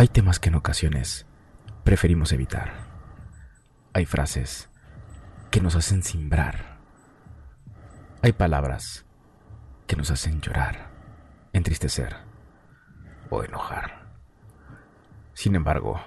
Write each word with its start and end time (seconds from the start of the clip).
Hay 0.00 0.06
temas 0.06 0.38
que 0.38 0.48
en 0.48 0.54
ocasiones 0.54 1.26
preferimos 1.82 2.30
evitar. 2.30 2.72
Hay 3.92 4.04
frases 4.06 4.70
que 5.50 5.60
nos 5.60 5.74
hacen 5.74 6.04
simbrar. 6.04 6.78
Hay 8.22 8.30
palabras 8.30 9.06
que 9.88 9.96
nos 9.96 10.12
hacen 10.12 10.40
llorar, 10.40 10.92
entristecer 11.52 12.14
o 13.28 13.42
enojar. 13.42 14.06
Sin 15.34 15.56
embargo, 15.56 16.00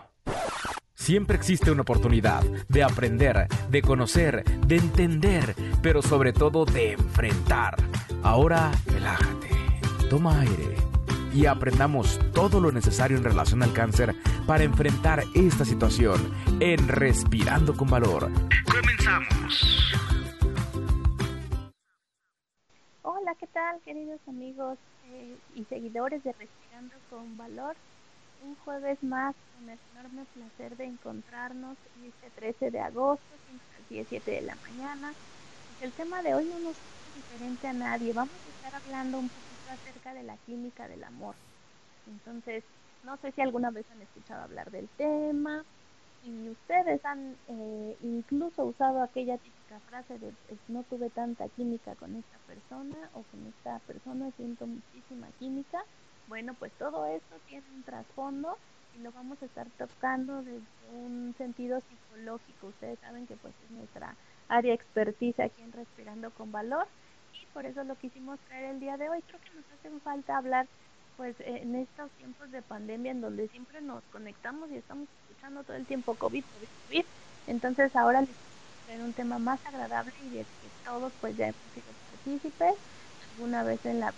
siempre 0.94 1.36
existe 1.36 1.70
una 1.70 1.82
oportunidad 1.82 2.44
de 2.70 2.84
aprender, 2.84 3.50
de 3.70 3.82
conocer, 3.82 4.46
de 4.68 4.78
entender, 4.78 5.54
pero 5.82 6.02
sobre 6.02 6.32
todo 6.32 6.64
de 6.64 6.94
enfrentar. 6.94 7.76
Ahora, 8.24 8.72
relájate, 8.86 9.50
toma 10.10 10.40
aire 10.40 10.81
y 11.34 11.46
aprendamos 11.46 12.20
todo 12.34 12.60
lo 12.60 12.72
necesario 12.72 13.18
en 13.18 13.24
relación 13.24 13.64
al 13.64 13.74
cáncer 13.74 14.16
para 14.46 14.64
enfrentar 14.64 15.24
esta 15.34 15.66
situación 15.66 16.34
en 16.60 16.88
Respirando 16.88 17.76
con 17.76 17.90
Valor. 17.90 18.30
Comenzamos. 18.66 19.94
Hola, 23.04 23.36
¿qué 23.40 23.48
tal 23.48 23.80
queridos 23.82 24.20
amigos 24.28 24.78
eh, 25.08 25.36
y 25.56 25.64
seguidores 25.66 26.24
de 26.24 26.34
Respirando 26.34 26.96
con 27.10 27.38
Valor? 27.38 27.76
Un 28.44 28.56
jueves 28.66 29.02
más 29.04 29.36
con 29.56 29.70
el 29.70 29.80
enorme 29.94 30.26
placer 30.34 30.76
de 30.76 30.86
encontrarnos 30.86 31.78
este 32.04 32.30
13 32.40 32.72
de 32.72 32.80
agosto, 32.80 33.24
a 33.34 33.94
las 33.94 34.08
7 34.08 34.32
de 34.32 34.42
la 34.42 34.56
mañana. 34.56 35.14
El 35.82 35.92
tema 35.92 36.22
de 36.22 36.34
hoy 36.34 36.46
no 36.46 36.60
nos 36.60 36.72
es 36.74 37.16
diferente 37.16 37.68
a 37.68 37.74
nadie. 37.74 38.14
Vamos 38.14 38.34
a 38.34 38.68
estar 38.68 38.82
hablando 38.82 39.20
un 39.20 39.30
poco 39.30 39.51
acerca 39.72 40.14
de 40.14 40.24
la 40.24 40.38
química 40.38 40.88
del 40.88 41.04
amor. 41.04 41.36
Entonces, 42.08 42.64
no 43.04 43.18
sé 43.18 43.32
si 43.32 43.42
alguna 43.42 43.72
vez 43.72 43.86
han 43.92 44.02
escuchado 44.02 44.44
hablar 44.44 44.72
del 44.72 44.88
tema, 44.90 45.64
y 46.24 46.50
ustedes 46.50 47.04
han 47.04 47.36
eh, 47.48 47.98
incluso 48.04 48.64
usado 48.64 49.02
aquella 49.02 49.38
típica 49.38 49.80
frase 49.90 50.20
de 50.20 50.32
no 50.68 50.84
tuve 50.84 51.10
tanta 51.10 51.48
química 51.50 51.96
con 51.96 52.16
esta 52.16 52.38
persona 52.48 53.10
o 53.14 53.24
con 53.24 53.48
esta 53.48 53.80
persona 53.88 54.32
siento 54.38 54.68
muchísima 54.68 55.28
química. 55.40 55.84
Bueno, 56.28 56.54
pues 56.54 56.72
todo 56.74 57.06
esto 57.08 57.36
tiene 57.48 57.66
un 57.74 57.84
trasfondo 57.84 58.58
y 58.96 59.02
lo 59.02 59.12
vamos 59.12 59.42
a 59.42 59.46
estar 59.46 59.68
tocando 59.78 60.44
desde 60.44 60.62
un 60.94 61.34
sentido 61.38 61.82
psicológico. 61.82 62.68
Ustedes 62.68 63.00
saben 63.00 63.26
que 63.26 63.36
pues 63.38 63.54
es 63.66 63.72
nuestra 63.72 64.16
área 64.48 64.74
expertise 64.74 65.40
aquí 65.40 65.62
en 65.64 65.72
Respirando 65.72 66.30
con 66.32 66.52
Valor 66.52 66.88
por 67.54 67.66
eso 67.66 67.84
lo 67.84 67.96
quisimos 67.96 68.40
traer 68.48 68.72
el 68.72 68.80
día 68.80 68.98
de 68.98 69.10
hoy. 69.10 69.22
Creo 69.28 69.40
que 69.42 69.50
nos 69.56 69.66
hace 69.80 70.00
falta 70.04 70.38
hablar 70.38 70.68
pues 71.18 71.36
en 71.40 71.76
estos 71.76 72.10
tiempos 72.12 72.52
de 72.52 72.62
pandemia 72.62 73.12
en 73.12 73.22
donde 73.22 73.48
siempre 73.50 73.82
nos 73.82 74.04
conectamos 74.12 74.72
y 74.72 74.78
estamos 74.78 75.08
escuchando 75.28 75.64
todo 75.64 75.76
el 75.78 75.86
tiempo 75.86 76.16
COVID, 76.16 76.44
COVID, 76.44 76.68
COVID. 76.88 77.06
Entonces 77.48 77.96
ahora 77.96 78.22
les 78.22 78.30
traer 78.86 79.02
un 79.02 79.14
tema 79.14 79.38
más 79.38 79.64
agradable 79.66 80.14
y 80.26 80.30
de 80.30 80.40
que 80.40 80.86
todos 80.86 81.12
pues 81.22 81.36
ya 81.38 81.48
hemos 81.48 81.62
sido 81.74 81.86
partícipes 82.12 82.76
alguna 83.34 83.64
vez 83.64 83.86
en 83.86 84.00
la 84.00 84.14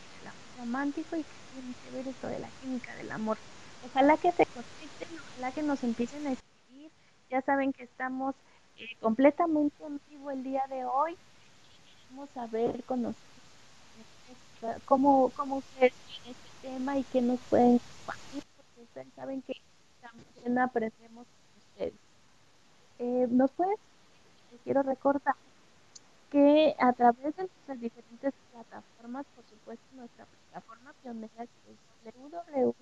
romántico 0.60 1.16
y 1.16 1.24
que 1.24 1.30
tiene 1.54 1.74
que 1.84 1.98
ver 1.98 2.08
esto 2.08 2.28
de 2.28 2.40
la 2.40 2.48
química 2.62 2.96
del 2.96 3.12
amor. 3.12 3.38
Ojalá 3.86 4.18
que 4.18 4.32
se 4.32 4.46
conecten, 4.46 5.20
ojalá 5.20 5.52
que 5.52 5.64
nos 5.64 5.84
empiecen 5.84 6.28
a 6.28 6.32
escribir. 6.32 6.92
Ya 7.30 7.42
saben 7.42 7.74
que 7.74 7.84
estamos 7.84 8.36
eh, 8.78 8.86
completamente 9.02 9.84
en 9.84 10.00
vivo 10.10 10.32
el 10.32 10.44
día 10.44 10.64
de 10.70 10.86
hoy 10.86 11.18
A 12.36 12.48
ver, 12.48 12.84
conocer 12.84 13.16
cómo, 14.86 15.32
cómo 15.36 15.58
ustedes 15.58 15.94
ven 16.08 16.22
este 16.32 16.50
tema 16.62 16.98
y 16.98 17.04
qué 17.06 17.22
nos 17.22 17.40
pueden 17.50 17.80
compartir, 17.80 18.44
porque 18.56 18.82
ustedes 18.82 19.08
saben 19.16 19.42
que 19.42 19.56
también 20.00 20.60
aprendemos 20.60 21.26
con 21.26 21.58
ustedes. 21.58 21.94
Eh, 23.00 23.28
nos 23.30 23.52
pueden, 23.52 23.76
quiero 24.64 24.84
recordar 24.84 25.36
que 26.30 26.76
a 26.80 26.94
través 26.94 27.36
de 27.36 27.44
nuestras 27.44 27.82
diferentes 27.82 28.34
plataformas, 28.52 29.26
por 29.36 29.44
supuesto 29.46 29.84
nuestra 29.96 30.26
plataforma 30.26 30.94
pionera 31.02 31.44
es 31.44 31.50
www, 32.16 32.76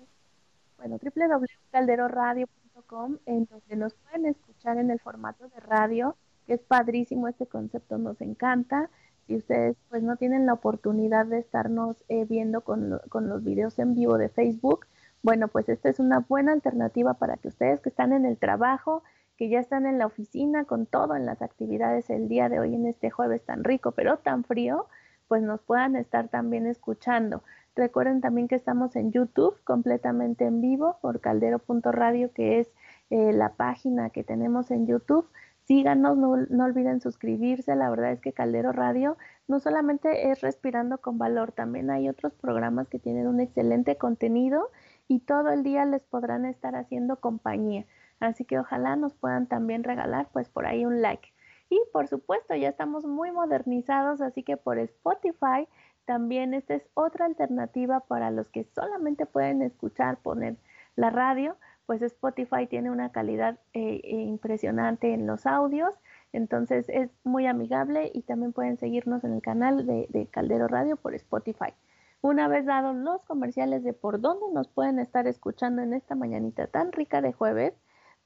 bueno, 0.76 0.98
www.calderoradio.com, 1.02 3.18
en 3.26 3.46
donde 3.46 3.76
nos 3.76 3.94
pueden 3.94 4.26
escuchar 4.26 4.76
en 4.78 4.90
el 4.90 5.00
formato 5.00 5.48
de 5.48 5.60
radio, 5.60 6.16
que 6.46 6.54
es 6.54 6.60
padrísimo 6.60 7.26
este 7.28 7.46
concepto, 7.46 7.98
nos 7.98 8.20
encanta 8.20 8.90
si 9.26 9.36
ustedes 9.36 9.76
pues 9.88 10.02
no 10.02 10.16
tienen 10.16 10.46
la 10.46 10.54
oportunidad 10.54 11.26
de 11.26 11.38
estarnos 11.38 12.04
eh, 12.08 12.24
viendo 12.24 12.62
con, 12.62 13.00
con, 13.08 13.28
los 13.28 13.44
videos 13.44 13.78
en 13.78 13.94
vivo 13.94 14.18
de 14.18 14.28
Facebook, 14.28 14.86
bueno, 15.22 15.48
pues 15.48 15.68
esta 15.68 15.88
es 15.88 16.00
una 16.00 16.20
buena 16.20 16.52
alternativa 16.52 17.14
para 17.14 17.36
que 17.36 17.48
ustedes 17.48 17.80
que 17.80 17.88
están 17.88 18.12
en 18.12 18.26
el 18.26 18.38
trabajo, 18.38 19.02
que 19.36 19.48
ya 19.48 19.60
están 19.60 19.86
en 19.86 19.98
la 19.98 20.06
oficina 20.06 20.64
con 20.64 20.86
todo 20.86 21.14
en 21.16 21.26
las 21.26 21.42
actividades 21.42 22.10
el 22.10 22.28
día 22.28 22.48
de 22.48 22.60
hoy 22.60 22.74
en 22.74 22.86
este 22.86 23.10
jueves 23.10 23.44
tan 23.44 23.64
rico 23.64 23.92
pero 23.92 24.18
tan 24.18 24.44
frío, 24.44 24.86
pues 25.28 25.42
nos 25.42 25.60
puedan 25.62 25.96
estar 25.96 26.28
también 26.28 26.66
escuchando. 26.66 27.42
Recuerden 27.74 28.20
también 28.20 28.48
que 28.48 28.54
estamos 28.54 28.96
en 28.96 29.12
YouTube 29.12 29.56
completamente 29.64 30.44
en 30.44 30.60
vivo 30.60 30.98
por 31.00 31.20
caldero.radio, 31.20 32.30
que 32.34 32.58
es 32.58 32.68
eh, 33.08 33.32
la 33.32 33.54
página 33.54 34.10
que 34.10 34.24
tenemos 34.24 34.70
en 34.70 34.86
YouTube 34.86 35.26
síganos, 35.64 36.16
no, 36.16 36.64
olviden 36.64 37.00
suscribirse. 37.00 37.74
La 37.76 37.90
verdad 37.90 38.12
es 38.12 38.20
que 38.20 38.32
Caldero 38.32 38.72
Radio 38.72 39.16
no 39.48 39.60
solamente 39.60 40.30
es 40.30 40.40
respirando 40.40 40.98
con 40.98 41.18
valor, 41.18 41.52
también 41.52 41.90
hay 41.90 42.08
otros 42.08 42.34
programas 42.34 42.88
que 42.88 42.98
tienen 42.98 43.26
un 43.26 43.40
excelente 43.40 43.96
contenido 43.96 44.70
y 45.08 45.20
todo 45.20 45.50
el 45.50 45.62
día 45.62 45.84
les 45.84 46.02
podrán 46.04 46.44
estar 46.44 46.76
haciendo 46.76 47.16
compañía. 47.16 47.86
Así 48.20 48.44
que 48.44 48.58
ojalá 48.58 48.96
nos 48.96 49.14
puedan 49.14 49.46
también 49.46 49.84
regalar 49.84 50.28
pues 50.32 50.48
por 50.48 50.66
ahí 50.66 50.84
un 50.84 51.02
like. 51.02 51.32
Y 51.68 51.80
por 51.92 52.06
supuesto 52.06 52.54
ya 52.54 52.68
estamos 52.68 53.06
muy 53.06 53.32
modernizados, 53.32 54.20
así 54.20 54.42
que 54.42 54.56
por 54.56 54.78
Spotify 54.78 55.66
también 56.04 56.52
esta 56.54 56.74
es 56.74 56.86
otra 56.94 57.26
alternativa 57.26 58.00
para 58.00 58.30
los 58.30 58.48
que 58.50 58.64
solamente 58.74 59.24
pueden 59.24 59.62
escuchar, 59.62 60.18
poner 60.18 60.56
la 60.96 61.10
radio 61.10 61.56
pues 61.86 62.02
Spotify 62.02 62.66
tiene 62.68 62.90
una 62.90 63.10
calidad 63.12 63.58
eh, 63.72 64.00
eh, 64.04 64.22
impresionante 64.22 65.12
en 65.12 65.26
los 65.26 65.46
audios, 65.46 65.94
entonces 66.32 66.88
es 66.88 67.10
muy 67.24 67.46
amigable 67.46 68.10
y 68.14 68.22
también 68.22 68.52
pueden 68.52 68.78
seguirnos 68.78 69.24
en 69.24 69.34
el 69.34 69.42
canal 69.42 69.86
de, 69.86 70.06
de 70.10 70.26
Caldero 70.26 70.68
Radio 70.68 70.96
por 70.96 71.14
Spotify. 71.14 71.74
Una 72.20 72.46
vez 72.46 72.64
dados 72.64 72.94
los 72.94 73.22
comerciales 73.24 73.82
de 73.82 73.92
por 73.92 74.20
dónde 74.20 74.46
nos 74.52 74.68
pueden 74.68 74.98
estar 75.00 75.26
escuchando 75.26 75.82
en 75.82 75.92
esta 75.92 76.14
mañanita 76.14 76.68
tan 76.68 76.92
rica 76.92 77.20
de 77.20 77.32
jueves, 77.32 77.74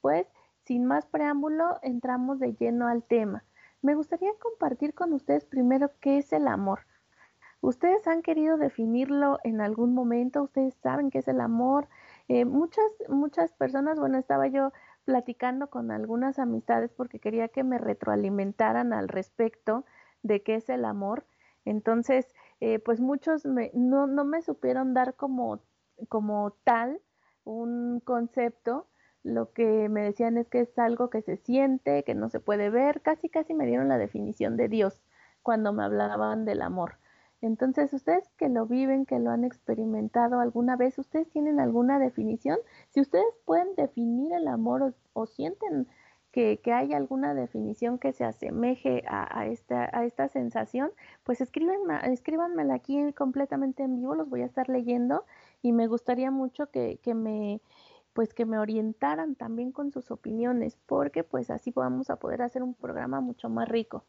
pues 0.02 0.26
sin 0.64 0.84
más 0.84 1.06
preámbulo 1.06 1.78
entramos 1.82 2.38
de 2.38 2.54
lleno 2.54 2.88
al 2.88 3.02
tema. 3.04 3.44
Me 3.82 3.94
gustaría 3.94 4.32
compartir 4.40 4.94
con 4.94 5.12
ustedes 5.12 5.44
primero 5.44 5.92
qué 6.00 6.18
es 6.18 6.32
el 6.32 6.48
amor. 6.48 6.80
¿Ustedes 7.60 8.06
han 8.06 8.22
querido 8.22 8.58
definirlo 8.58 9.38
en 9.44 9.60
algún 9.60 9.94
momento? 9.94 10.42
¿Ustedes 10.42 10.74
saben 10.82 11.10
qué 11.10 11.18
es 11.18 11.28
el 11.28 11.40
amor? 11.40 11.88
Eh, 12.28 12.44
muchas, 12.44 12.84
muchas 13.08 13.52
personas, 13.52 13.98
bueno, 13.98 14.18
estaba 14.18 14.48
yo 14.48 14.72
platicando 15.04 15.70
con 15.70 15.90
algunas 15.92 16.38
amistades 16.38 16.92
porque 16.92 17.20
quería 17.20 17.48
que 17.48 17.62
me 17.62 17.78
retroalimentaran 17.78 18.92
al 18.92 19.08
respecto 19.08 19.84
de 20.22 20.42
qué 20.42 20.56
es 20.56 20.68
el 20.68 20.84
amor. 20.84 21.24
Entonces, 21.64 22.26
eh, 22.60 22.78
pues 22.80 23.00
muchos 23.00 23.44
no, 23.44 24.06
no 24.08 24.24
me 24.24 24.42
supieron 24.42 24.92
dar 24.94 25.14
como, 25.14 25.60
como 26.08 26.52
tal 26.64 27.00
un 27.44 28.00
concepto. 28.00 28.88
Lo 29.22 29.52
que 29.52 29.88
me 29.88 30.02
decían 30.02 30.36
es 30.36 30.48
que 30.48 30.60
es 30.60 30.78
algo 30.78 31.10
que 31.10 31.22
se 31.22 31.36
siente, 31.36 32.02
que 32.04 32.14
no 32.14 32.28
se 32.28 32.40
puede 32.40 32.70
ver. 32.70 33.02
Casi, 33.02 33.28
casi 33.28 33.54
me 33.54 33.66
dieron 33.66 33.88
la 33.88 33.98
definición 33.98 34.56
de 34.56 34.68
Dios 34.68 35.00
cuando 35.42 35.72
me 35.72 35.84
hablaban 35.84 36.44
del 36.44 36.62
amor. 36.62 36.98
Entonces, 37.42 37.92
ustedes 37.92 38.28
que 38.38 38.48
lo 38.48 38.66
viven, 38.66 39.06
que 39.06 39.18
lo 39.18 39.30
han 39.30 39.44
experimentado 39.44 40.40
alguna 40.40 40.76
vez, 40.76 40.98
¿ustedes 40.98 41.28
tienen 41.30 41.60
alguna 41.60 41.98
definición? 41.98 42.58
Si 42.90 43.00
ustedes 43.00 43.26
pueden 43.44 43.74
definir 43.76 44.32
el 44.32 44.48
amor 44.48 44.94
o, 45.12 45.26
sienten 45.26 45.86
que, 46.32 46.60
hay 46.72 46.92
alguna 46.92 47.34
definición 47.34 47.98
que 47.98 48.12
se 48.12 48.24
asemeje 48.24 49.04
a, 49.08 49.46
esta, 49.46 49.88
a 49.92 50.04
esta 50.04 50.28
sensación, 50.28 50.90
pues 51.24 51.40
escríbanme, 51.40 52.12
escríbanmela 52.12 52.74
aquí 52.74 53.12
completamente 53.14 53.82
en 53.82 53.96
vivo, 53.96 54.14
los 54.14 54.28
voy 54.28 54.42
a 54.42 54.46
estar 54.46 54.68
leyendo 54.68 55.24
y 55.62 55.72
me 55.72 55.86
gustaría 55.86 56.30
mucho 56.30 56.70
que, 56.70 56.98
que 57.02 57.14
me 57.14 57.60
pues 58.16 58.32
que 58.32 58.46
me 58.46 58.58
orientaran 58.58 59.34
también 59.34 59.72
con 59.72 59.92
sus 59.92 60.10
opiniones, 60.10 60.78
porque 60.86 61.22
pues 61.22 61.50
así 61.50 61.70
vamos 61.70 62.08
a 62.08 62.16
poder 62.16 62.40
hacer 62.40 62.62
un 62.62 62.72
programa 62.72 63.20
mucho 63.20 63.50
más 63.50 63.68
rico. 63.68 64.04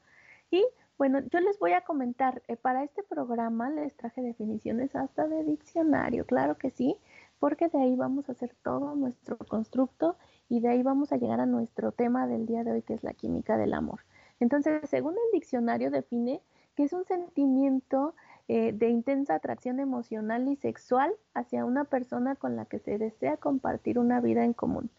Y 0.49 0.65
bueno, 0.97 1.19
yo 1.31 1.39
les 1.39 1.59
voy 1.59 1.73
a 1.73 1.81
comentar, 1.81 2.41
eh, 2.47 2.55
para 2.55 2.83
este 2.83 3.03
programa 3.03 3.69
les 3.69 3.95
traje 3.95 4.21
definiciones 4.21 4.95
hasta 4.95 5.27
de 5.27 5.43
diccionario, 5.43 6.25
claro 6.25 6.57
que 6.57 6.71
sí, 6.71 6.97
porque 7.39 7.67
de 7.67 7.79
ahí 7.79 7.95
vamos 7.95 8.29
a 8.29 8.31
hacer 8.31 8.55
todo 8.63 8.95
nuestro 8.95 9.37
constructo 9.37 10.17
y 10.49 10.59
de 10.59 10.69
ahí 10.69 10.83
vamos 10.83 11.11
a 11.11 11.17
llegar 11.17 11.39
a 11.39 11.45
nuestro 11.45 11.91
tema 11.91 12.27
del 12.27 12.45
día 12.45 12.63
de 12.63 12.71
hoy, 12.71 12.81
que 12.81 12.95
es 12.95 13.03
la 13.03 13.13
química 13.13 13.57
del 13.57 13.73
amor. 13.73 13.99
Entonces, 14.39 14.89
según 14.89 15.13
el 15.13 15.31
diccionario 15.33 15.91
define 15.91 16.41
que 16.75 16.83
es 16.83 16.93
un 16.93 17.05
sentimiento 17.05 18.13
eh, 18.47 18.71
de 18.71 18.89
intensa 18.89 19.35
atracción 19.35 19.79
emocional 19.79 20.47
y 20.47 20.55
sexual 20.55 21.11
hacia 21.33 21.65
una 21.65 21.85
persona 21.85 22.35
con 22.35 22.55
la 22.55 22.65
que 22.65 22.79
se 22.79 22.97
desea 22.97 23.37
compartir 23.37 23.99
una 23.99 24.21
vida 24.21 24.45
en 24.45 24.53
común. 24.53 24.89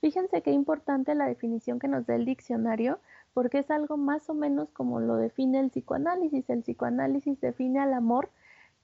Fíjense 0.00 0.42
qué 0.42 0.52
importante 0.52 1.14
la 1.14 1.26
definición 1.26 1.78
que 1.78 1.88
nos 1.88 2.06
da 2.06 2.14
el 2.14 2.24
diccionario, 2.24 3.00
porque 3.34 3.58
es 3.58 3.70
algo 3.70 3.96
más 3.96 4.30
o 4.30 4.34
menos 4.34 4.70
como 4.70 5.00
lo 5.00 5.16
define 5.16 5.58
el 5.58 5.70
psicoanálisis. 5.70 6.48
El 6.48 6.62
psicoanálisis 6.62 7.40
define 7.40 7.80
al 7.80 7.92
amor 7.92 8.30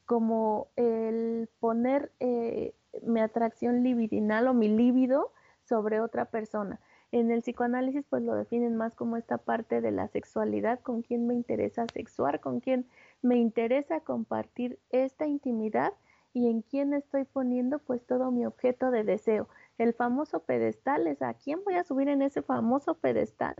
como 0.06 0.68
el 0.76 1.48
poner 1.60 2.12
eh, 2.20 2.74
mi 3.02 3.20
atracción 3.20 3.82
libidinal 3.82 4.48
o 4.48 4.54
mi 4.54 4.68
líbido 4.68 5.32
sobre 5.62 6.00
otra 6.00 6.26
persona. 6.26 6.80
En 7.12 7.30
el 7.30 7.42
psicoanálisis 7.42 8.04
pues 8.10 8.22
lo 8.24 8.34
definen 8.34 8.76
más 8.76 8.94
como 8.96 9.16
esta 9.16 9.38
parte 9.38 9.80
de 9.80 9.92
la 9.92 10.08
sexualidad, 10.08 10.80
con 10.80 11.02
quien 11.02 11.28
me 11.28 11.34
interesa 11.34 11.86
sexuar, 11.92 12.40
con 12.40 12.58
quien 12.58 12.86
me 13.22 13.36
interesa 13.36 14.00
compartir 14.00 14.80
esta 14.90 15.26
intimidad 15.26 15.92
y 16.32 16.48
en 16.48 16.62
quién 16.62 16.92
estoy 16.92 17.24
poniendo 17.24 17.78
pues 17.78 18.04
todo 18.04 18.32
mi 18.32 18.44
objeto 18.44 18.90
de 18.90 19.04
deseo. 19.04 19.48
El 19.78 19.92
famoso 19.92 20.40
pedestal 20.40 21.06
es 21.06 21.20
a 21.22 21.34
quién 21.34 21.62
voy 21.64 21.74
a 21.74 21.84
subir 21.84 22.08
en 22.08 22.22
ese 22.22 22.42
famoso 22.42 22.94
pedestal 22.94 23.56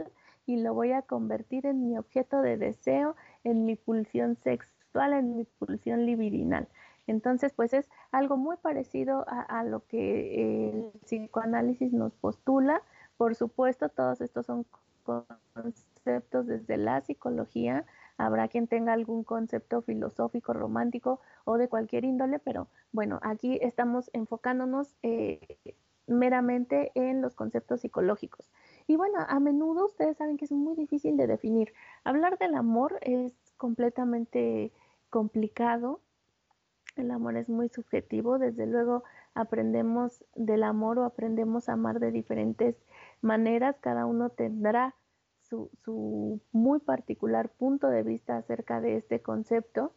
y 0.47 0.57
lo 0.57 0.75
voy 0.75 0.93
a 0.93 1.03
convertir 1.03 1.67
en 1.67 1.89
mi 1.89 1.99
objeto 1.99 2.41
de 2.41 2.57
deseo, 2.57 3.17
en 3.43 3.65
mi 3.65 3.77
pulsión 3.77 4.37
sexual, 4.37 5.13
en 5.13 5.37
mi 5.37 5.45
pulsión 5.45 6.07
libidinal. 6.07 6.69
Entonces, 7.07 7.53
pues 7.53 7.75
es 7.75 7.91
algo 8.13 8.37
muy 8.37 8.57
parecido 8.57 9.25
a, 9.29 9.63
lo 9.65 9.85
que 9.87 10.71
el 10.71 10.93
psicoanálisis 11.05 11.93
nos 11.93 12.15
postula. 12.15 12.83
Por 13.17 13.35
supuesto, 13.35 13.89
todos 13.89 14.21
estos 14.21 14.47
son 14.47 14.65
conceptos 15.03 16.47
desde 16.47 16.77
la 16.79 17.01
psicología. 17.03 17.85
Habrá 18.17 18.49
quien 18.49 18.69
tenga 18.69 18.93
algún 18.93 19.25
concepto 19.25 19.83
filosófico, 19.83 20.53
romántico 20.53 21.21
o 21.45 21.59
de 21.59 21.69
cualquier 21.69 22.05
índole, 22.05 22.39
pero 22.39 22.69
bueno, 22.93 23.19
aquí 23.23 23.59
estamos 23.61 24.09
enfocándonos 24.13 24.95
eh, 25.03 25.59
meramente 26.07 26.93
en 26.95 27.23
los 27.23 27.35
conceptos 27.35 27.81
psicológicos. 27.81 28.51
Y 28.87 28.97
bueno, 28.97 29.19
a 29.27 29.41
menudo 29.41 29.87
ustedes 29.87 30.17
saben 30.17 30.37
que 30.37 30.45
es 30.45 30.53
muy 30.53 30.75
difícil 30.75 31.17
de 31.17 31.27
definir. 31.27 31.73
Hablar 32.05 32.39
del 32.39 32.55
amor 32.55 32.99
es 33.03 33.33
completamente 33.57 34.73
complicado. 35.11 36.01
El 36.97 37.11
amor 37.11 37.37
es 37.37 37.49
muy 37.49 37.69
subjetivo. 37.69 38.39
Desde 38.39 38.67
luego 38.67 39.05
aprendemos 39.35 40.25
del 40.35 40.63
amor 40.63 40.99
o 40.99 41.05
aprendemos 41.05 41.69
a 41.69 41.73
amar 41.73 41.99
de 41.99 42.13
diferentes 42.13 42.77
maneras. 43.21 43.77
Cada 43.81 44.07
uno 44.07 44.31
tendrá 44.31 44.95
su, 45.45 46.41
muy 46.53 46.81
particular 46.81 47.51
punto 47.51 47.89
de 47.89 48.03
vista 48.03 48.37
acerca 48.37 48.81
de 48.81 48.97
este 48.97 49.21
concepto. 49.21 49.93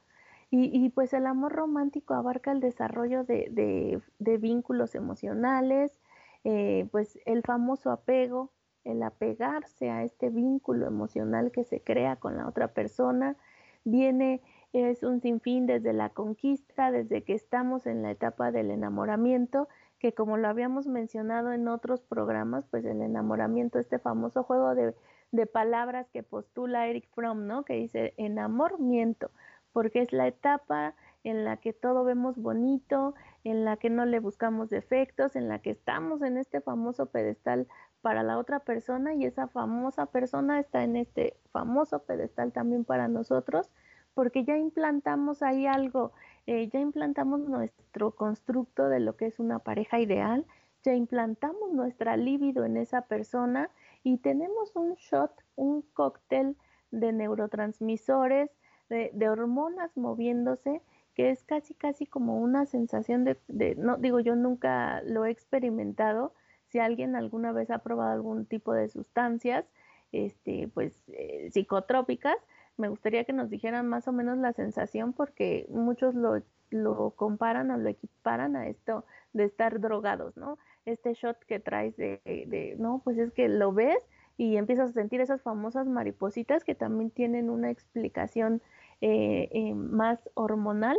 Y, 0.49 0.89
pues 0.89 1.11
el 1.11 1.25
amor 1.25 1.51
romántico 1.51 2.13
abarca 2.13 2.53
el 2.53 2.61
desarrollo 2.61 3.25
de, 3.25 4.01
vínculos 4.39 4.95
emocionales, 4.95 5.99
eh, 6.45 6.88
pues 6.91 7.19
el 7.25 7.41
famoso 7.41 7.91
apego, 7.91 8.53
el 8.85 9.03
apegarse 9.03 9.89
a 9.89 10.03
este 10.03 10.29
vínculo 10.29 10.88
emocional 10.88 11.51
que 11.51 11.65
se 11.65 11.81
crea 11.81 12.15
con 12.15 12.38
la 12.38 12.47
otra 12.47 12.69
persona, 12.69 13.35
viene, 13.83 14.41
es 14.71 15.03
un 15.03 15.19
sinfín 15.19 15.65
desde 15.65 15.91
la 15.91 16.11
conquista, 16.11 16.91
desde 16.91 17.23
que 17.23 17.33
estamos 17.33 17.85
en 17.85 18.01
la 18.01 18.11
etapa 18.11 18.51
del 18.51 18.71
enamoramiento, 18.71 19.67
que 20.00 20.13
como 20.13 20.38
lo 20.38 20.47
habíamos 20.47 20.88
mencionado 20.88 21.51
en 21.51 21.67
otros 21.67 22.01
programas, 22.03 22.65
pues 22.71 22.85
el 22.85 23.01
enamoramiento, 23.01 23.79
este 23.79 24.00
famoso 24.00 24.43
juego 24.43 24.75
de, 24.75 24.95
de 25.33 25.45
palabras 25.45 26.09
que 26.09 26.23
postula 26.23 26.88
Eric 26.88 27.09
Fromm, 27.13 27.47
¿no? 27.47 27.65
Que 27.65 27.73
dice 27.73 28.13
enamoramiento 28.15 29.29
porque 29.77 30.01
es 30.01 30.12
la 30.12 30.25
etapa 30.25 30.95
en 31.24 31.45
la 31.45 31.57
que 31.57 31.71
todo 31.71 32.03
vemos 32.03 32.35
bonito, 32.35 33.13
en 33.44 33.63
la 33.63 33.77
que 33.77 33.91
no 33.91 34.07
le 34.07 34.19
buscamos 34.19 34.71
defectos, 34.71 35.35
en 35.35 35.47
la 35.47 35.59
que 35.59 35.69
estamos 35.69 36.24
en 36.24 36.38
este 36.38 36.62
famoso 36.62 37.06
pedestal 37.06 37.68
para 38.01 38.24
la 38.24 38.39
otra 38.39 38.59
persona 38.62 39.13
y 39.13 39.25
esa 39.25 39.47
famosa 39.47 40.07
persona 40.07 40.59
está 40.59 40.83
en 40.83 40.95
este 40.95 41.38
famoso 41.51 42.00
pedestal 42.00 42.51
también 42.53 42.85
para 42.85 43.07
nosotros, 43.07 43.69
porque 44.15 44.45
ya 44.45 44.57
implantamos 44.57 45.44
ahí 45.44 45.68
algo, 45.68 46.12
eh, 46.47 46.69
ya 46.74 46.79
implantamos 46.79 47.41
nuestro 47.41 48.15
constructo 48.15 48.89
de 48.89 49.00
lo 49.00 49.15
que 49.15 49.27
es 49.27 49.38
una 49.38 49.59
pareja 49.59 50.00
ideal, 50.00 50.44
ya 50.81 50.95
implantamos 50.95 51.71
nuestra 51.71 52.18
libido 52.18 52.65
en 52.65 52.77
esa 52.77 53.03
persona 53.03 53.69
y 54.01 54.18
tenemos 54.18 54.75
un 54.75 54.95
shot, 54.95 55.31
un 55.56 55.83
cóctel 55.94 56.57
de 56.89 57.12
neurotransmisores, 57.12 58.50
de, 58.89 59.30
hormonas 59.30 59.95
moviéndose, 59.98 60.81
que 61.16 61.31
es 61.31 61.44
casi, 61.44 61.74
casi 61.74 62.06
como 62.06 62.39
una 62.39 62.66
sensación 62.66 63.24
de, 63.24 63.75
no 63.75 63.98
digo, 63.98 64.19
yo 64.19 64.36
nunca 64.36 65.01
lo 65.04 65.25
he 65.25 65.31
experimentado, 65.31 66.34
si 66.68 66.80
alguien 66.80 67.16
alguna 67.16 67.51
vez 67.51 67.72
ha 67.72 67.80
probado 67.80 68.12
algún 68.12 68.45
tipo 68.45 68.74
de 68.74 68.89
sustancias, 68.89 69.66
este, 70.12 70.69
pues 70.74 71.01
eh, 71.07 71.50
psicotrópicas, 71.51 72.38
me 72.78 72.89
gustaría 72.89 73.24
que 73.24 73.34
nos 73.34 73.50
dijeran 73.50 73.88
más 73.88 74.07
o 74.07 74.12
menos 74.12 74.38
la 74.38 74.54
sensación 74.54 75.13
porque 75.13 75.66
muchos 75.69 76.13
lo, 76.13 76.42
lo 76.69 77.12
comparan 77.12 77.72
o 77.72 77.78
lo 77.78 77.89
equiparan 77.89 78.56
a 78.56 78.68
esto 78.68 79.06
de 79.34 79.45
estar 79.45 79.80
drogados, 79.80 80.38
¿no? 80.38 80.57
Este 80.86 81.13
shot 81.13 81.39
que 81.45 81.60
traes 81.60 81.98
de, 81.98 82.22
de, 82.25 82.75
no, 82.78 83.01
pues 83.04 83.18
es 83.18 83.31
que 83.34 83.50
lo 83.50 83.74
ves 83.74 83.98
y 84.38 84.57
empiezas 84.57 84.92
a 84.92 84.94
sentir 84.94 85.19
esas 85.19 85.42
famosas 85.42 85.88
maripositas 85.88 86.63
que 86.63 86.75
también 86.75 87.10
tienen 87.10 87.50
una 87.50 87.72
explicación 87.72 88.62
eh, 89.01 89.50
eh, 89.51 89.74
más 89.74 90.30
hormonal 90.36 90.98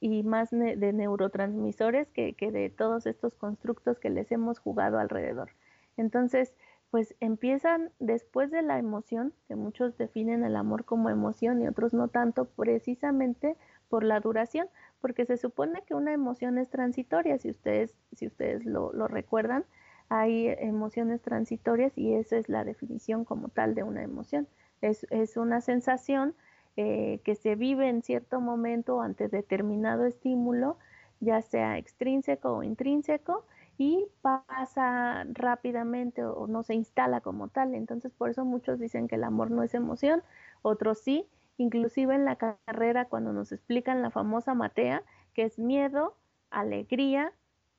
y 0.00 0.22
más 0.22 0.50
de 0.50 0.92
neurotransmisores 0.92 2.10
que, 2.10 2.34
que, 2.34 2.50
de 2.50 2.68
todos 2.68 3.06
estos 3.06 3.34
constructos 3.34 3.98
que 3.98 4.10
les 4.10 4.30
hemos 4.32 4.58
jugado 4.58 4.98
alrededor. 4.98 5.50
Entonces, 5.96 6.52
pues 6.90 7.14
empiezan 7.20 7.90
después 8.00 8.50
de 8.50 8.62
la 8.62 8.78
emoción, 8.78 9.32
que 9.48 9.56
muchos 9.56 9.96
definen 9.96 10.44
el 10.44 10.56
amor 10.56 10.84
como 10.84 11.10
emoción 11.10 11.62
y 11.62 11.68
otros 11.68 11.94
no 11.94 12.08
tanto, 12.08 12.44
precisamente 12.44 13.56
por 13.88 14.04
la 14.04 14.20
duración, 14.20 14.68
porque 15.00 15.24
se 15.24 15.36
supone 15.36 15.82
que 15.86 15.94
una 15.94 16.12
emoción 16.12 16.58
es 16.58 16.70
transitoria, 16.70 17.38
si 17.38 17.50
ustedes, 17.50 17.94
si 18.12 18.26
ustedes 18.26 18.64
lo, 18.64 18.92
lo 18.92 19.08
recuerdan, 19.08 19.64
hay 20.08 20.48
emociones 20.58 21.22
transitorias 21.22 21.96
y 21.96 22.14
esa 22.14 22.36
es 22.36 22.48
la 22.48 22.64
definición 22.64 23.24
como 23.24 23.48
tal 23.48 23.74
de 23.74 23.82
una 23.82 24.02
emoción. 24.02 24.46
Es, 24.80 25.06
es 25.10 25.36
una 25.36 25.60
sensación 25.60 26.34
eh, 26.76 27.20
que 27.24 27.34
se 27.36 27.54
vive 27.54 27.88
en 27.88 28.02
cierto 28.02 28.40
momento 28.40 29.00
ante 29.00 29.28
determinado 29.28 30.04
estímulo, 30.06 30.76
ya 31.20 31.40
sea 31.42 31.78
extrínseco 31.78 32.52
o 32.52 32.62
intrínseco, 32.62 33.44
y 33.78 34.06
pasa 34.22 35.24
rápidamente 35.32 36.24
o 36.24 36.46
no 36.46 36.62
se 36.62 36.74
instala 36.74 37.20
como 37.20 37.48
tal. 37.48 37.74
Entonces, 37.74 38.12
por 38.12 38.30
eso 38.30 38.44
muchos 38.44 38.78
dicen 38.78 39.08
que 39.08 39.16
el 39.16 39.24
amor 39.24 39.50
no 39.50 39.62
es 39.62 39.74
emoción, 39.74 40.22
otros 40.62 40.98
sí, 40.98 41.26
inclusive 41.58 42.14
en 42.14 42.24
la 42.24 42.36
carrera 42.36 43.06
cuando 43.06 43.32
nos 43.32 43.52
explican 43.52 44.02
la 44.02 44.10
famosa 44.10 44.54
matea, 44.54 45.02
que 45.32 45.44
es 45.44 45.58
miedo, 45.58 46.16
alegría, 46.50 47.32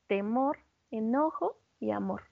temor, 0.07 0.57
enojo 0.91 1.57
y 1.79 1.91
amor. 1.91 2.23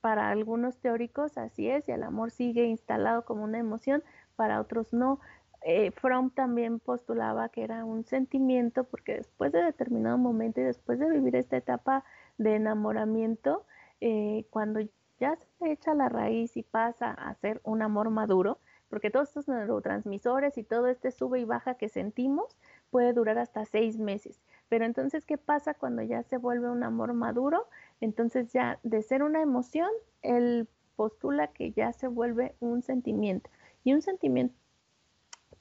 Para 0.00 0.28
algunos 0.28 0.78
teóricos 0.78 1.38
así 1.38 1.68
es, 1.68 1.88
y 1.88 1.92
el 1.92 2.02
amor 2.02 2.30
sigue 2.30 2.64
instalado 2.64 3.24
como 3.24 3.44
una 3.44 3.58
emoción, 3.58 4.02
para 4.36 4.60
otros 4.60 4.92
no 4.92 5.20
eh, 5.66 5.92
Fromm 5.92 6.30
también 6.30 6.78
postulaba 6.78 7.48
que 7.48 7.64
era 7.64 7.86
un 7.86 8.04
sentimiento 8.04 8.84
porque 8.84 9.14
después 9.14 9.50
de 9.50 9.62
determinado 9.62 10.18
momento 10.18 10.60
y 10.60 10.64
después 10.64 10.98
de 10.98 11.08
vivir 11.08 11.36
esta 11.36 11.56
etapa 11.56 12.04
de 12.36 12.56
enamoramiento, 12.56 13.64
eh, 14.02 14.44
cuando 14.50 14.80
ya 15.18 15.38
se 15.58 15.72
echa 15.72 15.94
la 15.94 16.10
raíz 16.10 16.58
y 16.58 16.62
pasa 16.62 17.12
a 17.12 17.34
ser 17.36 17.62
un 17.64 17.80
amor 17.80 18.10
maduro, 18.10 18.58
porque 18.90 19.10
todos 19.10 19.28
estos 19.28 19.48
neurotransmisores 19.48 20.58
y 20.58 20.64
todo 20.64 20.86
este 20.88 21.10
sube 21.10 21.40
y 21.40 21.44
baja 21.44 21.76
que 21.76 21.88
sentimos 21.88 22.58
puede 22.90 23.14
durar 23.14 23.38
hasta 23.38 23.64
seis 23.64 23.98
meses. 23.98 24.42
Pero 24.68 24.84
entonces, 24.84 25.24
¿qué 25.24 25.38
pasa 25.38 25.72
cuando 25.72 26.02
ya 26.02 26.22
se 26.24 26.36
vuelve 26.36 26.68
un 26.68 26.82
amor 26.82 27.14
maduro? 27.14 27.68
Entonces 28.04 28.52
ya 28.52 28.78
de 28.82 29.02
ser 29.02 29.22
una 29.22 29.42
emoción, 29.42 29.90
él 30.22 30.68
postula 30.96 31.48
que 31.48 31.72
ya 31.72 31.92
se 31.92 32.06
vuelve 32.06 32.54
un 32.60 32.82
sentimiento. 32.82 33.50
Y 33.82 33.92
un 33.94 34.02
sentimiento 34.02 34.54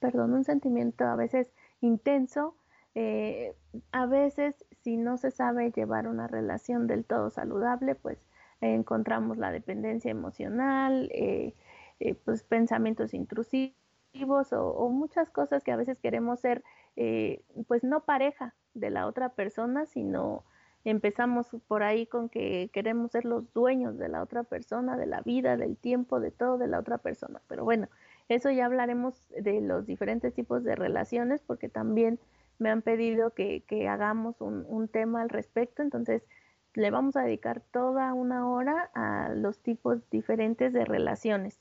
perdón, 0.03 0.33
un 0.33 0.43
sentimiento 0.43 1.05
a 1.05 1.15
veces 1.15 1.53
intenso, 1.79 2.57
eh, 2.93 3.55
a 3.93 4.05
veces 4.05 4.65
si 4.81 4.97
no 4.97 5.15
se 5.15 5.31
sabe 5.31 5.71
llevar 5.71 6.09
una 6.09 6.27
relación 6.27 6.87
del 6.87 7.05
todo 7.05 7.29
saludable, 7.29 7.95
pues 7.95 8.19
encontramos 8.59 9.37
la 9.37 9.53
dependencia 9.53 10.11
emocional, 10.11 11.09
eh, 11.13 11.55
eh, 12.01 12.15
pues 12.15 12.43
pensamientos 12.43 13.13
intrusivos 13.13 14.51
o, 14.51 14.89
muchas 14.89 15.29
cosas 15.29 15.63
que 15.63 15.71
a 15.71 15.77
veces 15.77 15.99
queremos 15.99 16.41
ser, 16.41 16.65
pues 17.67 17.85
no 17.85 18.03
pareja 18.03 18.53
de 18.73 18.89
la 18.89 19.07
otra 19.07 19.29
persona, 19.29 19.85
sino 19.85 20.43
empezamos 20.83 21.47
por 21.67 21.83
ahí 21.83 22.05
con 22.05 22.29
que 22.29 22.69
queremos 22.73 23.11
ser 23.11 23.25
los 23.25 23.51
dueños 23.53 23.97
de 23.97 24.09
la 24.09 24.21
otra 24.21 24.43
persona, 24.43 24.97
de 24.97 25.05
la 25.05 25.21
vida, 25.21 25.55
del 25.57 25.77
tiempo, 25.77 26.19
de 26.19 26.31
todo 26.31 26.57
de 26.57 26.67
la 26.67 26.79
otra 26.79 26.97
persona. 26.97 27.41
Pero 27.47 27.63
bueno, 27.63 27.87
Eso 28.29 28.49
ya 28.51 28.65
hablaremos 28.65 29.21
de 29.29 29.59
los 29.61 29.85
diferentes 29.85 30.33
tipos 30.33 30.63
de 30.63 30.75
relaciones 30.75 31.41
porque 31.41 31.67
también 31.69 32.19
me 32.57 32.69
han 32.69 32.81
pedido 32.81 33.31
que, 33.33 33.63
hagamos 33.89 34.39
un, 34.39 34.87
tema 34.87 35.21
al 35.21 35.29
respecto. 35.29 35.81
Entonces, 35.81 36.23
le 36.73 36.89
vamos 36.89 37.15
a 37.15 37.23
dedicar 37.23 37.61
toda 37.71 38.13
una 38.13 38.49
hora 38.49 38.89
a 38.93 39.29
los 39.29 39.59
tipos 39.59 40.09
diferentes 40.09 40.73
de 40.73 40.85
relaciones. 40.85 41.59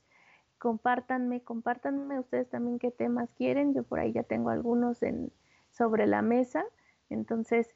Compártanme, 0.57 1.41
compártanme 1.41 2.19
ustedes 2.19 2.49
también 2.49 2.79
qué 2.79 2.91
temas 2.91 3.33
quieren. 3.33 3.73
Yo 3.73 3.83
por 3.83 3.99
ahí 3.99 4.13
ya 4.13 4.23
tengo 4.23 4.49
algunos 4.49 5.03
en, 5.03 5.31
sobre 5.71 6.07
la 6.07 6.21
mesa. 6.21 6.63
Entonces, 7.09 7.75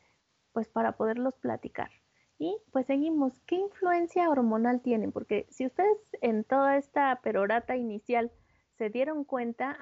pues 0.57 0.69
para 0.69 0.93
poderlos 0.93 1.35
platicar. 1.35 1.91
Y 2.39 2.57
pues 2.71 2.87
seguimos, 2.87 3.39
¿qué 3.45 3.57
influencia 3.57 4.27
hormonal 4.27 4.81
tienen? 4.81 5.11
Porque 5.11 5.45
si 5.51 5.67
ustedes 5.67 5.99
en 6.21 6.43
toda 6.43 6.77
esta 6.77 7.15
perorata 7.21 7.75
inicial 7.75 8.31
se 8.75 8.89
dieron 8.89 9.23
cuenta, 9.23 9.77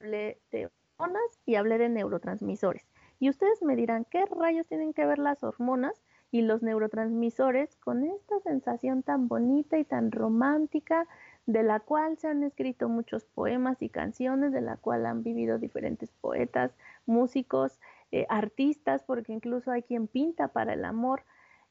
hablé 0.00 0.40
de 0.50 0.68
hormonas 0.96 1.22
y 1.46 1.54
hablé 1.54 1.78
de 1.78 1.90
neurotransmisores. 1.90 2.88
Y 3.20 3.28
ustedes 3.28 3.62
me 3.62 3.76
dirán, 3.76 4.04
¿qué 4.04 4.26
rayos 4.26 4.66
tienen 4.66 4.92
que 4.92 5.06
ver 5.06 5.20
las 5.20 5.44
hormonas 5.44 6.02
y 6.32 6.42
los 6.42 6.64
neurotransmisores 6.64 7.76
con 7.76 8.02
esta 8.02 8.40
sensación 8.40 9.04
tan 9.04 9.28
bonita 9.28 9.78
y 9.78 9.84
tan 9.84 10.10
romántica 10.10 11.06
de 11.46 11.62
la 11.62 11.78
cual 11.78 12.18
se 12.18 12.26
han 12.26 12.42
escrito 12.42 12.88
muchos 12.88 13.26
poemas 13.26 13.80
y 13.80 13.90
canciones, 13.90 14.50
de 14.50 14.60
la 14.60 14.76
cual 14.76 15.06
han 15.06 15.22
vivido 15.22 15.58
diferentes 15.58 16.10
poetas, 16.10 16.72
músicos, 17.06 17.78
eh, 18.12 18.26
artistas, 18.28 19.02
porque 19.02 19.32
incluso 19.32 19.70
hay 19.70 19.82
quien 19.82 20.06
pinta 20.06 20.48
para 20.48 20.74
el 20.74 20.84
amor. 20.84 21.24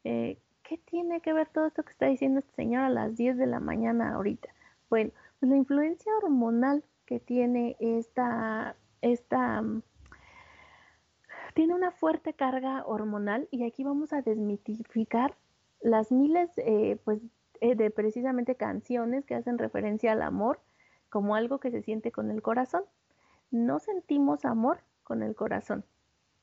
Eh, 0.03 0.39
¿Qué 0.63 0.79
tiene 0.79 1.21
que 1.21 1.33
ver 1.33 1.47
todo 1.49 1.67
esto 1.67 1.83
que 1.83 1.91
está 1.91 2.07
diciendo 2.07 2.39
este 2.39 2.55
señor 2.55 2.83
a 2.83 2.89
las 2.89 3.15
10 3.15 3.37
de 3.37 3.45
la 3.45 3.59
mañana 3.59 4.15
ahorita? 4.15 4.49
Bueno, 4.89 5.11
pues 5.39 5.51
la 5.51 5.57
influencia 5.57 6.11
hormonal 6.17 6.83
que 7.05 7.19
tiene 7.19 7.77
esta, 7.79 8.75
esta, 9.01 9.61
mm, 9.61 9.83
tiene 11.53 11.75
una 11.75 11.91
fuerte 11.91 12.33
carga 12.33 12.85
hormonal 12.87 13.47
y 13.51 13.63
aquí 13.63 13.83
vamos 13.83 14.11
a 14.11 14.23
desmitificar 14.23 15.37
las 15.79 16.11
miles 16.11 16.49
eh, 16.57 16.97
pues, 17.05 17.21
de 17.61 17.91
precisamente 17.91 18.55
canciones 18.55 19.25
que 19.25 19.35
hacen 19.35 19.59
referencia 19.59 20.13
al 20.13 20.23
amor 20.23 20.59
como 21.09 21.35
algo 21.35 21.59
que 21.59 21.69
se 21.69 21.83
siente 21.83 22.11
con 22.11 22.31
el 22.31 22.41
corazón. 22.41 22.83
No 23.51 23.77
sentimos 23.77 24.43
amor 24.45 24.79
con 25.03 25.21
el 25.21 25.35
corazón, 25.35 25.85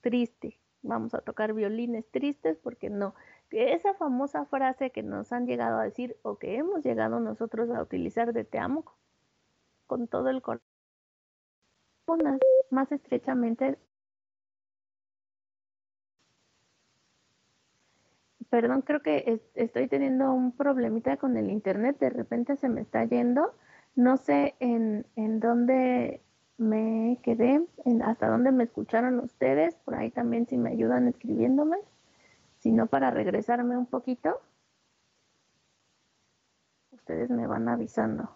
triste. 0.08 0.58
Vamos 0.82 1.12
a 1.14 1.20
tocar 1.20 1.52
violines 1.52 2.10
tristes 2.10 2.56
porque 2.56 2.88
no, 2.88 3.14
esa 3.50 3.92
famosa 3.94 4.46
frase 4.46 4.90
que 4.90 5.02
nos 5.02 5.32
han 5.32 5.46
llegado 5.46 5.78
a 5.78 5.84
decir 5.84 6.16
o 6.22 6.38
que 6.38 6.56
hemos 6.56 6.82
llegado 6.82 7.20
nosotros 7.20 7.68
a 7.70 7.82
utilizar 7.82 8.32
de 8.32 8.44
te 8.44 8.58
amo 8.58 8.84
con 9.86 10.08
todo 10.08 10.30
el 10.30 10.40
corazón, 10.40 10.62
más 12.70 12.90
estrechamente. 12.90 13.78
Perdón, 18.48 18.80
creo 18.80 19.02
que 19.02 19.42
estoy 19.54 19.88
teniendo 19.88 20.32
un 20.32 20.52
problemita 20.52 21.18
con 21.18 21.36
el 21.36 21.50
internet, 21.50 21.98
de 21.98 22.08
repente 22.08 22.56
se 22.56 22.70
me 22.70 22.80
está 22.80 23.04
yendo. 23.04 23.54
No 23.94 24.16
sé 24.16 24.54
en, 24.60 25.06
en 25.16 25.40
dónde 25.40 26.22
me 26.58 27.18
quedé, 27.22 27.64
en 27.84 28.02
hasta 28.02 28.28
dónde 28.28 28.52
me 28.52 28.64
escucharon 28.64 29.20
ustedes, 29.20 29.74
por 29.76 29.94
ahí 29.94 30.10
también 30.10 30.46
si 30.46 30.58
me 30.58 30.70
ayudan 30.70 31.08
escribiéndome 31.08 31.78
sino 32.58 32.86
para 32.86 33.10
regresarme 33.10 33.76
un 33.76 33.86
poquito. 33.86 34.40
Ustedes 36.90 37.30
me 37.30 37.46
van 37.46 37.68
avisando. 37.68 38.30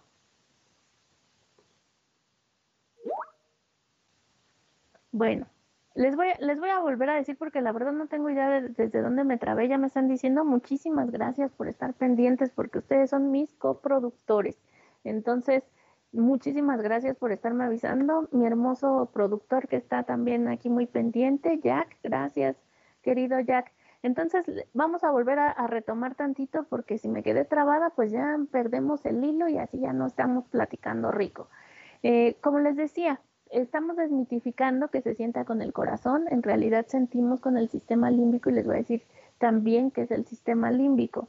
Bueno, 5.11 5.47
les 5.95 6.17
voy, 6.17 6.29
les 6.41 6.59
voy 6.59 6.71
a 6.71 6.79
volver 6.79 7.11
a 7.11 7.15
decir 7.15 7.37
porque 7.37 7.61
la 7.61 7.73
verdad 7.73 7.93
no 7.93 8.07
tengo 8.07 8.31
idea 8.31 8.49
de, 8.49 8.69
desde 8.71 9.03
dónde 9.03 9.25
me 9.25 9.37
trabé. 9.37 9.69
Ya 9.69 9.77
me 9.77 9.89
están 9.89 10.09
diciendo 10.09 10.45
muchísimas 10.45 11.11
gracias 11.11 11.53
por 11.53 11.69
estar 11.69 11.93
pendientes 11.95 12.51
porque 12.51 12.79
ustedes 12.79 13.11
son 13.11 13.31
mis 13.31 13.53
coproductores. 13.55 14.57
Entonces, 15.05 15.65
muchísimas 16.13 16.81
gracias 16.83 17.17
por 17.17 17.33
estarme 17.33 17.65
avisando. 17.65 18.29
Mi 18.33 18.47
hermoso 18.47 19.11
productor 19.13 19.69
que 19.69 19.77
está 19.77 20.05
también 20.05 20.49
aquí 20.49 20.71
muy 20.71 20.87
pendiente, 20.87 21.59
Jack, 21.63 21.97
gracias, 22.03 22.57
querido 23.03 23.41
Jack. 23.41 23.73
Entonces 24.03 24.45
vamos 24.75 25.05
a 25.05 25.11
volver 25.11 25.39
a, 25.39 25.67
retomar 25.69 26.15
tantito 26.17 26.67
porque 26.69 26.99
si 26.99 27.09
me 27.09 27.23
quedé 27.23 27.45
trabada, 27.45 27.91
pues 27.91 28.11
ya 28.11 28.37
perdemos 28.51 29.05
el 29.07 29.25
hilo 29.25 29.49
y 29.49 29.59
así 29.59 29.79
ya 29.79 29.93
no 29.93 30.07
estamos 30.07 30.49
platicando 30.49 31.13
rico. 31.13 31.49
Eh, 32.03 32.37
como 32.41 32.59
les 32.59 32.77
decía, 32.77 33.21
estamos 33.51 33.97
desmitificando 33.97 34.89
que 34.89 35.03
se 35.03 35.15
sienta 35.15 35.45
con 35.45 35.63
el 35.63 35.73
corazón, 35.73 36.25
en 36.31 36.43
realidad 36.43 36.87
sentimos 36.89 37.41
con 37.41 37.57
el 37.57 37.69
sistema 37.69 38.11
límbico 38.11 38.51
y 38.51 38.55
les 38.55 38.67
voy 38.67 38.75
a 38.75 38.79
decir 38.79 39.05
también 39.39 39.93
que 39.93 40.03
es 40.03 40.11
el 40.11 40.27
sistema 40.27 40.73
límbico. 40.73 41.29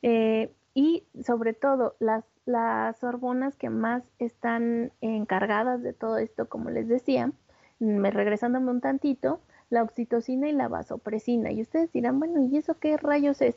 Eh, 0.00 0.54
y 0.76 1.04
sobre 1.24 1.54
todo 1.54 1.96
las, 2.00 2.22
las 2.44 3.02
hormonas 3.02 3.56
que 3.56 3.70
más 3.70 4.02
están 4.18 4.92
encargadas 5.00 5.82
de 5.82 5.94
todo 5.94 6.18
esto, 6.18 6.50
como 6.50 6.68
les 6.68 6.86
decía, 6.86 7.32
me 7.78 8.10
regresándome 8.10 8.70
un 8.70 8.82
tantito, 8.82 9.40
la 9.70 9.82
oxitocina 9.82 10.50
y 10.50 10.52
la 10.52 10.68
vasopresina. 10.68 11.50
Y 11.50 11.62
ustedes 11.62 11.90
dirán, 11.92 12.18
bueno, 12.18 12.42
¿y 12.42 12.58
eso 12.58 12.78
qué 12.78 12.98
rayos 12.98 13.40
es? 13.40 13.56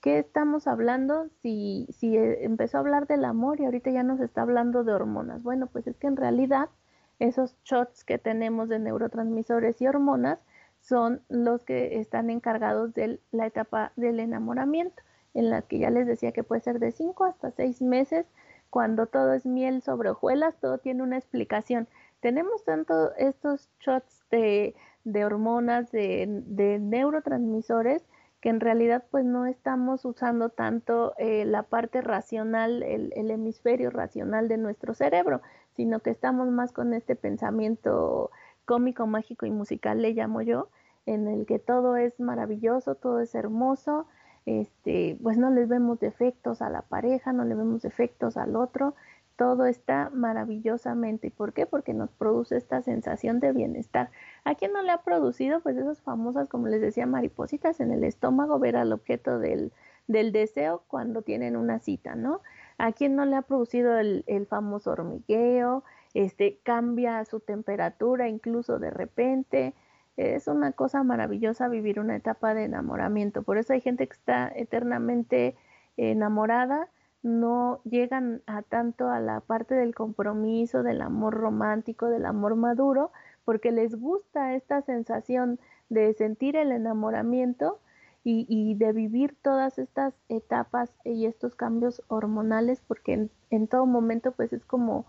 ¿Qué 0.00 0.18
estamos 0.18 0.66
hablando 0.66 1.28
si, 1.42 1.86
si 1.90 2.16
eh, 2.16 2.46
empezó 2.46 2.78
a 2.78 2.80
hablar 2.80 3.06
del 3.06 3.26
amor 3.26 3.60
y 3.60 3.66
ahorita 3.66 3.90
ya 3.90 4.02
nos 4.02 4.20
está 4.20 4.40
hablando 4.40 4.84
de 4.84 4.94
hormonas? 4.94 5.42
Bueno, 5.42 5.66
pues 5.66 5.86
es 5.86 5.98
que 5.98 6.06
en 6.06 6.16
realidad 6.16 6.70
esos 7.18 7.56
shots 7.64 8.04
que 8.04 8.16
tenemos 8.16 8.70
de 8.70 8.78
neurotransmisores 8.78 9.82
y 9.82 9.86
hormonas 9.86 10.38
son 10.80 11.20
los 11.28 11.62
que 11.62 11.98
están 12.00 12.30
encargados 12.30 12.94
de 12.94 13.20
la 13.32 13.44
etapa 13.44 13.92
del 13.96 14.18
enamoramiento, 14.18 15.02
en 15.34 15.50
la 15.50 15.62
que 15.62 15.78
ya 15.78 15.90
les 15.90 16.06
decía 16.06 16.32
que 16.32 16.44
puede 16.44 16.62
ser 16.62 16.78
de 16.78 16.92
5 16.92 17.24
hasta 17.24 17.50
6 17.50 17.82
meses, 17.82 18.26
cuando 18.70 19.06
todo 19.06 19.34
es 19.34 19.46
miel 19.46 19.82
sobre 19.82 20.10
hojuelas, 20.10 20.56
todo 20.60 20.78
tiene 20.78 21.02
una 21.02 21.18
explicación. 21.18 21.86
Tenemos 22.20 22.64
tanto 22.64 23.14
estos 23.16 23.68
shots 23.80 24.24
de 24.30 24.74
de 25.04 25.24
hormonas, 25.24 25.90
de, 25.92 26.26
de 26.46 26.78
neurotransmisores, 26.78 28.02
que 28.40 28.48
en 28.48 28.60
realidad 28.60 29.04
pues 29.10 29.24
no 29.24 29.46
estamos 29.46 30.04
usando 30.04 30.48
tanto 30.48 31.14
eh, 31.18 31.44
la 31.44 31.62
parte 31.62 32.00
racional, 32.00 32.82
el, 32.82 33.12
el, 33.14 33.30
hemisferio 33.30 33.90
racional 33.90 34.48
de 34.48 34.58
nuestro 34.58 34.92
cerebro, 34.94 35.40
sino 35.76 36.00
que 36.00 36.10
estamos 36.10 36.48
más 36.48 36.72
con 36.72 36.92
este 36.92 37.16
pensamiento 37.16 38.30
cómico, 38.66 39.06
mágico 39.06 39.46
y 39.46 39.50
musical, 39.50 40.02
le 40.02 40.12
llamo 40.12 40.42
yo, 40.42 40.68
en 41.06 41.28
el 41.28 41.46
que 41.46 41.58
todo 41.58 41.96
es 41.96 42.18
maravilloso, 42.18 42.94
todo 42.94 43.20
es 43.20 43.34
hermoso, 43.34 44.06
este, 44.46 45.18
pues 45.22 45.38
no 45.38 45.50
les 45.50 45.68
vemos 45.68 46.00
defectos 46.00 46.62
a 46.62 46.70
la 46.70 46.82
pareja, 46.82 47.32
no 47.32 47.44
le 47.44 47.54
vemos 47.54 47.82
defectos 47.82 48.36
al 48.36 48.56
otro, 48.56 48.94
todo 49.36 49.66
está 49.66 50.10
maravillosamente. 50.12 51.28
¿Y 51.28 51.30
por 51.30 51.52
qué? 51.52 51.66
Porque 51.66 51.94
nos 51.94 52.10
produce 52.10 52.56
esta 52.56 52.82
sensación 52.82 53.40
de 53.40 53.52
bienestar. 53.52 54.10
¿A 54.44 54.54
quién 54.54 54.72
no 54.72 54.82
le 54.82 54.92
ha 54.92 55.02
producido? 55.02 55.60
Pues 55.60 55.76
esas 55.76 56.00
famosas, 56.02 56.48
como 56.48 56.68
les 56.68 56.80
decía, 56.80 57.06
maripositas 57.06 57.80
en 57.80 57.90
el 57.90 58.04
estómago, 58.04 58.58
ver 58.58 58.76
al 58.76 58.92
objeto 58.92 59.38
del, 59.38 59.72
deseo 60.06 60.84
cuando 60.86 61.22
tienen 61.22 61.56
una 61.56 61.78
cita, 61.80 62.14
¿no? 62.14 62.42
¿A 62.78 62.92
quién 62.92 63.16
no 63.16 63.24
le 63.24 63.36
ha 63.36 63.42
producido 63.42 63.98
el, 63.98 64.24
el 64.26 64.46
famoso 64.46 64.92
hormigueo? 64.92 65.84
Este, 66.12 66.60
cambia 66.62 67.24
su 67.24 67.40
temperatura 67.40 68.28
incluso 68.28 68.78
de 68.78 68.90
repente. 68.90 69.74
Es 70.16 70.46
una 70.46 70.72
cosa 70.72 71.02
maravillosa 71.02 71.68
vivir 71.68 71.98
una 72.00 72.16
etapa 72.16 72.54
de 72.54 72.64
enamoramiento. 72.64 73.42
Por 73.42 73.58
eso 73.58 73.72
hay 73.72 73.80
gente 73.80 74.06
que 74.06 74.14
está 74.14 74.52
eternamente 74.54 75.56
enamorada 75.96 76.88
no 77.24 77.80
llegan 77.84 78.42
a 78.46 78.60
tanto 78.60 79.08
a 79.08 79.18
la 79.18 79.40
parte 79.40 79.74
del 79.74 79.94
compromiso, 79.94 80.82
del 80.82 81.00
amor 81.00 81.32
romántico, 81.32 82.08
del 82.08 82.26
amor 82.26 82.54
maduro, 82.54 83.12
porque 83.46 83.72
les 83.72 83.98
gusta 83.98 84.54
esta 84.54 84.82
sensación 84.82 85.58
de 85.88 86.12
sentir 86.12 86.54
el 86.54 86.70
enamoramiento 86.70 87.80
y, 88.26 88.74
de 88.76 88.92
vivir 88.92 89.36
todas 89.42 89.78
estas 89.78 90.14
etapas 90.30 90.90
y 91.04 91.26
estos 91.26 91.54
cambios 91.54 92.02
hormonales, 92.08 92.82
porque 92.86 93.28
en, 93.50 93.68
todo 93.68 93.84
momento 93.84 94.32
pues 94.32 94.52
es 94.54 94.64
como 94.64 95.04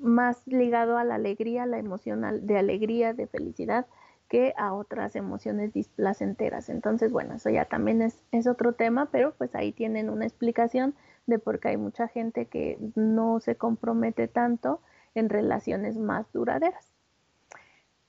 más 0.00 0.46
ligado 0.46 0.98
a 0.98 1.04
la 1.04 1.14
alegría, 1.14 1.64
la 1.64 1.78
emocional, 1.78 2.46
de 2.46 2.58
alegría, 2.58 3.14
de 3.14 3.26
felicidad, 3.26 3.86
que 4.32 4.54
a 4.56 4.72
otras 4.72 5.14
emociones 5.14 5.74
displacenteras. 5.74 6.70
Entonces, 6.70 7.12
bueno, 7.12 7.34
eso 7.34 7.50
ya 7.50 7.66
también 7.66 8.00
es, 8.00 8.24
es 8.32 8.46
otro 8.46 8.72
tema, 8.72 9.10
pero 9.12 9.34
pues 9.34 9.54
ahí 9.54 9.72
tienen 9.72 10.08
una 10.08 10.24
explicación 10.24 10.94
de 11.26 11.38
por 11.38 11.60
qué 11.60 11.68
hay 11.68 11.76
mucha 11.76 12.08
gente 12.08 12.46
que 12.46 12.78
no 12.94 13.40
se 13.40 13.56
compromete 13.56 14.28
tanto 14.28 14.80
en 15.14 15.28
relaciones 15.28 15.98
más 15.98 16.32
duraderas. 16.32 16.94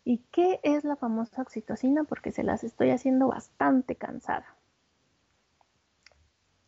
¿Y 0.05 0.19
qué 0.31 0.61
es 0.63 0.85
la 0.85 0.95
famosa 0.95 1.41
oxitocina? 1.41 2.05
Porque 2.05 2.31
se 2.31 2.43
las 2.43 2.63
estoy 2.63 2.91
haciendo 2.91 3.27
bastante 3.27 3.97
cansada. 3.97 4.55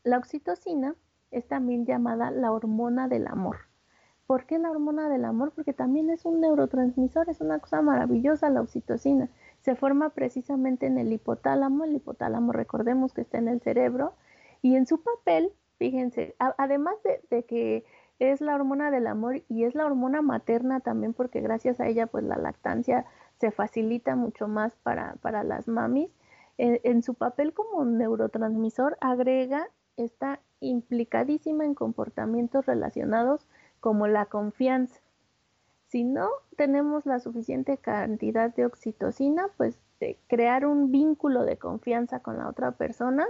La 0.04 0.18
oxitocina 0.18 0.96
es 1.32 1.48
también 1.48 1.86
llamada 1.86 2.30
la 2.30 2.52
hormona 2.52 3.08
del 3.08 3.26
amor. 3.28 3.60
¿Por 4.28 4.48
qué 4.48 4.58
la 4.58 4.72
hormona 4.72 5.08
del 5.08 5.24
amor? 5.24 5.54
Porque 5.56 5.72
también 5.72 6.10
es 6.10 6.26
un 6.26 6.42
neurotransmisor, 6.42 7.30
es 7.30 7.40
una 7.42 7.60
cosa 7.60 7.82
maravillosa 7.82 8.50
la 8.50 8.60
oxitocina. 8.60 9.30
Se 9.66 9.76
forma 9.76 10.12
precisamente 10.12 10.86
en 10.86 11.00
el 11.00 11.12
hipotálamo, 11.12 11.86
el 11.86 11.96
hipotálamo 11.96 12.52
recordemos 12.52 13.14
que 13.14 13.22
está 13.22 13.40
en 13.40 13.48
el 13.48 13.62
cerebro, 13.62 14.14
y 14.62 14.76
en 14.76 14.86
su 14.86 15.02
papel, 15.02 15.52
fíjense, 15.80 16.36
además 16.38 16.94
de, 17.32 17.46
que 17.46 17.84
es 18.20 18.42
la 18.42 18.54
hormona 18.54 18.92
del 18.92 19.08
amor 19.08 19.42
y 19.50 19.64
es 19.64 19.74
la 19.74 19.88
hormona 19.88 20.22
materna 20.22 20.82
también 20.82 21.14
porque 21.16 21.42
gracias 21.42 21.80
a 21.80 21.88
ella 21.88 22.06
pues 22.06 22.24
la 22.24 22.38
lactancia 22.38 23.08
se 23.40 23.50
facilita 23.50 24.16
mucho 24.16 24.48
más 24.48 24.76
para, 24.84 25.16
para 25.16 25.44
las 25.44 25.68
mamis, 25.68 26.12
en 26.60 27.02
su 27.02 27.16
papel 27.16 27.52
como 27.52 27.86
neurotransmisor 27.86 29.00
agrega, 29.02 29.68
está 29.98 30.42
implicadísima 30.60 31.66
en 31.66 31.74
comportamientos 31.74 32.68
relacionados 32.68 33.48
como 33.80 34.06
la 34.06 34.28
confianza. 34.28 35.02
Si 35.88 36.04
no 36.04 36.30
tenemos 36.58 37.06
la 37.06 37.20
suficiente 37.20 37.78
cantidad 37.78 38.54
de 38.54 38.66
oxitocina, 38.66 39.48
pues 39.58 39.80
crear 40.28 40.66
un 40.66 40.92
vínculo 40.92 41.46
de 41.46 41.58
confianza 41.58 42.20
con 42.20 42.38
la 42.38 42.50
otra 42.50 42.74
persona 42.74 43.28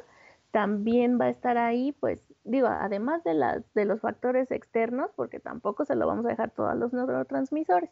también 0.51 1.19
va 1.19 1.25
a 1.25 1.29
estar 1.29 1.57
ahí, 1.57 1.91
pues 1.91 2.23
digo, 2.45 2.67
además 2.67 3.23
de, 3.25 3.63
de 3.73 3.85
los 3.85 3.99
factores 3.99 4.51
externos, 4.51 5.11
porque 5.15 5.39
tampoco 5.39 5.83
se 5.83 5.95
lo 5.95 6.07
vamos 6.07 6.25
a 6.25 6.29
dejar 6.29 6.51
todos 6.51 6.75
los 6.77 6.93
neurotransmisores, 6.93 7.89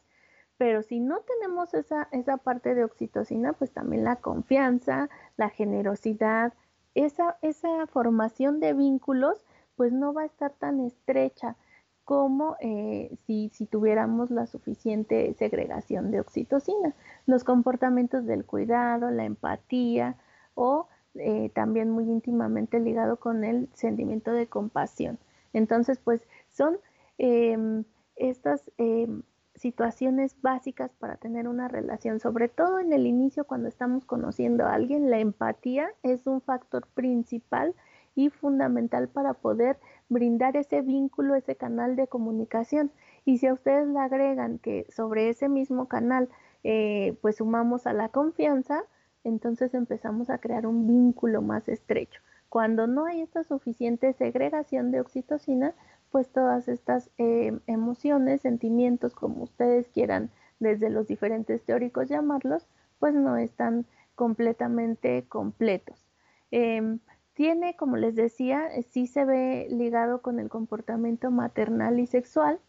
pero 0.57 0.81
si 0.81 1.01
no 1.01 1.19
tenemos 1.21 1.73
esa, 1.73 2.07
esa 2.11 2.37
parte 2.37 2.73
de 2.73 2.85
oxitocina, 2.85 3.51
pues 3.53 3.73
también 3.73 4.05
la 4.05 4.15
confianza, 4.17 5.09
la 5.35 5.49
generosidad, 5.49 6.53
esa, 6.95 7.37
esa 7.41 7.85
formación 7.87 8.61
de 8.61 8.73
vínculos, 8.73 9.43
pues 9.75 9.91
no 9.91 10.13
va 10.13 10.21
a 10.21 10.27
estar 10.27 10.53
tan 10.53 10.79
estrecha 10.79 11.57
como 12.05 12.57
eh, 12.59 13.15
si, 13.25 13.49
si, 13.53 13.65
tuviéramos 13.65 14.29
la 14.29 14.45
suficiente 14.45 15.33
segregación 15.35 16.11
de 16.11 16.19
oxitocina. 16.19 16.93
Los 17.25 17.43
comportamientos 17.43 18.25
del 18.25 18.45
cuidado, 18.45 19.09
la 19.09 19.25
empatía 19.25 20.17
o 20.55 20.87
eh, 21.15 21.51
también 21.53 21.91
muy 21.91 22.05
íntimamente 22.09 22.79
ligado 22.79 23.17
con 23.17 23.43
el 23.43 23.69
sentimiento 23.73 24.31
de 24.31 24.47
compasión. 24.47 25.19
Entonces, 25.53 25.99
pues 25.99 26.27
son 26.51 26.77
em, 27.17 27.83
estas 28.15 28.71
em, 28.77 29.21
situaciones 29.55 30.35
básicas 30.41 30.91
para 30.95 31.17
tener 31.17 31.47
una 31.47 31.67
relación, 31.67 32.19
sobre 32.19 32.49
todo 32.49 32.79
en 32.79 32.91
el 32.93 33.05
inicio 33.05 33.45
cuando 33.45 33.69
estamos 33.69 34.05
conociendo 34.05 34.65
a 34.65 34.73
alguien, 34.73 35.11
la 35.11 35.19
empatía 35.19 35.89
es 36.01 36.25
un 36.25 36.41
factor 36.41 36.87
principal 36.87 37.75
y 38.15 38.29
fundamental 38.29 39.09
para 39.09 39.33
poder 39.33 39.79
brindar 40.09 40.57
ese 40.57 40.81
vínculo, 40.81 41.35
ese 41.35 41.55
canal 41.55 41.95
de 41.95 42.07
comunicación. 42.07 42.91
Y 43.25 43.37
si 43.37 43.47
a 43.47 43.53
ustedes 43.53 43.87
le 43.87 43.99
agregan 43.99 44.59
que 44.59 44.85
sobre 44.89 45.29
ese 45.29 45.49
mismo 45.49 45.87
canal 45.87 46.29
eh, 46.63 47.17
pues 47.21 47.37
sumamos 47.37 47.87
a 47.87 47.93
la 47.93 48.09
confianza, 48.09 48.83
entonces 49.23 49.73
empezamos 49.73 50.29
a 50.29 50.37
crear 50.37 50.65
un 50.67 50.87
vínculo 50.87 51.41
más 51.41 51.67
estrecho. 51.67 52.21
Cuando 52.49 52.87
no 52.87 53.05
hay 53.05 53.21
esta 53.21 53.43
suficiente 53.43 54.13
segregación 54.13 54.91
de 54.91 55.01
oxitocina, 55.01 55.73
pues 56.11 56.29
todas 56.29 56.67
estas 56.67 57.09
eh, 57.17 57.57
emociones, 57.65 58.41
sentimientos, 58.41 59.15
como 59.15 59.43
ustedes 59.43 59.87
quieran, 59.89 60.29
desde 60.59 60.89
los 60.89 61.07
diferentes 61.07 61.63
teóricos 61.63 62.07
llamarlos, 62.07 62.67
pues 62.99 63.15
no 63.15 63.37
están 63.37 63.85
completamente 64.15 65.25
completos. 65.27 66.05
Em, 66.51 66.99
tiene, 67.33 67.75
como 67.75 67.97
les 67.97 68.15
decía, 68.15 68.69
sí 68.89 69.07
se 69.07 69.25
ve 69.25 69.67
ligado 69.69 70.21
con 70.21 70.39
el 70.39 70.49
comportamiento 70.49 71.31
maternal 71.31 71.99
y 71.99 72.07
sexual. 72.07 72.59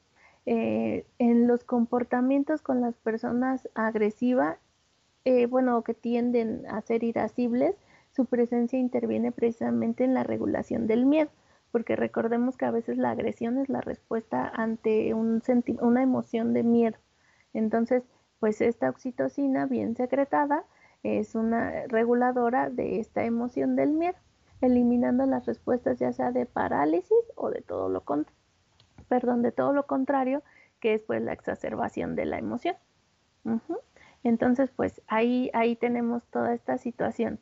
Eh, 0.46 1.06
en 1.18 1.46
los 1.46 1.64
comportamientos 1.64 2.60
con 2.60 2.82
las 2.82 2.94
personas 2.96 3.68
agresivas 3.74 4.58
eh, 5.24 5.46
bueno, 5.46 5.82
que 5.82 5.94
tienden 5.94 6.66
a 6.68 6.82
ser 6.82 7.02
irascibles, 7.02 7.74
su 8.10 8.26
presencia 8.26 8.78
interviene 8.78 9.32
precisamente 9.32 10.04
en 10.04 10.12
la 10.12 10.22
regulación 10.22 10.86
del 10.86 11.06
miedo, 11.06 11.30
porque 11.72 11.96
recordemos 11.96 12.58
que 12.58 12.66
a 12.66 12.70
veces 12.70 12.98
la 12.98 13.10
agresión 13.10 13.58
es 13.58 13.70
la 13.70 13.80
respuesta 13.80 14.46
ante 14.54 15.14
un 15.14 15.42
una 15.80 16.02
emoción 16.02 16.52
de 16.52 16.62
miedo. 16.62 16.98
Entonces, 17.54 18.02
pues 18.38 18.60
esta 18.60 18.90
oxitocina 18.90 19.64
bien 19.64 19.96
secretada 19.96 20.64
es 21.02 21.34
una 21.34 21.86
reguladora 21.86 22.68
de 22.68 23.00
esta 23.00 23.24
emoción 23.24 23.76
del 23.76 23.92
miedo, 23.92 24.16
eliminando 24.60 25.26
las 25.26 25.46
respuestas 25.46 25.98
ya 25.98 26.12
sea 26.12 26.32
de 26.32 26.46
parálisis 26.46 27.18
o 27.36 27.50
de 27.50 27.62
todo 27.62 27.88
lo 27.88 28.04
perdón, 29.08 29.42
de 29.42 29.52
todo 29.52 29.72
lo 29.72 29.86
contrario, 29.86 30.42
que 30.80 30.94
es 30.94 31.02
pues 31.02 31.22
la 31.22 31.32
exacerbación 31.32 32.16
de 32.16 32.26
la 32.26 32.38
emoción. 32.38 32.76
Entonces, 34.22 34.70
pues 34.70 35.02
ahí, 35.06 35.50
ahí 35.52 35.76
tenemos 35.76 36.24
toda 36.28 36.54
esta 36.54 36.78
situación. 36.78 37.40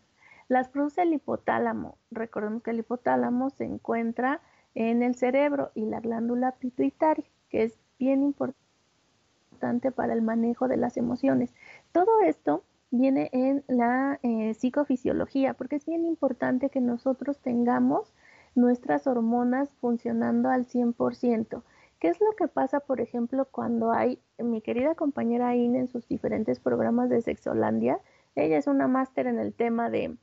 Las 0.48 0.68
produce 0.68 1.03
el 1.03 1.12
hipotálamo. 1.12 1.96
Recordemos 2.11 2.62
que 2.62 2.72
el 2.72 2.81
hipotálamo 2.81 3.51
se 3.51 3.64
encuentra 3.64 4.40
en 4.75 5.03
el 5.03 5.14
cerebro 5.14 5.70
y 5.75 5.87
la 5.87 6.01
glándula 6.01 6.53
pituitaria, 6.53 7.25
que 7.48 7.64
es 7.64 7.79
bien 7.98 8.22
importante 8.22 9.92
para 9.92 10.12
el 10.12 10.22
manejo 10.22 10.66
de 10.66 10.77
las 10.77 10.96
emociones. 10.96 11.55
Todo 11.92 12.22
esto 12.22 12.64
viene 12.92 13.31
en 13.33 13.64
la 13.66 14.20
eh, 14.22 14.55
psicofisiología, 14.55 15.55
porque 15.55 15.76
es 15.76 15.87
bien 15.87 16.05
importante 16.05 16.68
que 16.68 16.81
nosotros 16.81 17.38
tengamos 17.40 18.14
nuestras 18.55 19.07
hormonas 19.07 19.74
funcionando 19.81 20.50
al 20.50 20.66
100%. 20.66 21.62
¿Qué 21.98 22.09
es 22.09 22.20
lo 22.20 22.33
que 22.37 22.48
pasa, 22.48 22.81
por 22.81 23.00
ejemplo, 23.00 23.46
cuando 23.50 23.92
hay, 23.92 24.20
mi 24.38 24.61
querida 24.61 24.94
compañera 24.94 25.57
Ine 25.57 25.81
en 25.81 25.88
sus 25.88 26.07
diferentes 26.07 26.61
programas 26.61 27.09
de 27.09 27.22
Sexolandia, 27.22 27.98
ella 28.35 28.59
es 28.59 28.66
una 28.66 28.88
máster 28.88 29.26
en 29.26 29.38
el 29.38 29.55
tema 29.55 29.88
de, 29.88 30.16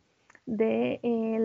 de, 0.46 1.00
eh, 1.02 1.40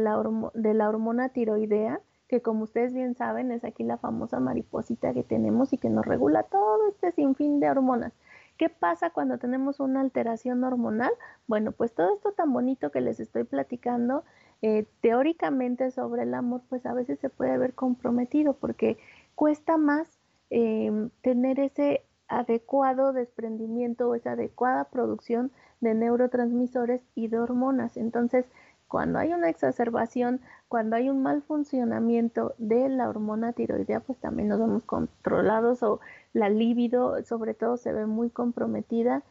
de 0.54 0.74
la 0.74 0.88
hormona 0.88 1.30
tiroidea, 1.30 2.00
que 2.28 2.42
como 2.42 2.64
ustedes 2.64 2.92
bien 2.92 3.14
saben 3.14 3.50
es 3.50 3.64
aquí 3.64 3.82
la 3.84 3.96
famosa 3.96 4.40
mariposita 4.40 5.14
que 5.14 5.22
tenemos 5.22 5.72
y 5.72 5.78
que 5.78 5.88
nos 5.88 6.04
regula 6.04 6.42
todo 6.42 6.88
este 6.88 7.12
sinfín 7.12 7.60
de 7.60 7.70
hormonas. 7.70 8.12
¿Qué 8.56 8.68
pasa 8.68 9.10
cuando 9.10 9.38
tenemos 9.38 9.80
una 9.80 10.00
alteración 10.00 10.62
hormonal? 10.64 11.12
Bueno, 11.46 11.72
pues 11.72 11.94
todo 11.94 12.14
esto 12.14 12.32
tan 12.32 12.52
bonito 12.52 12.90
que 12.90 13.00
les 13.00 13.20
estoy 13.20 13.44
platicando, 13.44 14.24
eh, 14.62 14.86
teóricamente 15.00 15.90
sobre 15.90 16.22
el 16.22 16.34
amor, 16.34 16.62
pues 16.68 16.86
a 16.86 16.94
veces 16.94 17.18
se 17.20 17.30
puede 17.30 17.58
ver 17.58 17.74
comprometido 17.74 18.54
porque 18.54 18.98
cuesta 19.34 19.76
más 19.76 20.18
Em, 20.56 21.10
tener 21.22 21.58
ese 21.58 22.04
adecuado 22.28 23.12
desprendimiento 23.12 24.08
o 24.08 24.14
esa 24.14 24.32
adecuada 24.32 24.84
producción 24.84 25.50
de 25.80 25.94
neurotransmisores 25.94 27.02
y 27.16 27.26
de 27.26 27.40
hormonas. 27.40 27.96
Entonces, 27.96 28.46
cuando 28.94 29.18
hay 29.18 29.33
una 29.33 29.48
exacerbación, 29.48 30.40
cuando 30.68 30.94
hay 30.94 31.11
un 31.11 31.20
mal 31.20 31.42
funcionamiento 31.42 32.54
de 32.59 32.88
la 32.88 33.09
hormona 33.09 33.52
tiroidea, 33.52 33.98
pues 33.98 34.20
también 34.20 34.46
nos 34.46 34.61
vemos 34.61 34.85
controlados 34.85 35.83
o 35.83 35.98
la 36.33 36.48
libido 36.48 37.20
sobre 37.24 37.54
todo 37.54 37.76
se 37.76 37.92
ve 37.92 38.07
muy 38.07 38.30
comprometida. 38.30 39.24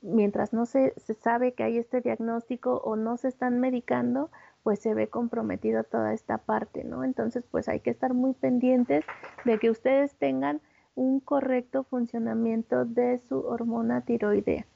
Mientras 0.00 0.54
no 0.54 0.64
se, 0.64 0.94
se 0.96 1.12
sabe 1.12 1.52
que 1.52 1.64
hay 1.64 1.76
este 1.76 2.00
diagnóstico 2.00 2.80
o 2.82 2.96
no 2.96 3.18
se 3.18 3.28
están 3.28 3.60
medicando, 3.60 4.30
pues 4.62 4.78
se 4.78 4.94
ve 4.94 5.08
comprometido 5.08 5.84
toda 5.84 6.14
esta 6.14 6.38
parte, 6.38 6.82
¿no? 6.84 7.04
Entonces, 7.04 7.44
pues 7.50 7.68
hay 7.68 7.80
que 7.80 7.90
estar 7.90 8.14
muy 8.14 8.32
pendientes 8.32 9.04
de 9.44 9.58
que 9.58 9.68
ustedes 9.68 10.14
tengan 10.14 10.62
un 10.94 11.20
correcto 11.20 11.84
funcionamiento 11.84 12.86
de 12.86 13.18
su 13.18 13.40
hormona 13.40 14.00
tiroidea. 14.00 14.66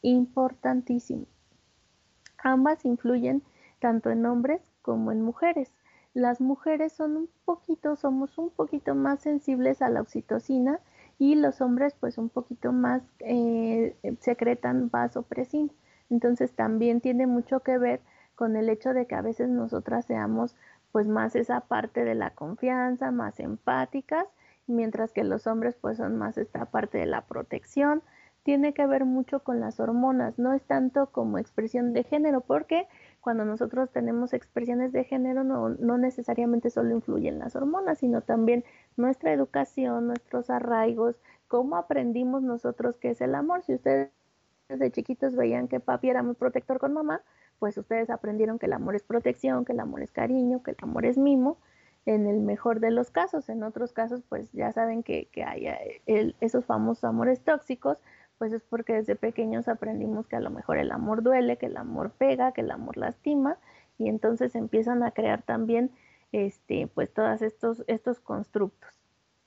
Importantísimo. 0.00 1.26
Ambas 2.42 2.84
influyen 2.84 3.44
tanto 3.82 4.10
en 4.10 4.24
hombres 4.24 4.62
como 4.80 5.10
en 5.10 5.20
mujeres. 5.20 5.74
Las 6.14 6.40
mujeres 6.40 6.92
son 6.92 7.16
un 7.16 7.28
poquito, 7.44 7.96
somos 7.96 8.38
un 8.38 8.50
poquito 8.50 8.94
más 8.94 9.20
sensibles 9.20 9.82
a 9.82 9.90
la 9.90 10.00
oxitocina 10.00 10.78
y 11.18 11.34
los 11.34 11.60
hombres 11.60 11.94
pues 11.98 12.16
un 12.16 12.28
poquito 12.28 12.72
más 12.72 13.02
eh, 13.18 13.96
secretan 14.20 14.88
vasopresina. 14.88 15.72
Entonces 16.10 16.52
también 16.52 17.00
tiene 17.00 17.26
mucho 17.26 17.60
que 17.60 17.76
ver 17.76 18.00
con 18.36 18.56
el 18.56 18.68
hecho 18.68 18.94
de 18.94 19.06
que 19.06 19.16
a 19.16 19.22
veces 19.22 19.48
nosotras 19.48 20.04
seamos 20.04 20.54
pues 20.92 21.08
más 21.08 21.34
esa 21.34 21.62
parte 21.62 22.04
de 22.04 22.14
la 22.14 22.30
confianza, 22.30 23.10
más 23.10 23.40
empáticas, 23.40 24.26
mientras 24.66 25.12
que 25.12 25.24
los 25.24 25.48
hombres 25.48 25.74
pues 25.80 25.96
son 25.96 26.18
más 26.18 26.38
esta 26.38 26.66
parte 26.66 26.98
de 26.98 27.06
la 27.06 27.22
protección. 27.22 28.02
Tiene 28.42 28.74
que 28.74 28.86
ver 28.86 29.04
mucho 29.04 29.40
con 29.40 29.60
las 29.60 29.80
hormonas, 29.80 30.38
no 30.38 30.52
es 30.52 30.62
tanto 30.64 31.06
como 31.10 31.38
expresión 31.38 31.92
de 31.92 32.04
género, 32.04 32.42
porque 32.42 32.88
cuando 33.22 33.44
nosotros 33.44 33.90
tenemos 33.90 34.34
expresiones 34.34 34.92
de 34.92 35.04
género 35.04 35.44
no, 35.44 35.96
necesariamente 35.96 36.70
solo 36.70 36.90
influyen 36.90 37.38
las 37.38 37.54
hormonas, 37.54 37.98
sino 37.98 38.20
también 38.20 38.64
nuestra 38.96 39.32
educación, 39.32 40.08
nuestros 40.08 40.50
arraigos, 40.50 41.16
cómo 41.46 41.76
aprendimos 41.76 42.42
nosotros 42.42 42.96
qué 42.98 43.10
es 43.10 43.20
el 43.20 43.36
amor. 43.36 43.62
Si 43.62 43.74
ustedes 43.74 44.10
de 44.68 44.90
chiquitos 44.90 45.36
veían 45.36 45.68
que 45.68 45.78
papi 45.78 46.10
era 46.10 46.22
muy 46.24 46.34
protector 46.34 46.80
con 46.80 46.94
mamá, 46.94 47.22
pues 47.60 47.78
ustedes 47.78 48.10
aprendieron 48.10 48.58
que 48.58 48.66
el 48.66 48.72
amor 48.72 48.96
es 48.96 49.04
protección, 49.04 49.64
que 49.64 49.72
el 49.72 49.80
amor 49.80 50.02
es 50.02 50.10
cariño, 50.10 50.62
que 50.64 50.72
el 50.72 50.76
amor 50.82 51.06
es 51.06 51.16
mimo. 51.16 51.58
en 52.04 52.26
el 52.26 52.40
mejor 52.40 52.80
de 52.80 52.90
los 52.90 53.12
casos. 53.12 53.48
En 53.48 53.62
otros 53.62 53.92
casos, 53.92 54.22
pues 54.28 54.50
ya 54.52 54.72
saben 54.72 55.04
que, 55.04 55.28
que 55.30 55.44
hay 55.44 55.68
eh, 55.68 56.34
esos 56.40 56.64
famosos 56.64 57.04
amores 57.04 57.40
tóxicos, 57.44 57.98
pues 58.42 58.52
es 58.52 58.64
porque 58.64 58.94
desde 58.94 59.14
pequeños 59.14 59.68
aprendimos 59.68 60.26
que 60.26 60.34
a 60.34 60.40
lo 60.40 60.50
mejor 60.50 60.76
el 60.76 60.90
amor 60.90 61.22
duele, 61.22 61.58
que 61.58 61.66
el 61.66 61.76
amor 61.76 62.10
pega, 62.10 62.50
que 62.50 62.62
el 62.62 62.72
amor 62.72 62.96
lastima, 62.96 63.56
y 63.98 64.08
entonces 64.08 64.56
empiezan 64.56 65.04
a 65.04 65.12
crear 65.12 65.42
también 65.42 65.92
este, 66.32 66.88
pues 66.88 67.14
todos 67.14 67.40
estos, 67.40 67.84
estos 67.86 68.18
constructos. 68.18 68.90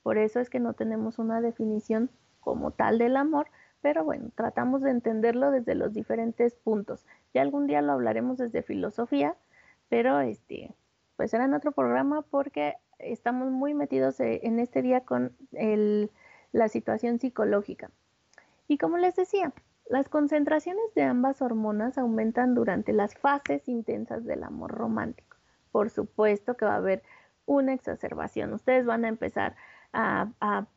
Por 0.02 0.18
eso 0.18 0.40
es 0.40 0.50
que 0.50 0.62
no 0.62 0.76
tenemos 0.76 1.20
una 1.20 1.42
definición 1.42 2.10
como 2.40 2.72
tal 2.72 2.98
del 2.98 3.18
amor, 3.18 3.48
pero 3.82 4.06
bueno, 4.06 4.30
tratamos 4.34 4.82
de 4.82 4.92
entenderlo 4.92 5.52
desde 5.52 5.76
los 5.76 5.94
diferentes 5.94 6.56
puntos. 6.56 7.06
Ya 7.34 7.42
algún 7.42 7.68
día 7.68 7.82
lo 7.82 7.92
hablaremos 7.92 8.38
desde 8.38 8.64
filosofía, 8.64 9.36
pero 9.90 10.22
este, 10.22 10.74
pues 11.18 11.32
será 11.32 11.44
en 11.44 11.54
otro 11.54 11.74
programa 11.74 12.22
porque 12.22 12.76
estamos 13.00 13.52
muy 13.52 13.74
metidos 13.74 14.22
eh, 14.22 14.40
en 14.44 14.58
este 14.58 14.82
día 14.82 15.02
con 15.02 15.36
la 16.54 16.70
situación 16.70 17.20
psicológica. 17.20 17.92
Y 18.68 18.78
como 18.78 18.98
les 18.98 19.16
decía, 19.16 19.54
las 19.88 20.10
concentraciones 20.10 20.94
de 20.96 21.04
ambas 21.04 21.42
hormonas 21.42 21.98
aumentan 21.98 22.56
durante 22.56 22.92
las 22.92 23.16
fases 23.16 23.68
intensas 23.68 24.26
del 24.26 24.44
amor 24.44 24.72
romántico. 24.72 25.38
Por 25.72 25.92
supuesto 25.92 26.58
que 26.58 26.66
va 26.66 26.74
a 26.74 26.78
haber 26.78 27.04
una 27.46 27.74
exacerbación. 27.74 28.54
Ustedes 28.54 28.86
van 28.86 29.06
a 29.06 29.10
empezar 29.10 29.56
a, 29.94 30.68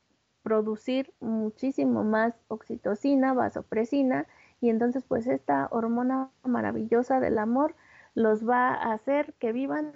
producir 0.43 1.13
muchísimo 1.21 2.05
más 2.05 2.33
oxitocina, 2.49 3.35
vasopresina, 3.35 4.27
y 4.63 4.71
entonces 4.71 5.05
pues 5.05 5.27
esta 5.27 5.69
hormona 5.71 6.31
maravillosa 6.43 7.21
del 7.21 7.39
amor 7.39 7.75
los 8.15 8.49
va 8.49 8.73
a 8.73 8.95
hacer 8.95 9.35
que 9.35 9.53
vivan 9.53 9.93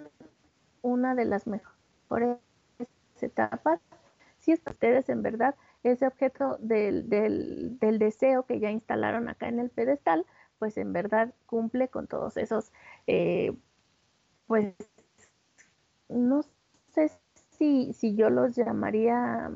una 0.83 1.15
de 1.15 1.25
las 1.25 1.47
mejores 1.47 2.37
etapas. 3.19 3.79
Si 4.37 4.51
es 4.51 4.61
ustedes 4.67 5.09
en 5.09 5.23
verdad 5.23 5.55
ese 5.83 6.07
objeto 6.07 6.57
del, 6.59 7.09
del, 7.09 7.99
deseo 7.99 8.43
que 8.43 8.59
ya 8.59 8.71
instalaron 8.71 9.27
acá 9.29 9.49
en 9.49 9.59
el 9.59 9.69
pedestal, 9.69 10.25
pues 10.59 10.77
en 10.77 10.93
verdad 10.93 11.33
cumple 11.45 11.89
con 11.89 12.07
todos 12.07 12.37
esos, 12.37 12.71
eh, 13.05 13.53
pues 14.47 14.73
no 16.07 16.41
sé 16.93 17.11
si, 17.57 17.93
si 17.93 18.15
yo 18.15 18.29
los 18.29 18.55
llamaría 18.55 19.51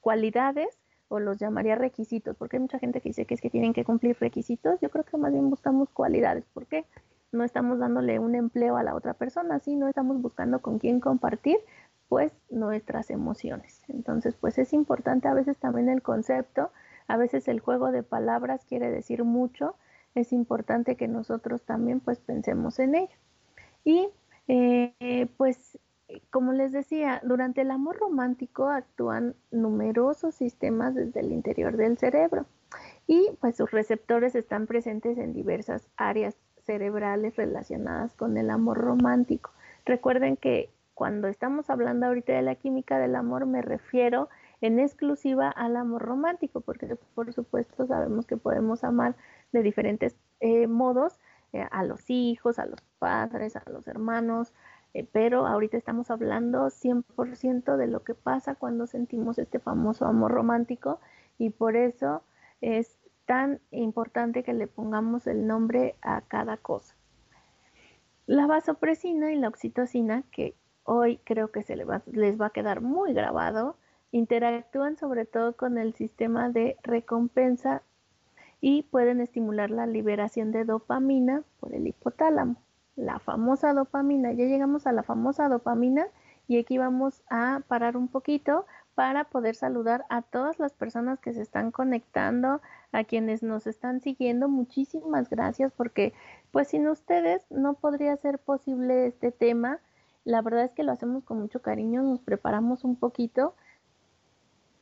cualidades 0.00 0.78
o 1.08 1.20
los 1.20 1.38
llamaría 1.38 1.76
requisitos, 1.76 2.36
porque 2.36 2.56
hay 2.56 2.62
mucha 2.62 2.78
gente 2.78 3.00
que 3.00 3.10
dice 3.10 3.24
que 3.24 3.34
es 3.34 3.40
que 3.40 3.50
tienen 3.50 3.72
que 3.72 3.84
cumplir 3.84 4.16
requisitos, 4.18 4.80
yo 4.80 4.90
creo 4.90 5.04
que 5.04 5.16
más 5.16 5.32
bien 5.32 5.48
buscamos 5.48 5.88
cualidades, 5.90 6.44
porque 6.52 6.84
no 7.32 7.44
estamos 7.44 7.78
dándole 7.78 8.18
un 8.18 8.34
empleo 8.34 8.76
a 8.76 8.82
la 8.82 8.94
otra 8.94 9.14
persona, 9.14 9.58
sino 9.60 9.88
estamos 9.88 10.20
buscando 10.20 10.60
con 10.60 10.78
quién 10.78 11.00
compartir 11.00 11.58
pues 12.08 12.32
nuestras 12.50 13.10
emociones. 13.10 13.82
Entonces, 13.88 14.34
pues 14.34 14.58
es 14.58 14.72
importante 14.72 15.28
a 15.28 15.34
veces 15.34 15.56
también 15.58 15.88
el 15.88 16.02
concepto, 16.02 16.70
a 17.06 17.16
veces 17.16 17.48
el 17.48 17.60
juego 17.60 17.90
de 17.92 18.02
palabras 18.02 18.64
quiere 18.64 18.90
decir 18.90 19.24
mucho, 19.24 19.76
es 20.14 20.32
importante 20.32 20.96
que 20.96 21.08
nosotros 21.08 21.62
también 21.62 22.00
pues 22.00 22.18
pensemos 22.20 22.78
en 22.78 22.94
ello. 22.94 23.16
Y 23.84 24.08
eh, 24.48 25.28
pues 25.36 25.78
como 26.30 26.52
les 26.52 26.72
decía, 26.72 27.20
durante 27.22 27.60
el 27.60 27.70
amor 27.70 27.98
romántico 27.98 28.68
actúan 28.68 29.34
numerosos 29.50 30.34
sistemas 30.34 30.94
desde 30.94 31.20
el 31.20 31.32
interior 31.32 31.76
del 31.76 31.98
cerebro 31.98 32.46
y 33.06 33.30
pues 33.40 33.56
sus 33.56 33.70
receptores 33.70 34.34
están 34.34 34.66
presentes 34.66 35.18
en 35.18 35.34
diversas 35.34 35.88
áreas 35.96 36.36
cerebrales 36.62 37.36
relacionadas 37.36 38.14
con 38.14 38.36
el 38.36 38.50
amor 38.50 38.78
romántico. 38.78 39.52
Recuerden 39.84 40.36
que 40.36 40.70
cuando 40.98 41.28
estamos 41.28 41.70
hablando 41.70 42.06
ahorita 42.06 42.32
de 42.32 42.42
la 42.42 42.56
química 42.56 42.98
del 42.98 43.14
amor 43.14 43.46
me 43.46 43.62
refiero 43.62 44.28
en 44.60 44.80
exclusiva 44.80 45.48
al 45.48 45.76
amor 45.76 46.02
romántico, 46.02 46.60
porque 46.60 46.96
por 47.14 47.32
supuesto 47.32 47.86
sabemos 47.86 48.26
que 48.26 48.36
podemos 48.36 48.82
amar 48.82 49.14
de 49.52 49.62
diferentes 49.62 50.16
eh, 50.40 50.66
modos 50.66 51.20
eh, 51.52 51.64
a 51.70 51.84
los 51.84 52.10
hijos, 52.10 52.58
a 52.58 52.66
los 52.66 52.80
padres, 52.98 53.54
a 53.54 53.62
los 53.70 53.86
hermanos, 53.86 54.52
eh, 54.92 55.06
pero 55.12 55.46
ahorita 55.46 55.76
estamos 55.76 56.10
hablando 56.10 56.66
100% 56.66 57.76
de 57.76 57.86
lo 57.86 58.02
que 58.02 58.14
pasa 58.14 58.56
cuando 58.56 58.88
sentimos 58.88 59.38
este 59.38 59.60
famoso 59.60 60.04
amor 60.04 60.32
romántico 60.32 60.98
y 61.38 61.50
por 61.50 61.76
eso 61.76 62.24
es 62.60 62.98
tan 63.24 63.60
importante 63.70 64.42
que 64.42 64.52
le 64.52 64.66
pongamos 64.66 65.28
el 65.28 65.46
nombre 65.46 65.94
a 66.02 66.22
cada 66.22 66.56
cosa. 66.56 66.96
La 68.26 68.48
vasopresina 68.48 69.32
y 69.32 69.36
la 69.36 69.46
oxitocina, 69.46 70.24
que 70.32 70.56
hoy 70.88 71.18
creo 71.24 71.50
que 71.50 71.62
se 71.62 71.76
les 71.76 71.88
va, 71.88 72.02
les 72.06 72.40
va 72.40 72.46
a 72.46 72.50
quedar 72.50 72.80
muy 72.80 73.12
grabado, 73.12 73.76
interactúan 74.12 74.96
sobre 74.96 75.26
todo 75.26 75.54
con 75.56 75.78
el 75.78 75.94
sistema 75.94 76.48
de 76.50 76.76
recompensa 76.82 77.82
y 78.60 78.82
pueden 78.84 79.20
estimular 79.20 79.70
la 79.70 79.86
liberación 79.86 80.52
de 80.52 80.64
dopamina 80.64 81.42
por 81.60 81.74
el 81.74 81.86
hipotálamo 81.86 82.56
la 82.98 83.20
famosa 83.20 83.72
dopamina. 83.72 84.32
Ya 84.32 84.44
llegamos 84.44 84.86
a 84.86 84.92
la 84.92 85.02
famosa 85.02 85.48
dopamina 85.48 86.08
y 86.48 86.58
aquí 86.58 86.78
vamos 86.78 87.22
a 87.30 87.62
parar 87.68 87.96
un 87.96 88.08
poquito 88.08 88.66
para 88.94 89.24
poder 89.24 89.54
saludar 89.54 90.04
a 90.10 90.22
todas 90.22 90.58
las 90.58 90.72
personas 90.72 91.20
que 91.20 91.32
se 91.32 91.40
están 91.40 91.70
conectando, 91.70 92.60
a 92.90 93.04
quienes 93.04 93.44
nos 93.44 93.68
están 93.68 94.00
siguiendo. 94.00 94.48
Muchísimas 94.48 95.30
gracias 95.30 95.72
porque 95.72 96.12
pues 96.50 96.68
sin 96.68 96.88
ustedes 96.88 97.46
no 97.50 97.74
podría 97.74 98.16
ser 98.16 98.40
posible 98.40 99.06
este 99.06 99.30
tema. 99.30 99.78
La 100.28 100.42
verdad 100.42 100.64
es 100.64 100.74
que 100.74 100.84
lo 100.84 100.92
hacemos 100.92 101.24
con 101.24 101.40
mucho 101.40 101.62
cariño, 101.62 102.02
nos 102.02 102.20
preparamos 102.20 102.84
un 102.84 102.96
poquito 102.96 103.54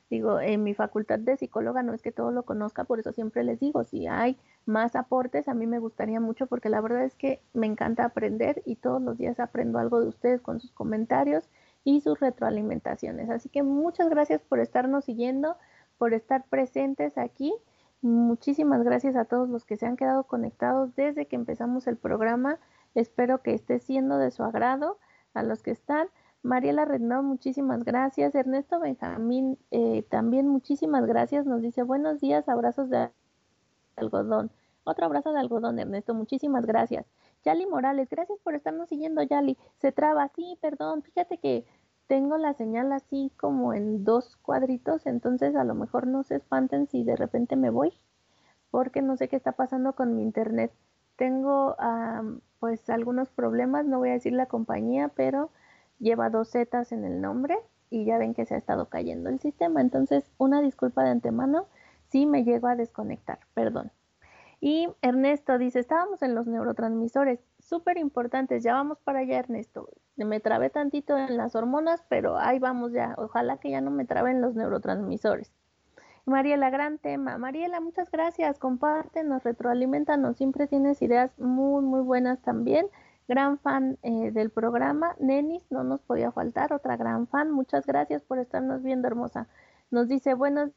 Digo, 0.09 0.39
en 0.39 0.63
mi 0.63 0.73
facultad 0.73 1.19
de 1.19 1.37
psicóloga 1.37 1.83
no 1.83 1.93
es 1.93 2.01
que 2.01 2.13
todo 2.13 2.31
lo 2.31 2.45
conozca, 2.45 2.85
por 2.85 3.01
eso 3.01 3.13
siempre 3.13 3.43
les 3.43 3.59
digo, 3.59 3.83
si 3.83 4.07
hay 4.07 4.39
más 4.65 4.95
aportes, 4.95 5.49
a 5.49 5.55
mí 5.55 5.67
me 5.67 5.81
gustaría 5.81 6.21
mucho 6.21 6.47
porque 6.47 6.69
la 6.69 6.81
verdad 6.81 7.03
es 7.03 7.17
que 7.17 7.43
me 7.55 7.67
encanta 7.67 8.05
aprender 8.05 8.63
y 8.65 8.77
todos 8.77 9.03
los 9.03 9.19
días 9.19 9.41
aprendo 9.41 9.81
algo 9.81 10.01
de 10.01 10.07
ustedes 10.07 10.41
con 10.41 10.61
sus 10.61 10.71
comentarios 10.71 11.51
y 11.83 12.03
sus 12.03 12.21
retroalimentaciones. 12.21 13.31
Así 13.31 13.49
que 13.49 13.65
muchas 13.65 14.09
gracias 14.09 14.43
por 14.43 14.61
estarnos 14.61 15.05
siguiendo, 15.05 15.57
por 15.99 16.15
estar 16.15 16.45
presentes 16.45 17.19
aquí. 17.19 17.53
Muchísimas 18.01 18.85
gracias 18.85 19.17
a 19.17 19.25
todos 19.25 19.49
los 19.49 19.65
que 19.65 19.77
se 19.77 19.87
han 19.87 19.97
quedado 19.97 20.23
conectados 20.25 20.95
desde 20.95 21.27
que 21.27 21.35
empezamos 21.35 21.89
el 21.89 21.97
programa. 21.97 22.61
Espero 22.95 23.43
que 23.43 23.55
esté 23.55 23.81
siendo 23.81 24.19
de 24.19 24.31
su 24.31 24.45
agrado. 24.45 24.99
A 25.37 25.42
los 25.42 25.62
que 25.62 25.70
están, 25.70 26.09
Mariela 26.42 26.87
Rendón, 26.87 27.27
muchísimas 27.27 27.85
gracias. 27.85 28.35
Ernesto 28.35 28.81
Benjamín, 28.81 29.59
eh, 29.70 30.03
también 30.09 30.49
muchísimas 30.49 31.05
gracias. 31.05 31.44
Nos 31.44 31.61
dice 31.61 31.83
buenos 31.83 32.20
días, 32.20 32.49
abrazos 32.49 32.88
de 32.88 33.11
algodón. 33.96 34.51
Otro 34.85 35.05
abrazo 35.05 35.35
de 35.35 35.40
algodón, 35.40 35.79
Ernesto, 35.79 36.14
muchísimas 36.14 36.64
gracias. 36.64 37.05
Yali 37.44 37.66
Morales, 37.66 38.09
gracias 38.09 38.38
por 38.40 38.55
estarnos 38.55 38.88
siguiendo, 38.88 39.22
Yali. 39.22 39.59
Se 39.77 39.92
traba, 39.92 40.31
sí, 40.35 40.57
perdón, 40.62 41.03
fíjate 41.03 41.37
que 41.37 41.66
tengo 42.07 42.38
la 42.38 42.55
señal 42.55 42.90
así 42.94 43.31
como 43.37 43.75
en 43.75 44.05
dos 44.05 44.37
cuadritos, 44.37 45.05
entonces 45.05 45.55
a 45.55 45.64
lo 45.64 45.75
mejor 45.75 46.07
no 46.07 46.22
se 46.22 46.37
espanten 46.37 46.87
si 46.87 47.05
de 47.05 47.16
repente 47.16 47.57
me 47.57 47.68
voy, 47.68 47.92
porque 48.70 49.03
no 49.03 49.18
sé 49.18 49.29
qué 49.29 49.37
está 49.37 49.53
pasando 49.53 49.92
con 49.92 50.16
mi 50.16 50.22
internet. 50.22 50.72
Tengo 51.16 51.77
pues 52.59 52.88
algunos 52.90 53.31
problemas, 53.31 53.87
no 53.87 53.99
voy 53.99 54.11
a 54.11 54.14
decir 54.14 54.33
la 54.33 54.47
compañía, 54.47 55.09
pero 55.09 55.51
lleva 55.99 56.31
dos 56.31 56.51
zetas 56.51 56.92
en 56.92 57.05
el 57.05 57.21
nombre 57.21 57.59
y 57.90 58.05
ya 58.05 58.19
ven 58.19 58.35
que 58.35 58.47
se 58.47 58.55
ha 58.55 58.59
estado 58.59 58.88
cayendo 58.88 59.29
el 59.31 59.40
sistema. 59.40 59.81
Entonces, 59.81 60.31
una 60.38 60.61
disculpa 60.61 61.05
de 61.05 61.11
antemano 61.11 61.66
si 62.09 62.27
me 62.27 62.45
llego 62.45 62.69
a 62.69 62.77
desconectar, 62.77 63.40
perdón. 63.55 63.90
Y 64.61 64.88
Ernesto 65.03 65.59
dice, 65.59 65.81
estábamos 65.81 66.23
en 66.23 66.35
los 66.35 66.47
neurotransmisores, 66.47 67.40
súper 67.59 67.99
importantes, 67.99 68.62
ya 68.62 68.73
vamos 68.73 68.99
para 69.01 69.21
allá 69.21 69.38
Ernesto. 69.38 69.88
Me 70.16 70.40
trabé 70.40 70.71
tantito 70.71 71.19
en 71.19 71.37
las 71.37 71.55
hormonas, 71.55 72.03
pero 72.09 72.38
ahí 72.38 72.59
vamos 72.59 72.92
ya, 72.92 73.14
ojalá 73.19 73.59
que 73.59 73.71
ya 73.71 73.83
no 73.83 73.90
me 73.90 74.07
traben 74.07 74.40
los 74.40 74.55
neurotransmisores. 74.55 75.53
Mariela, 76.27 76.71
gran 76.71 76.99
tema. 76.99 77.39
Mariela, 77.39 77.81
muchas 77.81 78.11
gracias, 78.11 78.59
compártenos, 78.59 79.45
retroalimentanos, 79.45 80.37
siempre 80.37 80.67
tienes 80.67 81.01
ideas 81.01 81.39
muy, 81.39 81.83
muy 81.83 82.01
buenas 82.01 82.43
también 82.43 82.89
gran 83.29 83.59
fan 83.59 83.99
eh, 84.03 84.31
del 84.31 84.51
programa. 84.51 85.17
Nenis, 85.19 85.62
no 85.71 85.85
nos 85.85 86.01
podía 86.03 86.33
faltar, 86.33 86.73
otra 86.73 86.97
gran 86.97 87.27
fan. 87.27 87.51
Muchas 87.51 87.87
gracias 87.87 88.23
por 88.23 88.39
estarnos 88.39 88.83
viendo, 88.83 89.09
hermosa. 89.09 89.49
Nos 89.91 90.09
dice, 90.09 90.35
buenos 90.35 90.71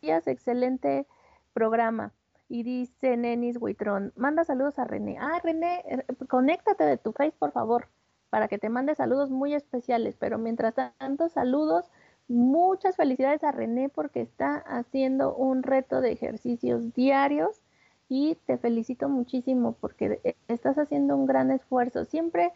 días, 0.00 0.26
excelente 0.26 1.06
programa. 1.52 2.12
Y 2.48 2.64
dice 2.64 3.16
Nenis 3.16 3.56
Huitrón, 3.60 4.12
manda 4.16 4.44
saludos 4.44 4.78
a 4.78 4.84
René. 4.84 5.16
Ah, 5.18 5.40
René, 5.42 5.82
eh, 5.86 6.04
conéctate 6.28 6.84
de 6.84 6.98
tu 6.98 7.12
face, 7.12 7.34
por 7.38 7.52
favor, 7.52 7.88
para 8.30 8.48
que 8.48 8.58
te 8.58 8.68
mande 8.68 8.94
saludos 8.94 9.30
muy 9.30 9.54
especiales. 9.54 10.16
Pero 10.18 10.38
mientras 10.38 10.74
tanto, 10.74 11.28
saludos. 11.28 11.90
Muchas 12.32 12.96
felicidades 12.96 13.44
a 13.44 13.52
René 13.52 13.90
porque 13.90 14.22
está 14.22 14.56
haciendo 14.56 15.34
un 15.34 15.62
reto 15.62 16.00
de 16.00 16.12
ejercicios 16.12 16.94
diarios 16.94 17.60
y 18.08 18.38
te 18.46 18.56
felicito 18.56 19.10
muchísimo 19.10 19.76
porque 19.78 20.34
estás 20.48 20.78
haciendo 20.78 21.14
un 21.14 21.26
gran 21.26 21.50
esfuerzo. 21.50 22.06
Siempre 22.06 22.54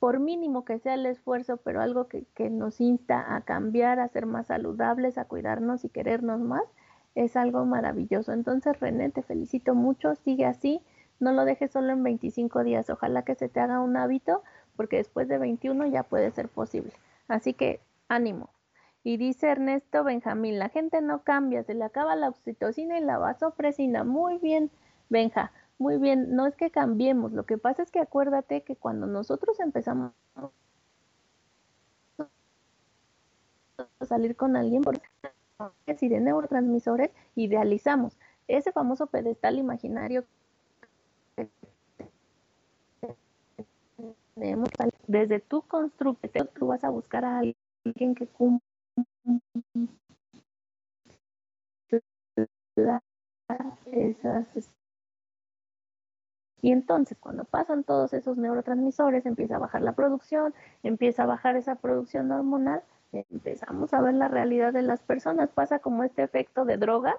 por 0.00 0.18
mínimo 0.18 0.64
que 0.64 0.80
sea 0.80 0.94
el 0.94 1.06
esfuerzo, 1.06 1.58
pero 1.58 1.80
algo 1.80 2.08
que, 2.08 2.24
que, 2.34 2.50
nos 2.50 2.80
insta 2.80 3.36
a 3.36 3.42
cambiar, 3.42 4.00
a 4.00 4.08
ser 4.08 4.26
más 4.26 4.48
saludables, 4.48 5.16
a 5.16 5.26
cuidarnos 5.26 5.84
y 5.84 5.90
querernos 5.90 6.40
más, 6.40 6.64
es 7.14 7.36
algo 7.36 7.64
maravilloso. 7.64 8.32
Entonces, 8.32 8.80
René, 8.80 9.10
te 9.10 9.22
felicito 9.22 9.76
mucho, 9.76 10.16
sigue 10.16 10.44
así, 10.44 10.80
no 11.20 11.30
lo 11.30 11.44
dejes 11.44 11.70
solo 11.70 11.92
en 11.92 12.02
25 12.02 12.64
días, 12.64 12.90
ojalá 12.90 13.22
que 13.22 13.36
se 13.36 13.48
te 13.48 13.60
haga 13.60 13.78
un 13.78 13.96
hábito, 13.96 14.42
porque 14.74 14.96
después 14.96 15.28
de 15.28 15.38
21 15.38 15.86
ya 15.86 16.02
puede 16.02 16.32
ser 16.32 16.48
posible. 16.48 16.92
Así 17.28 17.54
que, 17.54 17.78
ánimo. 18.08 18.50
Y 19.04 19.16
dice 19.16 19.48
Ernesto 19.48 20.04
Benjamín, 20.04 20.58
la 20.58 20.68
gente 20.68 21.00
no 21.00 21.22
cambia, 21.22 21.62
se 21.62 21.74
le 21.74 21.84
acaba 21.84 22.16
la 22.16 22.28
oxitocina 22.28 22.98
y 22.98 23.02
la 23.02 23.18
vasopresina. 23.18 24.04
Muy 24.04 24.38
bien, 24.38 24.70
Benja. 25.08 25.52
Muy 25.78 25.96
bien, 25.96 26.34
no 26.34 26.46
es 26.46 26.56
que 26.56 26.70
cambiemos, 26.72 27.32
lo 27.32 27.46
que 27.46 27.56
pasa 27.56 27.82
es 27.82 27.92
que 27.92 28.00
acuérdate 28.00 28.62
que 28.62 28.74
cuando 28.74 29.06
nosotros 29.06 29.60
empezamos 29.60 30.12
a 30.38 30.50
salir 34.04 34.34
con 34.34 34.56
alguien, 34.56 34.82
por 34.82 35.00
si 35.96 36.08
de 36.08 36.20
neurotransmisores, 36.20 37.10
idealizamos 37.36 38.18
ese 38.48 38.72
famoso 38.72 39.06
pedestal 39.06 39.56
imaginario 39.56 40.24
que 41.36 41.48
tenemos 44.34 44.68
desde 45.06 45.38
tu 45.38 45.62
construcción, 45.62 46.50
tú 46.58 46.66
vas 46.66 46.82
a 46.82 46.90
buscar 46.90 47.24
a 47.24 47.38
alguien 47.38 48.16
que 48.16 48.26
cumpla 48.26 48.67
y 56.60 56.72
entonces 56.72 57.16
cuando 57.18 57.44
pasan 57.44 57.84
todos 57.84 58.12
esos 58.12 58.36
neurotransmisores, 58.36 59.26
empieza 59.26 59.56
a 59.56 59.60
bajar 59.60 59.82
la 59.82 59.92
producción, 59.92 60.54
empieza 60.82 61.22
a 61.22 61.26
bajar 61.26 61.56
esa 61.56 61.76
producción 61.76 62.30
hormonal, 62.32 62.82
empezamos 63.12 63.94
a 63.94 64.00
ver 64.00 64.14
la 64.14 64.28
realidad 64.28 64.72
de 64.72 64.82
las 64.82 65.02
personas. 65.02 65.50
Pasa 65.50 65.78
como 65.78 66.04
este 66.04 66.22
efecto 66.22 66.64
de 66.64 66.76
drogas, 66.76 67.16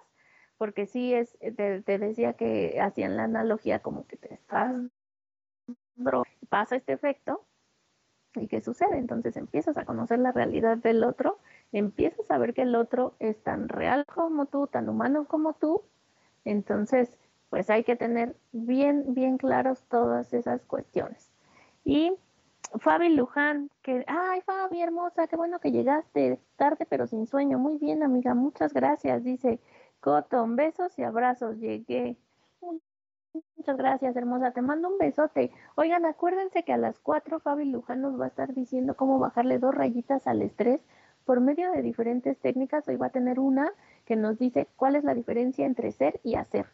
porque 0.58 0.86
sí 0.86 1.14
es, 1.14 1.38
te, 1.40 1.82
decía 1.82 2.34
que 2.34 2.80
hacían 2.82 3.16
la 3.18 3.24
analogía 3.24 3.80
como 3.80 4.06
que 4.08 4.18
te 4.18 4.34
estás 4.34 4.76
pasa 6.50 6.78
este 6.78 6.94
efecto 6.94 7.46
y 8.36 8.48
qué 8.48 8.62
sucede 8.62 8.98
entonces 8.98 9.38
empiezas 9.38 9.78
a 9.78 9.86
conocer 9.86 10.20
la 10.20 10.32
realidad 10.32 10.78
del 10.78 11.04
otro 11.04 11.40
empiezas 11.72 12.30
a 12.32 12.38
ver 12.38 12.54
que 12.54 12.64
el 12.64 12.76
otro 12.76 13.16
es 13.20 13.42
tan 13.44 13.70
real 13.70 14.06
como 14.06 14.46
tú 14.46 14.68
tan 14.68 14.90
humano 14.90 15.26
como 15.26 15.54
tú 15.54 15.84
entonces 16.46 17.18
pues 17.50 17.70
hay 17.70 17.84
que 17.84 17.96
tener 17.96 18.36
bien, 18.52 19.14
bien 19.14 19.38
claros 19.38 19.84
todas 19.90 20.34
esas 20.34 20.64
cuestiones. 20.66 21.32
Y 21.84 22.14
Fabi 22.80 23.10
Luján, 23.10 23.70
que, 23.82 24.06
ay 24.08 24.42
Fabi, 24.42 24.82
hermosa, 24.82 25.28
qué 25.28 25.36
bueno 25.36 25.60
que 25.60 25.72
llegaste 25.72 26.40
tarde 26.56 26.86
pero 26.90 27.08
sin 27.08 27.26
sueño. 27.26 27.58
Muy 27.58 27.78
bien, 27.78 28.04
amiga, 28.04 28.36
muchas 28.36 28.74
gracias. 28.74 29.24
Dice 29.24 29.60
Cotton, 30.00 30.56
besos 30.56 30.98
y 31.00 31.04
abrazos, 31.04 31.58
llegué. 31.58 32.18
Muchas 33.34 33.78
gracias, 33.78 34.16
hermosa. 34.16 34.52
Te 34.52 34.62
mando 34.62 34.90
un 34.90 34.98
besote. 34.98 35.52
Oigan, 35.76 36.06
acuérdense 36.06 36.64
que 36.64 36.74
a 36.74 36.78
las 36.78 37.00
4 37.00 37.40
Fabi 37.40 37.66
Luján 37.66 38.02
nos 38.02 38.20
va 38.20 38.26
a 38.26 38.30
estar 38.30 38.54
diciendo 38.54 38.96
cómo 38.96 39.20
bajarle 39.20 39.60
dos 39.60 39.76
rayitas 39.76 40.26
al 40.26 40.42
estrés 40.42 40.82
por 41.26 41.40
medio 41.40 41.72
de 41.72 41.84
diferentes 41.84 42.40
técnicas. 42.40 42.88
Hoy 42.88 42.96
va 42.96 43.08
a 43.08 43.12
tener 43.12 43.40
una 43.40 43.72
que 44.06 44.16
nos 44.16 44.40
dice 44.40 44.68
cuál 44.76 44.96
es 44.96 45.04
la 45.04 45.14
diferencia 45.14 45.66
entre 45.68 45.92
ser 45.92 46.20
y 46.24 46.36
hacer. 46.36 46.66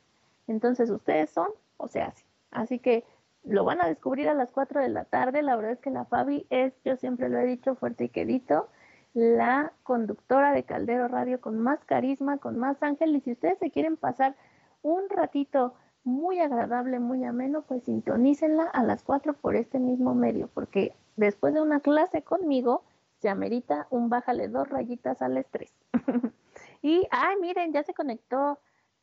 Entonces 0.48 0.90
ustedes 0.90 1.30
son 1.30 1.50
o 1.76 1.90
se 1.90 2.02
hace. 2.02 2.26
Así 2.52 2.80
que 2.80 3.04
lo 3.44 3.66
van 3.66 3.82
a 3.82 3.88
descubrir 3.88 4.30
a 4.30 4.34
las 4.34 4.52
4 4.52 4.80
de 4.80 4.90
la 4.90 5.04
tarde. 5.04 5.42
La 5.42 5.58
verdad 5.58 5.74
es 5.74 5.80
que 5.82 5.90
la 5.90 6.06
Fabi 6.06 6.48
es, 6.50 6.74
yo 6.86 6.96
siempre 6.96 7.28
lo 7.28 7.38
he 7.38 7.46
dicho 7.46 7.76
fuerte 7.76 8.06
y 8.06 8.10
quedito, 8.10 8.70
la 9.14 9.74
conductora 9.84 10.54
de 10.54 10.64
Caldero 10.64 11.10
Radio 11.10 11.42
con 11.42 11.60
más 11.60 11.84
carisma, 11.84 12.38
con 12.38 12.58
más 12.58 12.82
ángel. 12.82 13.14
Y 13.14 13.20
si 13.20 13.34
ustedes 13.34 13.60
se 13.60 13.72
quieren 13.72 13.98
pasar 13.98 14.36
un 14.82 15.10
ratito 15.10 15.74
muy 16.06 16.40
agradable, 16.40 17.00
muy 17.00 17.26
ameno, 17.26 17.64
pues 17.64 17.84
sintonícenla 17.84 18.64
a 18.64 18.84
las 18.84 19.04
4 19.04 19.34
por 19.34 19.56
este 19.56 19.80
mismo 19.80 20.16
medio, 20.16 20.50
porque 20.54 20.94
después 21.18 21.54
de 21.54 21.62
una 21.62 21.82
clase 21.82 22.22
conmigo 22.22 22.84
se 23.20 23.28
amerita 23.28 23.88
un 23.90 24.10
bájale 24.10 24.48
dos 24.48 24.70
rayitas 24.70 25.22
al 25.22 25.38
estrés. 25.38 25.74
y, 26.82 27.08
ay, 27.10 27.36
miren, 27.42 27.74
ya 27.74 27.84
se 27.84 27.94
conectó 27.94 28.60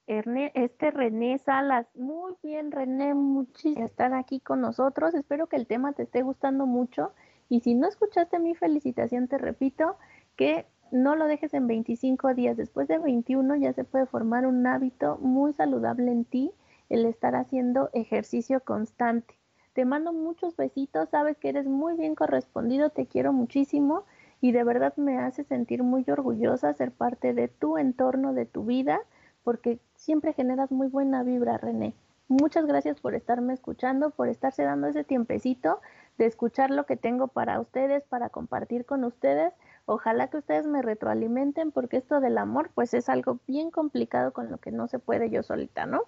este 0.06 0.90
René 0.90 1.38
Salas. 1.38 1.86
Muy 1.94 2.34
bien, 2.42 2.70
René, 2.70 3.14
muchísimas 3.14 3.90
estar 3.90 4.14
aquí 4.14 4.40
con 4.40 4.60
nosotros. 4.60 5.14
Espero 5.14 5.46
que 5.46 5.56
el 5.56 5.66
tema 5.66 5.92
te 5.92 6.04
esté 6.04 6.22
gustando 6.22 6.66
mucho. 6.66 7.12
Y 7.48 7.60
si 7.60 7.74
no 7.74 7.88
escuchaste 7.88 8.38
mi 8.38 8.54
felicitación, 8.54 9.28
te 9.28 9.38
repito 9.38 9.96
que 10.36 10.66
no 10.90 11.16
lo 11.16 11.26
dejes 11.26 11.54
en 11.54 11.66
25 11.66 12.34
días. 12.34 12.56
Después 12.56 12.88
de 12.88 12.98
21 12.98 13.56
ya 13.56 13.72
se 13.72 13.84
puede 13.84 14.06
formar 14.06 14.46
un 14.46 14.66
hábito 14.66 15.18
muy 15.18 15.52
saludable 15.54 16.10
en 16.10 16.24
ti, 16.24 16.52
el 16.92 17.06
estar 17.06 17.34
haciendo 17.34 17.90
ejercicio 17.92 18.60
constante. 18.60 19.38
Te 19.72 19.84
mando 19.84 20.12
muchos 20.12 20.56
besitos, 20.56 21.08
sabes 21.08 21.36
que 21.38 21.48
eres 21.48 21.66
muy 21.66 21.94
bien 21.94 22.14
correspondido, 22.14 22.90
te 22.90 23.06
quiero 23.06 23.32
muchísimo 23.32 24.04
y 24.40 24.52
de 24.52 24.64
verdad 24.64 24.94
me 24.96 25.18
hace 25.18 25.44
sentir 25.44 25.82
muy 25.82 26.04
orgullosa 26.08 26.74
ser 26.74 26.92
parte 26.92 27.32
de 27.32 27.48
tu 27.48 27.78
entorno, 27.78 28.34
de 28.34 28.44
tu 28.44 28.64
vida, 28.64 29.00
porque 29.44 29.80
Siempre 30.02 30.32
generas 30.32 30.72
muy 30.72 30.88
buena 30.88 31.22
vibra, 31.22 31.58
René. 31.58 31.94
Muchas 32.26 32.66
gracias 32.66 32.98
por 32.98 33.14
estarme 33.14 33.52
escuchando, 33.52 34.10
por 34.10 34.28
estarse 34.28 34.64
dando 34.64 34.88
ese 34.88 35.04
tiempecito 35.04 35.80
de 36.18 36.26
escuchar 36.26 36.72
lo 36.72 36.86
que 36.86 36.96
tengo 36.96 37.28
para 37.28 37.60
ustedes, 37.60 38.02
para 38.08 38.28
compartir 38.28 38.84
con 38.84 39.04
ustedes. 39.04 39.52
Ojalá 39.86 40.26
que 40.26 40.38
ustedes 40.38 40.66
me 40.66 40.82
retroalimenten 40.82 41.70
porque 41.70 41.98
esto 41.98 42.18
del 42.18 42.36
amor 42.36 42.70
pues 42.74 42.94
es 42.94 43.08
algo 43.08 43.38
bien 43.46 43.70
complicado 43.70 44.32
con 44.32 44.50
lo 44.50 44.58
que 44.58 44.72
no 44.72 44.88
se 44.88 44.98
puede 44.98 45.30
yo 45.30 45.44
solita, 45.44 45.86
¿no? 45.86 46.02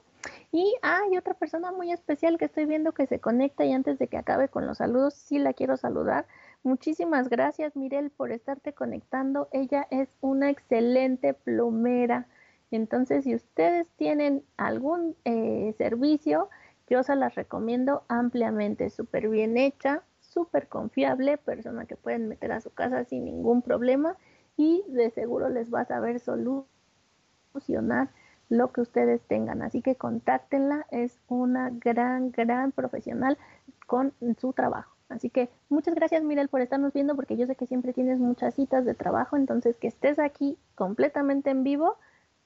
Y 0.52 0.76
hay 0.82 1.16
otra 1.16 1.34
persona 1.34 1.72
muy 1.72 1.90
especial 1.92 2.38
que 2.38 2.44
estoy 2.44 2.66
viendo 2.66 2.92
que 2.92 3.06
se 3.06 3.20
conecta 3.20 3.64
y 3.64 3.72
antes 3.72 3.98
de 3.98 4.08
que 4.08 4.16
acabe 4.16 4.48
con 4.48 4.66
los 4.66 4.78
saludos, 4.78 5.14
sí 5.14 5.38
la 5.38 5.52
quiero 5.52 5.76
saludar. 5.76 6.26
Muchísimas 6.62 7.28
gracias, 7.28 7.76
Mirel, 7.76 8.10
por 8.10 8.32
estarte 8.32 8.72
conectando. 8.72 9.48
Ella 9.52 9.87
es 9.90 10.08
una 10.20 10.50
excelente 10.50 11.34
plomera. 11.34 12.26
Entonces, 12.70 13.24
si 13.24 13.34
ustedes 13.34 13.88
tienen 13.96 14.44
algún 14.56 15.16
eh, 15.24 15.74
servicio, 15.76 16.48
yo 16.88 17.02
se 17.02 17.16
las 17.16 17.34
recomiendo 17.34 18.04
ampliamente, 18.08 18.90
súper 18.90 19.28
bien 19.28 19.56
hecha, 19.56 20.02
súper 20.20 20.68
confiable, 20.68 21.38
persona 21.38 21.87
que 21.87 21.96
pueden 21.96 22.28
meter 22.28 22.52
a 22.52 22.60
su 22.60 22.70
casa 22.70 23.04
sin 23.04 23.24
ningún 23.24 23.62
problema 23.62 24.16
y 24.56 24.84
de 24.88 25.10
seguro 25.10 25.48
les 25.48 25.72
va 25.72 25.80
a 25.80 25.87
saber 25.87 26.20
solucionar 26.20 28.10
lo 28.48 28.72
que 28.72 28.80
ustedes 28.80 29.22
tengan. 29.22 29.62
Así 29.62 29.83
que 29.83 29.96
contáctenla, 29.96 30.87
es 30.90 31.20
una 31.28 31.70
gran, 31.70 32.30
gran 32.30 32.72
profesional 32.72 33.38
con 33.87 34.12
su 34.38 34.52
trabajo. 34.52 34.94
Así 35.09 35.30
que 35.30 35.50
muchas 35.68 35.94
gracias, 35.94 36.22
Mirel, 36.22 36.48
por 36.48 36.61
estarnos 36.61 36.92
viendo, 36.92 37.14
porque 37.14 37.37
yo 37.37 37.46
sé 37.46 37.57
que 37.57 37.66
siempre 37.66 37.92
tienes 37.92 38.18
muchas 38.18 38.54
citas 38.54 38.85
de 38.85 38.94
trabajo, 38.94 39.37
entonces 39.37 39.76
que 39.76 39.88
estés 39.88 40.18
aquí 40.18 40.59
completamente 40.74 41.50
en 41.50 41.62
vivo 41.62 41.96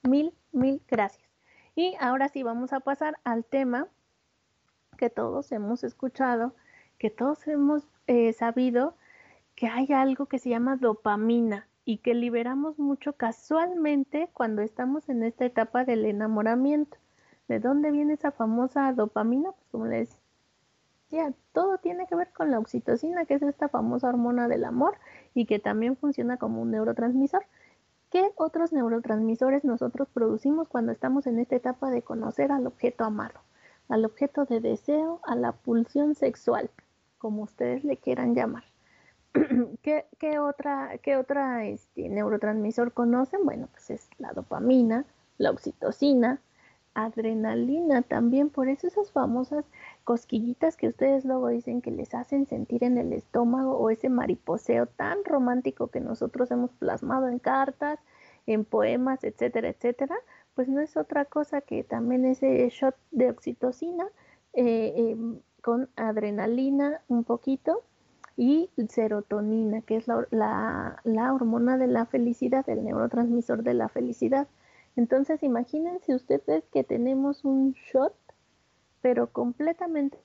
Mil, 0.03 0.33
mil 0.53 0.81
gracias. 0.89 1.29
Y 1.75 1.97
ahora 2.01 2.29
sí 2.29 2.43
vamos 2.43 2.73
a 2.73 2.81
pasar 2.81 3.19
al 3.25 3.45
tema 3.45 3.89
que 4.97 5.11
todos 5.11 5.51
hemos 5.53 5.85
escuchado, 5.85 6.55
que 6.99 7.11
todos 7.11 7.47
hemos 7.47 7.89
eh, 8.07 8.33
sabido 8.33 8.95
que 9.55 9.67
hay 9.67 9.93
algo 9.93 10.27
que 10.27 10.39
se 10.39 10.51
llama 10.51 10.77
dopamina 10.77 11.69
y 11.89 11.97
que 11.97 12.13
liberamos 12.13 12.79
mucho 12.79 13.15
casualmente 13.15 14.29
cuando 14.35 14.61
estamos 14.61 15.09
en 15.09 15.23
esta 15.23 15.47
etapa 15.47 15.87
del 15.87 16.05
enamoramiento. 16.05 16.99
¿De 17.49 17.61
dónde 17.61 17.91
viene 17.91 18.13
esa 18.13 18.31
famosa 18.31 18.93
dopamina? 18.93 19.53
Pues 19.53 19.69
como 19.71 19.87
les 19.87 20.19
decía, 21.05 21.33
todo 21.53 21.79
tiene 21.79 22.07
que 22.07 22.15
ver 22.15 22.31
con 22.35 22.51
la 22.51 22.59
oxitocina, 22.59 23.25
que 23.25 23.33
es 23.33 23.43
esta 23.43 23.71
famosa 23.71 24.11
hormona 24.11 24.49
del 24.49 24.67
amor 24.67 24.99
y 25.33 25.47
que 25.47 25.61
también 25.61 25.97
funciona 25.97 26.37
como 26.37 26.61
un 26.61 26.73
neurotransmisor. 26.73 27.47
¿Qué 28.11 28.33
otros 28.37 28.71
neurotransmisores 28.71 29.65
nosotros 29.65 30.09
producimos 30.13 30.69
cuando 30.69 30.93
estamos 30.93 31.27
en 31.27 31.39
esta 31.39 31.57
etapa 31.57 31.91
de 31.91 32.03
conocer 32.03 32.53
al 32.53 32.67
objeto 32.67 33.05
amado, 33.05 33.41
al 33.89 34.05
objeto 34.05 34.45
de 34.45 34.61
deseo, 34.61 35.23
a 35.25 35.35
la 35.37 35.53
pulsión 35.53 36.15
sexual, 36.15 36.69
como 37.17 37.45
ustedes 37.45 37.83
le 37.83 37.97
quieran 37.97 38.35
llamar? 38.35 38.68
¿Qué, 39.83 40.39
otra, 40.39 40.99
qué 41.03 41.17
otra 41.17 41.67
este, 41.67 42.09
neurotransmisor 42.09 42.93
conocen? 42.93 43.45
Bueno, 43.45 43.69
pues 43.73 43.91
es 43.91 44.11
la 44.19 44.33
dopamina, 44.33 45.05
la 45.39 45.51
oxitocina, 45.51 46.41
adrenalina 46.95 48.03
también, 48.03 48.51
por 48.51 48.69
eso 48.69 48.89
esas 48.89 49.13
famosas 49.13 49.65
cosquillitas 50.05 50.77
que 50.77 50.89
ustedes 50.89 51.25
luego 51.25 51.49
dicen 51.49 51.81
que 51.81 51.91
les 51.91 52.15
hacen 52.15 52.47
sentir 52.47 52.83
en 52.83 52.99
el 52.99 53.13
estómago 53.13 53.77
o 53.79 53.91
ese 53.91 54.09
mariposeo 54.09 54.87
tan 54.87 55.25
romántico 55.25 55.89
que 55.89 56.01
nosotros 56.01 56.51
hemos 56.51 56.73
plasmado 56.73 57.29
en 57.29 57.39
cartas, 57.39 58.01
en 58.47 58.65
poemas, 58.65 59.23
etcétera, 59.23 59.69
etcétera, 59.69 60.17
pues 60.55 60.69
no 60.69 60.81
es 60.81 60.97
otra 60.97 61.25
cosa 61.25 61.61
que 61.61 61.85
también 61.85 62.25
ese 62.25 62.69
shot 62.71 62.97
de 63.13 63.31
oxitocina 63.31 64.09
eh, 64.55 64.95
em, 64.97 65.41
con 65.63 65.89
adrenalina 65.95 67.03
un 67.07 67.23
poquito 67.23 67.85
y 68.39 68.71
serotonina, 68.89 69.83
que 69.83 69.97
es 69.97 70.07
la, 70.07 71.03
la, 71.03 71.35
hormona 71.35 71.77
de 71.77 71.89
la 71.89 72.07
felicidad, 72.07 72.67
el 72.71 72.85
neurotransmisor 72.85 73.65
de 73.65 73.75
la 73.75 73.89
felicidad. 73.89 74.47
Entonces, 74.95 75.43
imagínense 75.43 76.15
ustedes 76.15 76.63
que 76.73 76.85
tenemos 76.85 77.45
un 77.45 77.73
shot, 77.73 78.15
pero 79.03 79.33
completamente 79.33 80.19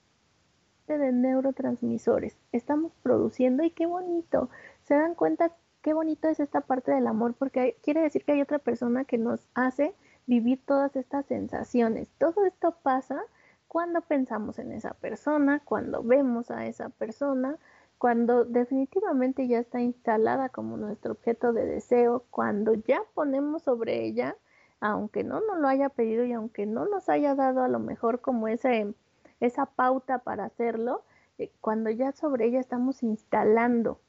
de 0.86 1.10
neurotransmisores. 1.10 2.36
Estamos 2.52 2.92
produciendo 3.02 3.64
y 3.64 3.70
qué 3.70 3.86
bonito. 3.86 4.48
¿Se 4.84 4.94
dan 4.94 5.16
cuenta 5.16 5.50
qué 5.82 5.92
bonito 5.92 6.28
es 6.28 6.38
esta 6.38 6.60
parte 6.60 6.92
del 6.92 7.08
amor? 7.08 7.34
Porque 7.34 7.76
quiere 7.82 8.00
decir 8.00 8.24
que 8.24 8.30
hay 8.32 8.42
otra 8.42 8.60
persona 8.60 9.04
que 9.04 9.18
nos 9.18 9.48
hace 9.54 9.92
vivir 10.26 10.60
todas 10.64 10.94
estas 10.94 11.26
sensaciones. 11.26 12.08
Todo 12.18 12.46
esto 12.46 12.76
pasa 12.80 13.20
cuando 13.66 14.02
pensamos 14.02 14.60
en 14.60 14.70
esa 14.70 14.94
persona, 14.94 15.60
cuando 15.64 16.04
vemos 16.04 16.52
a 16.52 16.66
esa 16.66 16.90
persona, 16.90 17.58
cuando 18.04 18.44
definitivamente 18.44 19.48
ya 19.48 19.60
está 19.60 19.80
instalada 19.80 20.50
como 20.50 20.76
nuestro 20.76 21.12
objeto 21.12 21.54
de 21.54 21.64
deseo, 21.64 22.26
cuando 22.28 22.74
ya 22.74 23.02
ponemos 23.14 23.62
sobre 23.62 24.04
ella, 24.04 24.36
aunque 24.78 25.24
no 25.24 25.40
nos 25.40 25.56
lo 25.58 25.68
haya 25.68 25.88
pedido 25.88 26.22
y 26.26 26.34
aunque 26.34 26.66
no 26.66 26.84
nos 26.84 27.08
haya 27.08 27.34
dado 27.34 27.62
a 27.62 27.68
lo 27.68 27.78
mejor 27.78 28.20
como 28.20 28.46
esa 28.46 29.66
pauta 29.74 30.18
para 30.18 30.44
hacerlo, 30.44 31.02
eh, 31.38 31.50
cuando 31.62 31.88
ya 31.88 32.12
sobre 32.12 32.44
ella 32.44 32.60
estamos 32.60 33.02
instalando 33.02 34.02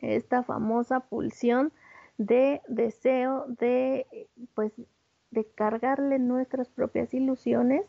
esta 0.00 0.42
famosa 0.42 0.98
pulsión 0.98 1.72
de 2.18 2.60
deseo 2.66 3.44
de 3.46 4.28
pues 4.56 4.72
de 5.30 5.44
cargarle 5.44 6.18
nuestras 6.18 6.70
propias 6.70 7.14
ilusiones 7.14 7.86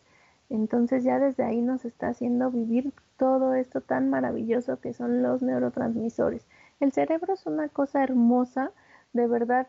entonces 0.50 1.04
ya 1.04 1.20
desde 1.20 1.44
ahí 1.44 1.62
nos 1.62 1.86
está 1.86 2.10
haciendo 2.10 2.52
vivir 2.52 2.94
todo 3.18 3.54
esto 3.54 3.82
tan 3.82 4.10
maravilloso 4.10 4.80
que 4.80 4.94
son 4.94 5.22
los 5.22 5.42
neurotransmisores. 5.42 6.48
El 6.80 6.92
cerebro 6.92 7.34
es 7.34 7.46
una 7.46 7.70
cosa 7.70 8.04
hermosa, 8.04 8.72
de 9.14 9.28
verdad 9.28 9.68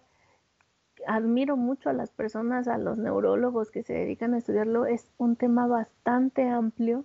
admiro 1.06 1.56
mucho 1.56 1.90
a 1.90 1.92
las 1.92 2.10
personas, 2.10 2.68
a 2.68 2.78
los 2.78 2.98
neurólogos 2.98 3.70
que 3.70 3.82
se 3.82 3.94
dedican 3.94 4.34
a 4.34 4.38
estudiarlo, 4.38 4.86
es 4.86 5.10
un 5.18 5.36
tema 5.36 5.66
bastante 5.66 6.48
amplio. 6.48 7.04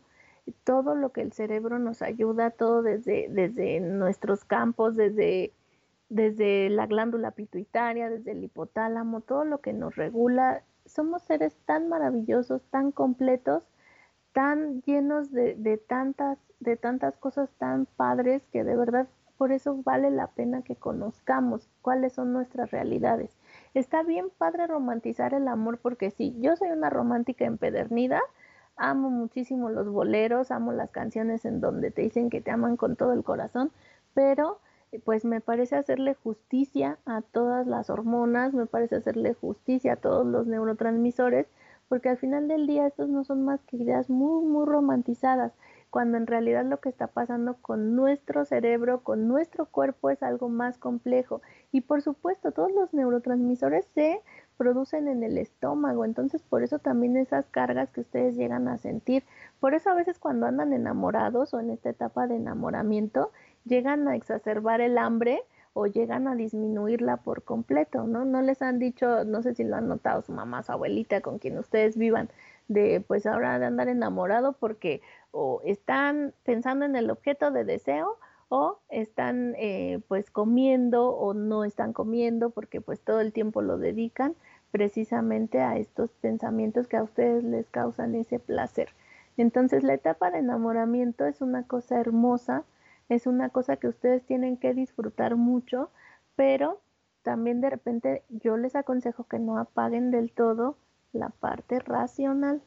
Todo 0.63 0.95
lo 0.95 1.11
que 1.11 1.21
el 1.21 1.31
cerebro 1.31 1.79
nos 1.79 2.01
ayuda, 2.01 2.51
todo 2.51 2.81
desde, 2.81 3.27
desde 3.29 3.79
nuestros 3.79 4.43
campos, 4.43 4.95
desde, 4.95 5.53
desde 6.09 6.69
la 6.69 6.85
glándula 6.85 7.31
pituitaria, 7.31 8.09
desde 8.09 8.31
el 8.31 8.43
hipotálamo, 8.43 9.21
todo 9.21 9.45
lo 9.45 9.59
que 9.59 9.71
nos 9.71 9.95
regula, 9.95 10.63
somos 10.85 11.23
seres 11.23 11.55
tan 11.65 11.89
maravillosos, 11.89 12.61
tan 12.69 12.91
completos, 12.91 13.63
tan 14.33 14.81
llenos 14.81 15.31
de, 15.31 15.55
de, 15.55 15.77
tantas, 15.77 16.37
de 16.59 16.75
tantas 16.77 17.17
cosas 17.17 17.49
tan 17.57 17.85
padres 17.85 18.43
que 18.51 18.63
de 18.63 18.75
verdad 18.75 19.07
por 19.37 19.51
eso 19.51 19.81
vale 19.83 20.09
la 20.09 20.27
pena 20.27 20.61
que 20.61 20.75
conozcamos 20.75 21.67
cuáles 21.81 22.13
son 22.13 22.33
nuestras 22.33 22.71
realidades. 22.71 23.37
Está 23.73 24.03
bien 24.03 24.29
padre 24.37 24.67
romantizar 24.67 25.33
el 25.33 25.47
amor 25.47 25.79
porque 25.79 26.11
sí, 26.11 26.35
yo 26.39 26.55
soy 26.55 26.69
una 26.69 26.89
romántica 26.89 27.45
empedernida, 27.45 28.21
amo 28.77 29.09
muchísimo 29.09 29.69
los 29.69 29.89
boleros, 29.89 30.51
amo 30.51 30.71
las 30.71 30.91
canciones 30.91 31.45
en 31.45 31.61
donde 31.61 31.91
te 31.91 32.03
dicen 32.03 32.29
que 32.29 32.41
te 32.41 32.51
aman 32.51 32.77
con 32.77 32.95
todo 32.95 33.13
el 33.13 33.23
corazón, 33.23 33.71
pero 34.13 34.59
pues 34.99 35.25
me 35.25 35.41
parece 35.41 35.75
hacerle 35.75 36.13
justicia 36.15 36.99
a 37.05 37.21
todas 37.21 37.67
las 37.67 37.89
hormonas, 37.89 38.53
me 38.53 38.65
parece 38.65 38.95
hacerle 38.95 39.33
justicia 39.33 39.93
a 39.93 39.97
todos 39.97 40.25
los 40.25 40.47
neurotransmisores, 40.47 41.47
porque 41.87 42.09
al 42.09 42.17
final 42.17 42.47
del 42.47 42.67
día 42.67 42.87
estos 42.87 43.09
no 43.09 43.23
son 43.23 43.43
más 43.43 43.61
que 43.63 43.77
ideas 43.77 44.09
muy, 44.09 44.45
muy 44.45 44.65
romantizadas, 44.65 45.53
cuando 45.89 46.17
en 46.17 46.25
realidad 46.25 46.65
lo 46.65 46.79
que 46.79 46.89
está 46.89 47.05
pasando 47.05 47.57
con 47.61 47.95
nuestro 47.95 48.45
cerebro, 48.45 49.03
con 49.03 49.27
nuestro 49.27 49.67
cuerpo 49.67 50.09
es 50.09 50.23
algo 50.23 50.49
más 50.49 50.79
complejo. 50.79 51.43
Y 51.71 51.81
por 51.81 52.01
supuesto, 52.01 52.51
todos 52.51 52.71
los 52.71 52.93
neurotransmisores 52.95 53.85
se 53.93 54.21
producen 54.57 55.07
en 55.07 55.23
el 55.23 55.37
estómago, 55.37 56.05
entonces 56.05 56.41
por 56.41 56.63
eso 56.63 56.79
también 56.79 57.17
esas 57.17 57.45
cargas 57.47 57.91
que 57.91 58.01
ustedes 58.01 58.35
llegan 58.35 58.67
a 58.67 58.77
sentir, 58.77 59.23
por 59.59 59.73
eso 59.73 59.89
a 59.89 59.95
veces 59.95 60.19
cuando 60.19 60.45
andan 60.45 60.73
enamorados 60.73 61.53
o 61.53 61.59
en 61.59 61.69
esta 61.69 61.89
etapa 61.89 62.27
de 62.27 62.37
enamoramiento, 62.37 63.31
llegan 63.65 64.07
a 64.07 64.15
exacerbar 64.15 64.81
el 64.81 64.97
hambre 64.97 65.43
o 65.73 65.87
llegan 65.87 66.27
a 66.27 66.35
disminuirla 66.35 67.17
por 67.17 67.43
completo, 67.43 68.05
¿no? 68.05 68.25
No 68.25 68.41
les 68.41 68.61
han 68.61 68.77
dicho, 68.79 69.25
no 69.25 69.41
sé 69.41 69.55
si 69.55 69.63
lo 69.63 69.75
han 69.75 69.87
notado 69.87 70.21
su 70.21 70.31
mamá, 70.31 70.61
su 70.63 70.71
abuelita, 70.71 71.21
con 71.21 71.39
quien 71.39 71.57
ustedes 71.57 71.97
vivan, 71.97 72.29
de 72.67 73.03
pues 73.05 73.25
ahora 73.25 73.59
de 73.59 73.65
andar 73.65 73.87
enamorado 73.87 74.53
porque 74.53 75.01
o 75.31 75.61
están 75.65 76.33
pensando 76.43 76.85
en 76.85 76.95
el 76.95 77.09
objeto 77.09 77.51
de 77.51 77.65
deseo 77.65 78.17
o 78.49 78.79
están 78.89 79.55
eh, 79.57 79.99
pues 80.07 80.29
comiendo 80.29 81.09
o 81.09 81.33
no 81.33 81.63
están 81.63 81.91
comiendo 81.91 82.51
porque 82.51 82.81
pues 82.81 83.01
todo 83.01 83.19
el 83.19 83.33
tiempo 83.33 83.63
lo 83.63 83.77
dedican 83.77 84.35
precisamente 84.71 85.61
a 85.61 85.77
estos 85.77 86.11
pensamientos 86.13 86.87
que 86.87 86.97
a 86.97 87.03
ustedes 87.03 87.43
les 87.43 87.69
causan 87.69 88.15
ese 88.15 88.39
placer. 88.39 88.89
Entonces 89.37 89.83
la 89.83 89.95
etapa 89.95 90.29
de 90.29 90.39
enamoramiento 90.39 91.25
es 91.25 91.41
una 91.41 91.65
cosa 91.65 91.99
hermosa 91.99 92.63
es 93.09 93.27
una 93.27 93.49
cosa 93.49 93.77
que 93.77 93.87
ustedes 93.87 94.25
tienen 94.25 94.57
que 94.57 94.73
disfrutar 94.73 95.35
mucho, 95.35 95.91
pero 96.35 96.81
también 97.21 97.61
de 97.61 97.69
repente 97.69 98.23
yo 98.29 98.57
les 98.57 98.75
aconsejo 98.75 99.25
que 99.25 99.39
no 99.39 99.57
apaguen 99.57 100.11
del 100.11 100.31
todo 100.31 100.77
la 101.13 101.29
parte 101.29 101.79
racional, 101.79 102.61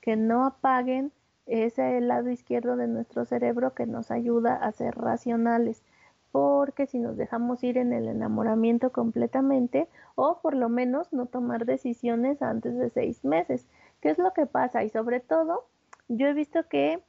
que 0.00 0.16
no 0.16 0.44
apaguen 0.44 1.12
ese 1.46 2.00
lado 2.00 2.30
izquierdo 2.30 2.76
de 2.76 2.86
nuestro 2.86 3.24
cerebro 3.24 3.74
que 3.74 3.86
nos 3.86 4.10
ayuda 4.10 4.54
a 4.54 4.70
ser 4.72 4.94
racionales, 4.94 5.82
porque 6.30 6.86
si 6.86 6.98
nos 6.98 7.16
dejamos 7.16 7.64
ir 7.64 7.78
en 7.78 7.92
el 7.92 8.06
enamoramiento 8.06 8.92
completamente, 8.92 9.88
o 10.14 10.40
por 10.40 10.54
lo 10.54 10.68
menos 10.68 11.12
no 11.12 11.26
tomar 11.26 11.64
decisiones 11.64 12.42
antes 12.42 12.76
de 12.76 12.90
seis 12.90 13.24
meses, 13.24 13.66
¿qué 14.00 14.10
es 14.10 14.18
lo 14.18 14.32
que 14.34 14.46
pasa? 14.46 14.84
Y 14.84 14.90
sobre 14.90 15.20
todo, 15.20 15.64
yo 16.08 16.26
he 16.26 16.34
visto 16.34 16.68
que 16.68 17.02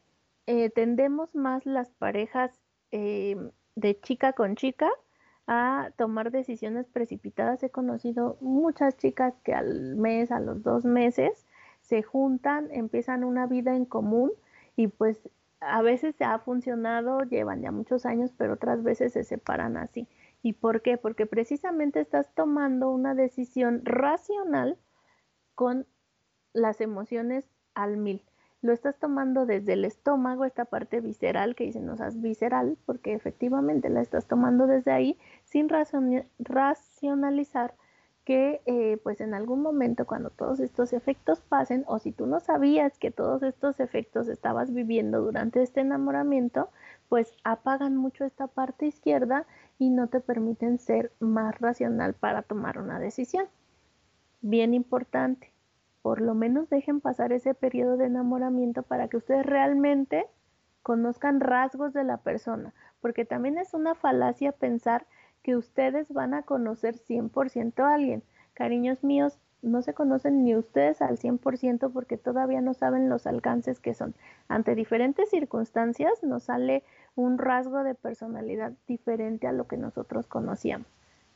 eh, 0.51 0.71
tendemos 0.71 1.35
más 1.35 1.67
las 1.67 1.91
parejas 1.91 2.59
eh, 2.89 3.37
de 3.75 3.99
chica 3.99 4.33
con 4.33 4.55
chica 4.55 4.89
a 5.45 5.91
tomar 5.95 6.31
decisiones 6.31 6.87
precipitadas. 6.87 7.61
He 7.61 7.69
conocido 7.69 8.35
muchas 8.41 8.97
chicas 8.97 9.35
que 9.43 9.53
al 9.53 9.95
mes, 9.95 10.31
a 10.31 10.39
los 10.39 10.63
dos 10.63 10.85
meses, 10.85 11.45
se 11.81 12.01
juntan, 12.01 12.67
empiezan 12.71 13.23
una 13.23 13.45
vida 13.45 13.75
en 13.75 13.85
común 13.85 14.31
y 14.75 14.87
pues 14.87 15.29
a 15.59 15.83
veces 15.83 16.15
se 16.15 16.23
ha 16.23 16.39
funcionado, 16.39 17.19
llevan 17.25 17.61
ya 17.61 17.71
muchos 17.71 18.07
años, 18.07 18.31
pero 18.35 18.53
otras 18.53 18.81
veces 18.81 19.13
se 19.13 19.23
separan 19.23 19.77
así. 19.77 20.07
¿Y 20.41 20.53
por 20.53 20.81
qué? 20.81 20.97
Porque 20.97 21.27
precisamente 21.27 21.99
estás 21.99 22.33
tomando 22.33 22.89
una 22.89 23.13
decisión 23.13 23.81
racional 23.85 24.79
con 25.53 25.85
las 26.53 26.81
emociones 26.81 27.45
al 27.75 27.97
mil 27.97 28.23
lo 28.61 28.73
estás 28.73 28.97
tomando 28.99 29.45
desde 29.45 29.73
el 29.73 29.85
estómago, 29.85 30.45
esta 30.45 30.65
parte 30.65 30.99
visceral 30.99 31.55
que 31.55 31.65
dicen, 31.65 31.85
no 31.85 31.95
seas 31.95 32.19
visceral, 32.19 32.77
porque 32.85 33.13
efectivamente 33.13 33.89
la 33.89 34.01
estás 34.01 34.27
tomando 34.27 34.67
desde 34.67 34.91
ahí 34.91 35.17
sin 35.45 35.69
racionalizar 35.69 37.75
que 38.25 38.61
eh, 38.65 38.97
pues 39.01 39.21
en 39.21 39.33
algún 39.33 39.61
momento 39.61 40.05
cuando 40.05 40.29
todos 40.29 40.59
estos 40.59 40.93
efectos 40.93 41.41
pasen 41.41 41.83
o 41.87 41.99
si 41.99 42.11
tú 42.11 42.27
no 42.27 42.39
sabías 42.39 42.99
que 42.99 43.09
todos 43.09 43.41
estos 43.41 43.79
efectos 43.79 44.27
estabas 44.27 44.71
viviendo 44.71 45.21
durante 45.21 45.63
este 45.63 45.81
enamoramiento, 45.81 46.69
pues 47.07 47.33
apagan 47.43 47.97
mucho 47.97 48.25
esta 48.25 48.45
parte 48.47 48.85
izquierda 48.85 49.47
y 49.79 49.89
no 49.89 50.09
te 50.09 50.19
permiten 50.19 50.77
ser 50.77 51.11
más 51.19 51.59
racional 51.59 52.13
para 52.13 52.43
tomar 52.43 52.77
una 52.77 52.99
decisión. 52.99 53.47
Bien 54.41 54.75
importante 54.75 55.51
por 56.01 56.21
lo 56.21 56.33
menos 56.35 56.69
dejen 56.69 57.01
pasar 57.01 57.33
ese 57.33 57.53
periodo 57.53 57.97
de 57.97 58.05
enamoramiento 58.05 58.83
para 58.83 59.07
que 59.07 59.17
ustedes 59.17 59.45
realmente 59.45 60.27
conozcan 60.81 61.39
rasgos 61.39 61.93
de 61.93 62.03
la 62.03 62.17
persona, 62.17 62.73
porque 63.01 63.25
también 63.25 63.57
es 63.57 63.73
una 63.73 63.95
falacia 63.95 64.51
pensar 64.51 65.05
que 65.43 65.55
ustedes 65.55 66.11
van 66.11 66.33
a 66.33 66.43
conocer 66.43 66.95
100% 66.95 67.83
a 67.83 67.93
alguien. 67.93 68.23
Cariños 68.53 69.03
míos, 69.03 69.39
no 69.61 69.81
se 69.81 69.93
conocen 69.93 70.43
ni 70.43 70.55
ustedes 70.55 71.01
al 71.01 71.17
100% 71.17 71.91
porque 71.91 72.17
todavía 72.17 72.61
no 72.61 72.73
saben 72.73 73.09
los 73.09 73.27
alcances 73.27 73.79
que 73.79 73.93
son. 73.93 74.15
Ante 74.47 74.75
diferentes 74.75 75.29
circunstancias 75.29 76.23
nos 76.23 76.43
sale 76.43 76.83
un 77.15 77.37
rasgo 77.37 77.83
de 77.83 77.95
personalidad 77.95 78.73
diferente 78.87 79.47
a 79.47 79.51
lo 79.51 79.67
que 79.67 79.77
nosotros 79.77 80.27
conocíamos. 80.27 80.87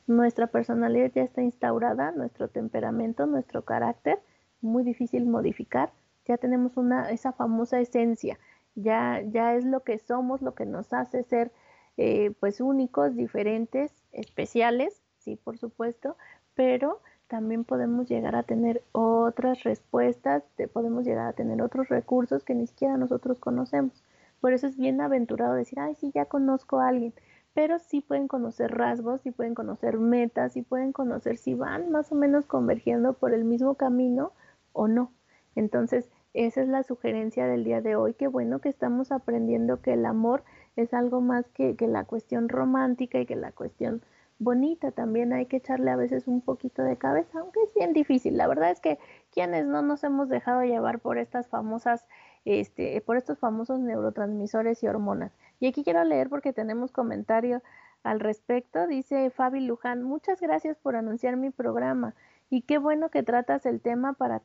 Nuestra 0.08 0.48
personalidad 0.48 1.12
ya 1.14 1.24
está 1.24 1.42
instaurada, 1.42 2.12
nuestro 2.12 2.50
temperamento, 2.50 3.26
nuestro 3.26 3.64
carácter, 3.64 4.20
muy 4.64 4.84
difícil 4.84 5.26
modificar, 5.26 5.92
ya 6.26 6.38
tenemos 6.38 6.78
una, 6.78 7.12
esa 7.12 7.34
famosa 7.34 7.80
esencia, 7.80 8.40
ya, 8.76 9.22
ya 9.22 9.56
es 9.56 9.66
lo 9.66 9.82
que 9.84 10.00
somos, 10.00 10.42
lo 10.42 10.56
que 10.56 10.66
nos 10.66 10.94
hace 10.94 11.24
ser 11.24 11.52
eh, 11.98 12.32
pues 12.40 12.62
únicos, 12.62 13.16
diferentes, 13.16 13.92
especiales, 14.12 15.04
sí, 15.18 15.36
por 15.36 15.58
supuesto, 15.58 16.18
pero 16.56 17.02
también 17.28 17.64
podemos 17.64 18.08
llegar 18.08 18.36
a 18.36 18.44
tener 18.44 18.84
otras 18.92 19.64
respuestas, 19.64 20.44
podemos 20.74 21.06
llegar 21.06 21.28
a 21.28 21.34
tener 21.34 21.62
otros 21.62 21.90
recursos 21.90 22.44
que 22.44 22.56
ni 22.56 22.68
siquiera 22.68 22.98
nosotros 22.98 23.40
conocemos. 23.40 24.04
Por 24.40 24.54
eso 24.54 24.68
es 24.68 24.78
bien 24.78 25.02
aventurado 25.02 25.54
decir, 25.54 25.80
ay, 25.80 25.96
sí, 25.96 26.12
ya 26.14 26.26
conozco 26.26 26.80
a 26.80 26.90
alguien 26.90 27.14
pero 27.54 27.80
sí 27.80 28.02
pueden 28.02 28.28
conocer 28.28 28.72
rasgos, 28.72 29.22
sí 29.22 29.32
pueden 29.32 29.54
conocer 29.54 29.98
metas, 29.98 30.54
sí 30.54 30.64
pueden 30.64 30.92
conocer 30.92 31.38
si 31.38 31.54
van 31.54 31.92
más 31.92 32.12
o 32.12 32.16
menos 32.16 32.46
convergiendo 32.46 33.14
por 33.14 33.34
el 33.34 33.46
mismo 33.46 33.76
camino 33.76 34.34
o 34.74 34.88
no. 34.88 35.14
Entonces, 35.56 36.10
esa 36.34 36.62
es 36.62 36.68
la 36.68 36.84
sugerencia 36.84 37.48
del 37.48 37.64
día 37.64 37.82
de 37.82 37.96
hoy. 37.96 38.16
Qué 38.16 38.28
bueno 38.28 38.60
que 38.60 38.70
estamos 38.70 39.12
aprendiendo 39.12 39.82
que 39.82 39.94
el 39.94 40.06
amor 40.06 40.44
es 40.76 40.94
algo 40.94 41.22
más 41.22 41.48
que, 41.50 41.76
que 41.76 41.88
la 41.88 42.06
cuestión 42.06 42.50
romántica 42.50 43.20
y 43.20 43.26
que 43.26 43.36
la 43.36 43.52
cuestión 43.52 44.02
bonita. 44.40 44.92
También 44.92 45.34
hay 45.34 45.46
que 45.46 45.58
echarle 45.58 45.92
a 45.92 45.96
veces 45.96 46.28
un 46.28 46.42
poquito 46.42 46.84
de 46.84 46.98
cabeza, 46.98 47.40
aunque 47.40 47.62
es 47.62 47.74
bien 47.76 47.94
difícil. 47.94 48.38
La 48.38 48.48
verdad 48.48 48.72
es 48.72 48.80
que 48.80 49.00
quienes 49.32 49.66
no 49.66 49.82
nos 49.82 50.04
hemos 50.04 50.30
dejado 50.30 50.64
llevar 50.64 51.00
por 51.00 51.18
estas 51.18 51.48
famosas, 51.48 52.08
este, 52.46 53.00
por 53.02 53.18
estos 53.18 53.40
famosos 53.40 53.80
neurotransmisores 53.80 54.84
y 54.84 54.88
hormonas. 54.88 55.32
Y 55.60 55.68
aquí 55.68 55.84
quiero 55.84 56.04
leer 56.04 56.30
porque 56.30 56.52
tenemos 56.52 56.92
comentario 56.92 57.62
al 58.04 58.20
respecto. 58.20 58.88
Dice 58.88 59.30
Fabi 59.32 59.62
Luján, 59.62 60.04
muchas 60.04 60.40
gracias 60.42 60.78
por 60.78 60.96
anunciar 60.96 61.38
mi 61.38 61.50
programa 61.50 62.14
y 62.50 62.62
qué 62.62 62.78
bueno 62.78 63.10
que 63.10 63.24
tratas 63.24 63.66
el 63.66 63.82
tema 63.82 64.14
para, 64.14 64.42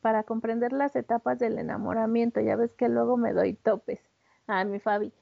para 0.00 0.22
comprender 0.22 0.72
las 0.72 0.96
etapas 0.96 1.38
del 1.38 1.58
enamoramiento. 1.58 2.40
Ya 2.40 2.56
ves 2.56 2.72
que 2.74 2.88
luego 2.88 3.16
me 3.16 3.32
doy 3.32 3.54
topes. 3.54 4.00
Ah, 4.46 4.64
mi 4.64 4.80
Fabi. 4.80 5.12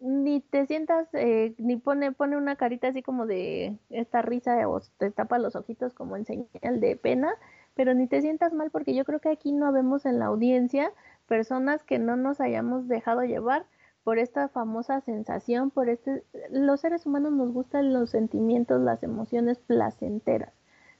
Ni 0.00 0.40
te 0.40 0.64
sientas, 0.66 1.08
eh, 1.12 1.54
ni 1.58 1.76
pone, 1.76 2.12
pone 2.12 2.36
una 2.36 2.56
carita 2.56 2.88
así 2.88 3.02
como 3.02 3.26
de 3.26 3.78
esta 3.90 4.22
risa 4.22 4.68
o 4.68 4.80
te 4.96 5.10
tapa 5.10 5.38
los 5.38 5.56
ojitos 5.56 5.92
como 5.92 6.16
en 6.16 6.24
señal 6.24 6.80
de 6.80 6.96
pena, 6.96 7.34
pero 7.74 7.94
ni 7.94 8.06
te 8.06 8.20
sientas 8.20 8.54
mal 8.54 8.70
porque 8.70 8.94
yo 8.94 9.04
creo 9.04 9.20
que 9.20 9.28
aquí 9.28 9.52
no 9.52 9.72
vemos 9.72 10.06
en 10.06 10.20
la 10.20 10.26
audiencia 10.26 10.92
personas 11.26 11.82
que 11.84 11.98
no 11.98 12.16
nos 12.16 12.40
hayamos 12.40 12.88
dejado 12.88 13.22
llevar 13.24 13.66
por 14.08 14.18
esta 14.18 14.48
famosa 14.48 15.02
sensación, 15.02 15.70
por 15.70 15.90
este, 15.90 16.24
los 16.50 16.80
seres 16.80 17.04
humanos 17.04 17.30
nos 17.32 17.52
gustan 17.52 17.92
los 17.92 18.08
sentimientos, 18.08 18.80
las 18.80 19.02
emociones 19.02 19.58
placenteras. 19.58 20.54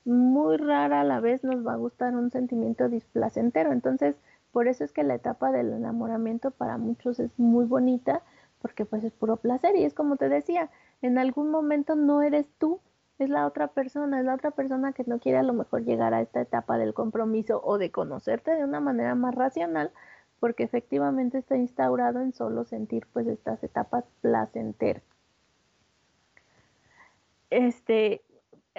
Muy 0.05 0.59
rara 0.59 1.01
a 1.01 1.05
la 1.05 1.19
vez 1.19 1.43
nos 1.43 1.67
va 1.67 1.73
a 1.73 1.77
gustar 1.77 2.15
un 2.15 2.31
sentimiento 2.31 2.91
displacentero. 2.91 3.73
Entonces, 3.73 4.15
por 4.53 4.69
eso 4.69 4.85
es 4.85 4.93
que 4.93 5.05
la 5.05 5.15
etapa 5.15 5.51
del 5.53 5.73
enamoramiento 5.73 6.51
para 6.51 6.77
muchos 6.77 7.19
es 7.19 7.31
muy 7.39 7.65
bonita, 7.65 8.21
porque 8.61 8.85
pues 8.85 9.03
es 9.05 9.15
puro 9.15 9.39
placer 9.39 9.75
y 9.75 9.85
es 9.85 9.95
como 9.95 10.17
te 10.17 10.29
decía, 10.29 10.69
en 11.01 11.17
algún 11.17 11.51
momento 11.51 11.97
no 11.97 12.21
eres 12.21 12.47
tú, 12.59 12.79
es 13.19 13.31
la 13.31 13.47
otra 13.47 13.69
persona, 13.69 14.19
es 14.21 14.27
la 14.27 14.35
otra 14.35 14.51
persona 14.51 14.93
que 14.93 15.05
no 15.07 15.19
quiere 15.19 15.39
a 15.39 15.43
lo 15.43 15.55
mejor 15.55 15.83
llegar 15.83 16.13
a 16.13 16.21
esta 16.21 16.43
etapa 16.43 16.77
del 16.77 16.93
compromiso 16.93 17.63
o 17.65 17.79
de 17.79 17.91
conocerte 17.91 18.51
de 18.51 18.65
una 18.65 18.81
manera 18.81 19.15
más 19.15 19.35
racional, 19.35 19.93
porque 20.41 20.65
efectivamente 20.65 21.39
está 21.39 21.57
instaurado 21.57 22.21
en 22.21 22.33
solo 22.33 22.65
sentir 22.65 23.07
pues 23.13 23.27
estas 23.27 23.63
etapas 23.63 24.05
placenteras. 24.21 25.03
Este, 27.51 28.23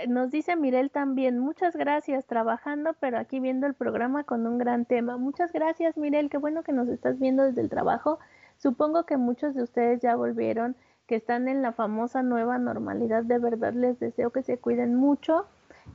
nos 0.07 0.31
dice 0.31 0.55
Mirel 0.55 0.91
también, 0.91 1.39
muchas 1.39 1.75
gracias, 1.75 2.25
trabajando, 2.25 2.93
pero 2.99 3.17
aquí 3.17 3.39
viendo 3.39 3.67
el 3.67 3.73
programa 3.73 4.23
con 4.23 4.45
un 4.47 4.57
gran 4.57 4.85
tema. 4.85 5.17
Muchas 5.17 5.51
gracias, 5.51 5.97
Mirel, 5.97 6.29
qué 6.29 6.37
bueno 6.37 6.63
que 6.63 6.71
nos 6.71 6.87
estás 6.87 7.19
viendo 7.19 7.43
desde 7.43 7.61
el 7.61 7.69
trabajo. 7.69 8.19
Supongo 8.57 9.05
que 9.05 9.17
muchos 9.17 9.55
de 9.55 9.63
ustedes 9.63 10.01
ya 10.01 10.15
volvieron, 10.15 10.75
que 11.07 11.15
están 11.15 11.47
en 11.47 11.61
la 11.61 11.73
famosa 11.73 12.21
nueva 12.23 12.57
normalidad. 12.59 13.23
De 13.23 13.39
verdad 13.39 13.73
les 13.73 13.99
deseo 13.99 14.31
que 14.31 14.43
se 14.43 14.59
cuiden 14.59 14.95
mucho 14.95 15.47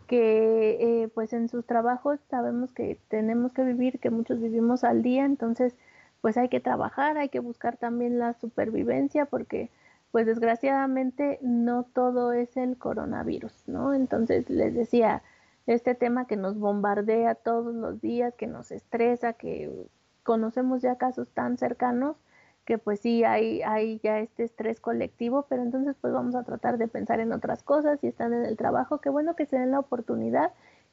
que 0.07 1.03
eh, 1.03 1.09
pues 1.09 1.33
en 1.33 1.49
sus 1.49 1.65
trabajos 1.67 2.21
sabemos 2.31 2.73
que 2.73 2.99
tenemos 3.09 3.53
que 3.53 3.65
vivir, 3.65 4.01
que 4.01 4.11
muchos 4.11 4.41
vivimos 4.41 4.85
al 4.85 5.03
día, 5.03 5.25
entonces 5.25 5.77
pues 6.21 6.37
hay 6.37 6.49
que 6.49 6.61
trabajar, 6.61 7.19
hay 7.19 7.29
que 7.29 7.41
buscar 7.41 7.77
también 7.77 8.19
la 8.19 8.35
supervivencia 8.35 9.27
porque 9.27 9.71
pues 10.11 10.27
desgraciadamente 10.27 11.39
no 11.43 11.85
todo 11.85 12.33
es 12.33 12.57
el 12.57 12.79
coronavirus, 12.79 13.65
¿no? 13.67 13.95
Entonces 13.95 14.49
les 14.49 14.73
decía, 14.75 15.23
este 15.67 15.95
tema 15.95 16.27
que 16.27 16.37
nos 16.37 16.59
bombardea 16.59 17.35
todos 17.35 17.75
los 17.75 18.01
días, 18.01 18.35
que 18.35 18.47
nos 18.47 18.71
estresa, 18.71 19.33
que 19.33 19.89
conocemos 20.23 20.83
ya 20.83 20.97
casos 20.97 21.29
tan 21.33 21.59
cercanos, 21.59 22.17
que 22.65 22.79
pues 22.79 23.01
sí 23.01 23.25
hay, 23.25 23.63
hay 23.63 24.01
ya 24.03 24.19
este 24.19 24.45
estrés 24.45 24.81
colectivo, 24.81 25.47
pero 25.49 25.63
entonces 25.63 25.97
pues 26.01 26.13
vamos 26.13 26.35
a 26.35 26.45
tratar 26.45 26.79
de 26.79 26.89
pensar 26.89 27.21
en 27.21 27.33
otras 27.33 27.63
cosas, 27.63 28.01
si 28.01 28.07
están 28.07 28.33
en 28.33 28.45
el 28.45 28.57
trabajo, 28.57 29.01
qué 29.01 29.11
bueno 29.11 29.37
que 29.37 29.47
se 29.47 29.59
den 29.59 29.71
la 29.71 29.81
oportunidad. 29.81 30.53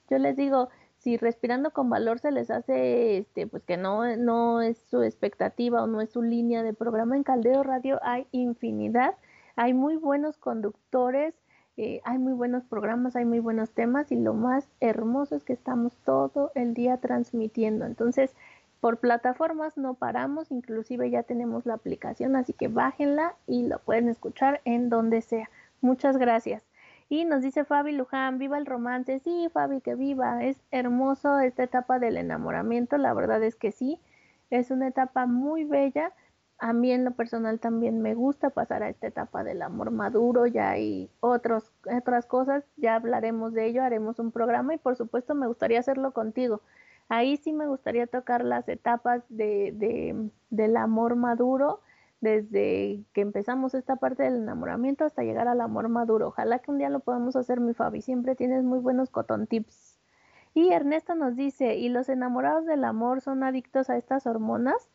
Yo 0.09 0.17
les 0.17 0.35
digo, 0.35 0.69
si 0.97 1.17
respirando 1.17 1.71
con 1.71 1.89
valor 1.89 2.19
se 2.19 2.31
les 2.31 2.51
hace 2.51 3.17
este 3.17 3.47
pues 3.47 3.63
que 3.63 3.77
no, 3.77 4.15
no 4.17 4.61
es 4.61 4.77
su 4.89 5.01
expectativa 5.01 5.83
o 5.83 5.87
no 5.87 6.01
es 6.01 6.11
su 6.11 6.21
línea 6.21 6.61
de 6.63 6.73
programa 6.73 7.15
en 7.15 7.23
Caldeo 7.23 7.63
Radio 7.63 7.99
hay 8.03 8.27
infinidad, 8.31 9.15
hay 9.55 9.73
muy 9.73 9.95
buenos 9.95 10.37
conductores, 10.37 11.33
eh, 11.77 12.01
hay 12.03 12.17
muy 12.19 12.33
buenos 12.33 12.65
programas, 12.65 13.15
hay 13.15 13.25
muy 13.25 13.39
buenos 13.39 13.71
temas 13.71 14.11
y 14.11 14.15
lo 14.15 14.33
más 14.33 14.69
hermoso 14.81 15.35
es 15.35 15.43
que 15.43 15.53
estamos 15.53 15.97
todo 16.05 16.51
el 16.53 16.73
día 16.73 16.97
transmitiendo. 16.97 17.85
Entonces, 17.85 18.35
por 18.81 18.97
plataformas 18.97 19.77
no 19.77 19.93
paramos, 19.93 20.51
inclusive 20.51 21.11
ya 21.11 21.21
tenemos 21.21 21.67
la 21.67 21.75
aplicación, 21.75 22.35
así 22.35 22.51
que 22.51 22.67
bájenla 22.67 23.35
y 23.45 23.67
lo 23.67 23.77
pueden 23.79 24.09
escuchar 24.09 24.59
en 24.65 24.89
donde 24.89 25.21
sea. 25.21 25.49
Muchas 25.81 26.17
gracias. 26.17 26.63
Y 27.07 27.25
nos 27.25 27.43
dice 27.43 27.63
Fabi 27.63 27.91
Luján, 27.91 28.39
viva 28.39 28.57
el 28.57 28.65
romance. 28.65 29.19
Sí, 29.19 29.49
Fabi, 29.53 29.81
que 29.81 29.93
viva. 29.93 30.43
Es 30.43 30.57
hermoso 30.71 31.39
esta 31.39 31.63
etapa 31.63 31.99
del 31.99 32.17
enamoramiento, 32.17 32.97
la 32.97 33.13
verdad 33.13 33.43
es 33.43 33.55
que 33.55 33.71
sí. 33.71 33.99
Es 34.49 34.71
una 34.71 34.87
etapa 34.87 35.27
muy 35.27 35.63
bella. 35.63 36.11
A 36.57 36.73
mí 36.73 36.91
en 36.91 37.05
lo 37.05 37.11
personal 37.11 37.59
también 37.59 38.01
me 38.01 38.15
gusta 38.15 38.49
pasar 38.49 38.81
a 38.81 38.89
esta 38.89 39.07
etapa 39.07 39.43
del 39.43 39.61
amor 39.61 39.91
maduro, 39.91 40.47
ya 40.47 40.71
hay 40.71 41.09
otros, 41.19 41.71
otras 41.85 42.25
cosas, 42.25 42.63
ya 42.77 42.95
hablaremos 42.95 43.53
de 43.53 43.65
ello, 43.65 43.83
haremos 43.83 44.19
un 44.19 44.31
programa 44.31 44.73
y 44.73 44.77
por 44.77 44.95
supuesto 44.95 45.35
me 45.35 45.47
gustaría 45.47 45.79
hacerlo 45.79 46.13
contigo. 46.13 46.61
Ahí 47.09 47.37
sí 47.37 47.53
me 47.53 47.67
gustaría 47.67 48.07
tocar 48.07 48.43
las 48.43 48.67
etapas 48.69 49.23
de, 49.29 49.73
de, 49.75 50.29
del 50.49 50.77
amor 50.77 51.15
maduro, 51.15 51.81
desde 52.21 53.03
que 53.13 53.21
empezamos 53.21 53.73
esta 53.73 53.95
parte 53.95 54.23
del 54.23 54.35
enamoramiento 54.35 55.05
hasta 55.05 55.23
llegar 55.23 55.47
al 55.47 55.59
amor 55.59 55.89
maduro. 55.89 56.27
Ojalá 56.27 56.59
que 56.59 56.71
un 56.71 56.77
día 56.77 56.89
lo 56.89 56.99
podamos 56.99 57.35
hacer, 57.35 57.59
mi 57.59 57.73
Fabi. 57.73 58.01
Siempre 58.01 58.35
tienes 58.35 58.63
muy 58.63 58.79
buenos 58.79 59.09
cotton 59.09 59.47
tips. 59.47 59.99
Y 60.53 60.71
Ernesto 60.71 61.15
nos 61.15 61.35
dice, 61.35 61.75
¿y 61.75 61.89
los 61.89 62.09
enamorados 62.09 62.65
del 62.65 62.83
amor 62.83 63.21
son 63.21 63.43
adictos 63.43 63.89
a 63.89 63.97
estas 63.97 64.27
hormonas? 64.27 64.89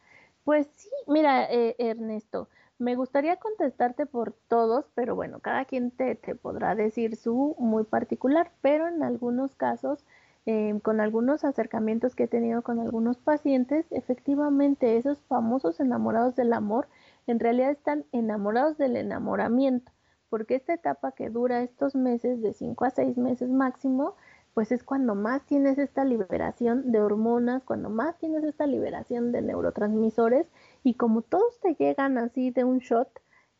Pues 0.44 0.68
sí, 0.76 0.90
mira, 1.08 1.50
eh, 1.50 1.74
Ernesto, 1.78 2.48
me 2.78 2.94
gustaría 2.94 3.36
contestarte 3.36 4.06
por 4.06 4.32
todos, 4.48 4.90
pero 4.94 5.16
bueno, 5.16 5.40
cada 5.40 5.64
quien 5.64 5.90
te, 5.90 6.14
te 6.14 6.34
podrá 6.34 6.74
decir 6.74 7.16
su 7.16 7.56
muy 7.58 7.84
particular, 7.84 8.52
pero 8.60 8.86
en 8.86 9.02
algunos 9.02 9.54
casos 9.56 10.04
Em, 10.48 10.78
con 10.78 11.00
algunos 11.00 11.44
acercamientos 11.44 12.14
que 12.14 12.24
he 12.24 12.28
tenido 12.28 12.62
con 12.62 12.78
algunos 12.78 13.18
pacientes, 13.18 13.84
efectivamente 13.90 14.96
esos 14.96 15.20
famosos 15.24 15.80
enamorados 15.80 16.36
del 16.36 16.52
amor 16.52 16.86
en 17.26 17.40
realidad 17.40 17.72
están 17.72 18.04
enamorados 18.12 18.78
del 18.78 18.96
enamoramiento, 18.96 19.90
porque 20.28 20.54
esta 20.54 20.74
etapa 20.74 21.10
que 21.12 21.30
dura 21.30 21.62
estos 21.62 21.96
meses, 21.96 22.40
de 22.42 22.52
5 22.52 22.84
a 22.84 22.90
6 22.90 23.18
meses 23.18 23.50
máximo, 23.50 24.14
pues 24.54 24.70
es 24.70 24.84
cuando 24.84 25.16
más 25.16 25.44
tienes 25.46 25.78
esta 25.78 26.04
liberación 26.04 26.92
de 26.92 27.00
hormonas, 27.00 27.64
cuando 27.64 27.90
más 27.90 28.16
tienes 28.18 28.44
esta 28.44 28.66
liberación 28.68 29.32
de 29.32 29.42
neurotransmisores 29.42 30.46
y 30.84 30.94
como 30.94 31.22
todos 31.22 31.58
te 31.60 31.74
llegan 31.74 32.18
así 32.18 32.50
de 32.52 32.62
un 32.62 32.78
shot, 32.78 33.08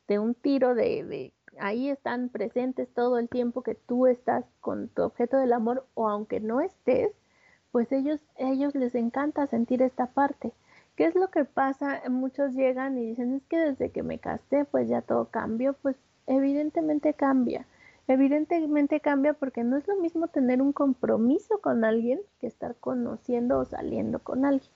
de 0.06 0.20
un 0.20 0.34
tiro 0.34 0.76
de, 0.76 1.04
de 1.04 1.34
ahí 1.60 1.90
están 1.90 2.28
presentes 2.28 2.88
todo 2.92 3.18
el 3.18 3.28
tiempo 3.28 3.62
que 3.62 3.74
tú 3.74 4.06
estás 4.06 4.44
con 4.60 4.88
tu 4.88 5.02
objeto 5.02 5.36
del 5.36 5.52
amor 5.52 5.86
o 5.94 6.08
aunque 6.08 6.40
no 6.40 6.60
estés, 6.60 7.12
pues 7.72 7.92
ellos, 7.92 8.20
ellos 8.36 8.74
les 8.74 8.94
encanta 8.94 9.46
sentir 9.46 9.82
esta 9.82 10.06
parte. 10.06 10.52
¿Qué 10.96 11.04
es 11.04 11.14
lo 11.14 11.28
que 11.28 11.44
pasa? 11.44 12.00
Muchos 12.08 12.54
llegan 12.54 12.96
y 12.96 13.06
dicen, 13.06 13.34
es 13.34 13.44
que 13.46 13.58
desde 13.58 13.90
que 13.90 14.02
me 14.02 14.18
casé, 14.18 14.64
pues 14.64 14.88
ya 14.88 15.02
todo 15.02 15.26
cambió. 15.26 15.74
Pues 15.74 15.96
evidentemente 16.26 17.12
cambia. 17.12 17.66
Evidentemente 18.08 19.00
cambia 19.00 19.34
porque 19.34 19.62
no 19.62 19.76
es 19.76 19.86
lo 19.88 19.96
mismo 19.96 20.28
tener 20.28 20.62
un 20.62 20.72
compromiso 20.72 21.60
con 21.60 21.84
alguien 21.84 22.20
que 22.40 22.46
estar 22.46 22.76
conociendo 22.76 23.58
o 23.58 23.64
saliendo 23.64 24.20
con 24.20 24.46
alguien. 24.46 24.70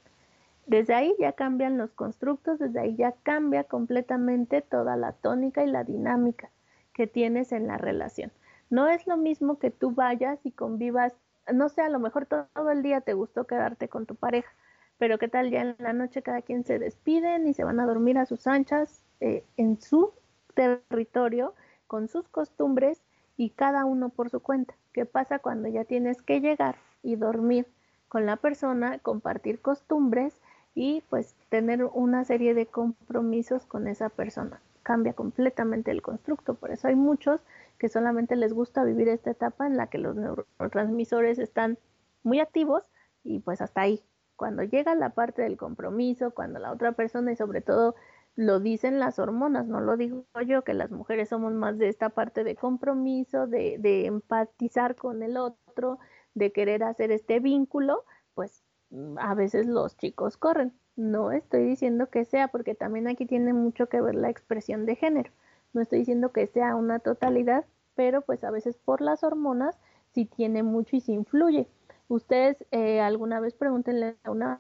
Desde 0.66 0.94
ahí 0.94 1.14
ya 1.18 1.32
cambian 1.32 1.78
los 1.78 1.92
constructos, 1.92 2.58
desde 2.58 2.80
ahí 2.80 2.96
ya 2.96 3.12
cambia 3.22 3.64
completamente 3.64 4.60
toda 4.60 4.96
la 4.96 5.12
tónica 5.12 5.64
y 5.64 5.68
la 5.68 5.84
dinámica 5.84 6.50
que 6.92 7.06
tienes 7.06 7.52
en 7.52 7.66
la 7.66 7.78
relación. 7.78 8.32
No 8.68 8.88
es 8.88 9.06
lo 9.06 9.16
mismo 9.16 9.58
que 9.58 9.70
tú 9.70 9.92
vayas 9.92 10.38
y 10.44 10.52
convivas, 10.52 11.14
no 11.52 11.68
sé, 11.68 11.82
a 11.82 11.88
lo 11.88 11.98
mejor 11.98 12.26
todo, 12.26 12.70
el 12.70 12.82
día 12.82 13.00
te 13.00 13.14
gustó 13.14 13.46
quedarte 13.46 13.88
con 13.88 14.06
tu 14.06 14.14
pareja, 14.14 14.50
pero 14.98 15.18
qué 15.18 15.28
tal 15.28 15.50
ya 15.50 15.62
en 15.62 15.76
la 15.78 15.92
noche 15.92 16.22
cada 16.22 16.42
quien 16.42 16.64
se 16.64 16.78
despiden 16.78 17.46
y 17.46 17.54
se 17.54 17.64
van 17.64 17.80
a 17.80 17.86
dormir 17.86 18.18
a 18.18 18.26
sus 18.26 18.46
anchas 18.46 19.02
eh, 19.20 19.44
en 19.56 19.80
su 19.80 20.12
territorio, 20.54 21.54
con 21.86 22.08
sus 22.08 22.28
costumbres 22.28 23.02
y 23.36 23.50
cada 23.50 23.84
uno 23.84 24.10
por 24.10 24.30
su 24.30 24.40
cuenta. 24.40 24.74
¿Qué 24.92 25.06
pasa 25.06 25.38
cuando 25.38 25.68
ya 25.68 25.84
tienes 25.84 26.22
que 26.22 26.40
llegar 26.40 26.76
y 27.02 27.16
dormir 27.16 27.66
con 28.10 28.26
la 28.26 28.36
persona, 28.36 28.98
compartir 28.98 29.60
costumbres 29.60 30.34
y 30.74 31.02
pues 31.08 31.36
tener 31.48 31.84
una 31.84 32.24
serie 32.24 32.54
de 32.54 32.66
compromisos 32.66 33.66
con 33.66 33.86
esa 33.86 34.08
persona. 34.08 34.60
Cambia 34.82 35.12
completamente 35.12 35.90
el 35.90 36.02
constructo, 36.02 36.54
por 36.54 36.70
eso 36.70 36.88
hay 36.88 36.94
muchos 36.94 37.40
que 37.78 37.88
solamente 37.88 38.36
les 38.36 38.52
gusta 38.52 38.84
vivir 38.84 39.08
esta 39.08 39.30
etapa 39.30 39.66
en 39.66 39.76
la 39.76 39.88
que 39.88 39.98
los 39.98 40.16
neurotransmisores 40.16 41.38
están 41.38 41.78
muy 42.22 42.40
activos 42.40 42.84
y 43.24 43.40
pues 43.40 43.60
hasta 43.60 43.82
ahí. 43.82 44.02
Cuando 44.36 44.62
llega 44.62 44.94
la 44.94 45.10
parte 45.10 45.42
del 45.42 45.56
compromiso, 45.56 46.30
cuando 46.30 46.58
la 46.58 46.72
otra 46.72 46.92
persona 46.92 47.32
y 47.32 47.36
sobre 47.36 47.60
todo 47.60 47.94
lo 48.36 48.60
dicen 48.60 48.98
las 48.98 49.18
hormonas, 49.18 49.66
no 49.66 49.80
lo 49.80 49.96
digo 49.96 50.24
yo, 50.46 50.62
que 50.62 50.74
las 50.74 50.90
mujeres 50.90 51.28
somos 51.28 51.52
más 51.52 51.78
de 51.78 51.88
esta 51.88 52.10
parte 52.10 52.44
de 52.44 52.56
compromiso, 52.56 53.46
de, 53.46 53.76
de 53.78 54.06
empatizar 54.06 54.96
con 54.96 55.22
el 55.22 55.36
otro, 55.36 55.98
de 56.34 56.52
querer 56.52 56.82
hacer 56.84 57.10
este 57.12 57.40
vínculo, 57.40 58.04
pues 58.34 58.62
a 59.18 59.34
veces 59.34 59.66
los 59.66 59.96
chicos 59.96 60.36
corren. 60.36 60.72
No 61.00 61.32
estoy 61.32 61.64
diciendo 61.64 62.10
que 62.10 62.26
sea, 62.26 62.48
porque 62.48 62.74
también 62.74 63.08
aquí 63.08 63.24
tiene 63.24 63.54
mucho 63.54 63.88
que 63.88 64.02
ver 64.02 64.14
la 64.14 64.28
expresión 64.28 64.84
de 64.84 64.96
género. 64.96 65.30
No 65.72 65.80
estoy 65.80 66.00
diciendo 66.00 66.30
que 66.30 66.46
sea 66.46 66.76
una 66.76 66.98
totalidad, 66.98 67.64
pero 67.94 68.20
pues 68.20 68.44
a 68.44 68.50
veces 68.50 68.76
por 68.76 69.00
las 69.00 69.24
hormonas 69.24 69.78
sí 70.12 70.26
tiene 70.26 70.62
mucho 70.62 70.96
y 70.96 71.00
sí 71.00 71.14
influye. 71.14 71.66
Ustedes 72.08 72.66
eh, 72.70 73.00
alguna 73.00 73.40
vez 73.40 73.54
pregúntenle 73.54 74.16
a 74.24 74.30
una 74.30 74.58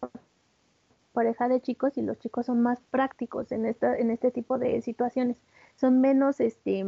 pareja 1.12 1.46
de 1.46 1.60
chicos 1.60 1.98
y 1.98 2.02
los 2.02 2.18
chicos 2.18 2.46
son 2.46 2.62
más 2.62 2.80
prácticos 2.90 3.52
en, 3.52 3.66
esta, 3.66 3.94
en 3.94 4.10
este 4.10 4.30
tipo 4.30 4.56
de 4.56 4.80
situaciones. 4.80 5.36
Son 5.76 6.00
menos, 6.00 6.40
este, 6.40 6.86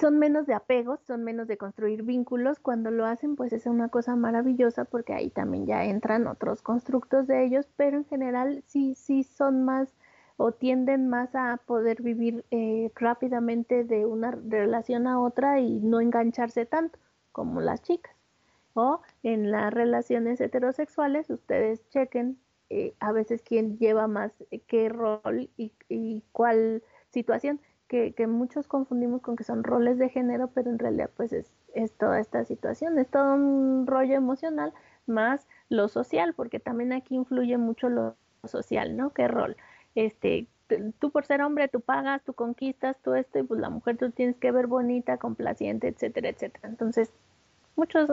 son 0.00 0.18
menos 0.18 0.46
de 0.46 0.54
apegos, 0.54 1.00
son 1.00 1.24
menos 1.24 1.46
de 1.46 1.56
construir 1.58 2.02
vínculos. 2.02 2.58
Cuando 2.58 2.90
lo 2.90 3.06
hacen, 3.06 3.36
pues 3.36 3.52
es 3.52 3.66
una 3.66 3.88
cosa 3.88 4.16
maravillosa 4.16 4.84
porque 4.84 5.12
ahí 5.12 5.30
también 5.30 5.66
ya 5.66 5.84
entran 5.84 6.26
otros 6.26 6.62
constructos 6.62 7.26
de 7.26 7.44
ellos, 7.44 7.68
pero 7.76 7.98
en 7.98 8.04
general 8.06 8.62
sí, 8.66 8.94
sí 8.94 9.24
son 9.24 9.64
más 9.64 9.94
o 10.36 10.52
tienden 10.52 11.08
más 11.08 11.34
a 11.34 11.60
poder 11.64 12.02
vivir 12.02 12.44
eh, 12.50 12.90
rápidamente 12.96 13.84
de 13.84 14.04
una 14.06 14.32
relación 14.32 15.06
a 15.06 15.20
otra 15.20 15.60
y 15.60 15.80
no 15.80 16.00
engancharse 16.00 16.66
tanto 16.66 16.98
como 17.32 17.60
las 17.60 17.82
chicas. 17.82 18.14
O 18.74 19.00
en 19.22 19.52
las 19.52 19.72
relaciones 19.72 20.40
heterosexuales, 20.40 21.30
ustedes 21.30 21.88
chequen 21.90 22.38
eh, 22.70 22.94
a 22.98 23.12
veces 23.12 23.42
quién 23.42 23.78
lleva 23.78 24.08
más 24.08 24.32
eh, 24.50 24.60
qué 24.66 24.88
rol 24.88 25.48
y, 25.56 26.24
cuál 26.32 26.82
situación, 27.10 27.60
que, 28.14 28.26
muchos 28.26 28.66
confundimos 28.66 29.22
con 29.22 29.36
que 29.36 29.44
son 29.44 29.62
roles 29.62 29.98
de 29.98 30.08
género, 30.08 30.48
pero 30.48 30.70
en 30.70 30.78
realidad 30.78 31.10
pues 31.16 31.32
es, 31.32 31.52
toda 31.98 32.18
esta 32.18 32.44
situación, 32.44 32.98
es 32.98 33.08
todo 33.08 33.34
un 33.34 33.86
rollo 33.86 34.14
emocional 34.14 34.72
más 35.06 35.46
lo 35.68 35.88
social, 35.88 36.34
porque 36.34 36.58
también 36.58 36.92
aquí 36.92 37.14
influye 37.14 37.56
mucho 37.58 37.88
lo 37.88 38.16
social, 38.44 38.96
¿no? 38.96 39.10
¿Qué 39.10 39.28
rol? 39.28 39.56
Este, 39.94 40.48
tú 40.98 41.10
por 41.10 41.24
ser 41.24 41.42
hombre, 41.42 41.68
tú 41.68 41.80
pagas, 41.80 42.22
tú 42.24 42.34
conquistas, 42.34 42.96
tú 43.02 43.14
esto, 43.14 43.38
y 43.38 43.42
pues 43.44 43.60
la 43.60 43.70
mujer 43.70 43.96
tú 43.96 44.10
tienes 44.10 44.36
que 44.36 44.50
ver 44.50 44.66
bonita, 44.66 45.18
complaciente, 45.18 45.88
etcétera, 45.88 46.30
etcétera. 46.30 46.68
Entonces, 46.68 47.12
muchos, 47.76 48.08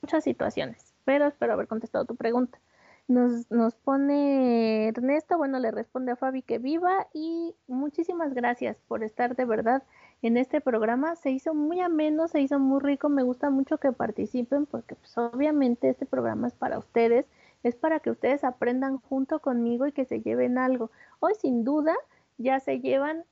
muchas 0.00 0.22
situaciones, 0.22 0.94
pero 1.04 1.26
espero 1.26 1.54
haber 1.54 1.66
contestado 1.66 2.04
tu 2.04 2.14
pregunta. 2.14 2.58
Nos, 3.06 3.50
nos 3.50 3.74
pone 3.74 4.88
Ernesto, 4.88 5.36
bueno, 5.36 5.58
le 5.58 5.70
responde 5.70 6.12
a 6.12 6.16
Fabi 6.16 6.40
que 6.40 6.58
viva 6.58 7.06
y 7.12 7.54
muchísimas 7.66 8.32
gracias 8.32 8.78
por 8.88 9.04
estar 9.04 9.36
de 9.36 9.44
verdad 9.44 9.82
en 10.22 10.38
este 10.38 10.62
programa. 10.62 11.14
Se 11.16 11.30
hizo 11.30 11.54
muy 11.54 11.80
ameno, 11.80 12.28
se 12.28 12.40
hizo 12.40 12.58
muy 12.58 12.80
rico, 12.80 13.10
me 13.10 13.22
gusta 13.22 13.50
mucho 13.50 13.76
que 13.76 13.92
participen 13.92 14.64
porque 14.64 14.94
pues 14.94 15.16
obviamente 15.18 15.90
este 15.90 16.06
programa 16.06 16.46
es 16.46 16.54
para 16.54 16.78
ustedes, 16.78 17.26
es 17.62 17.76
para 17.76 18.00
que 18.00 18.10
ustedes 18.10 18.42
aprendan 18.42 18.98
junto 18.98 19.40
conmigo 19.40 19.86
y 19.86 19.92
que 19.92 20.06
se 20.06 20.22
lleven 20.22 20.56
algo. 20.56 20.90
Hoy 21.20 21.34
sin 21.34 21.62
duda 21.62 21.94
ya 22.38 22.58
se 22.60 22.80
llevan 22.80 23.24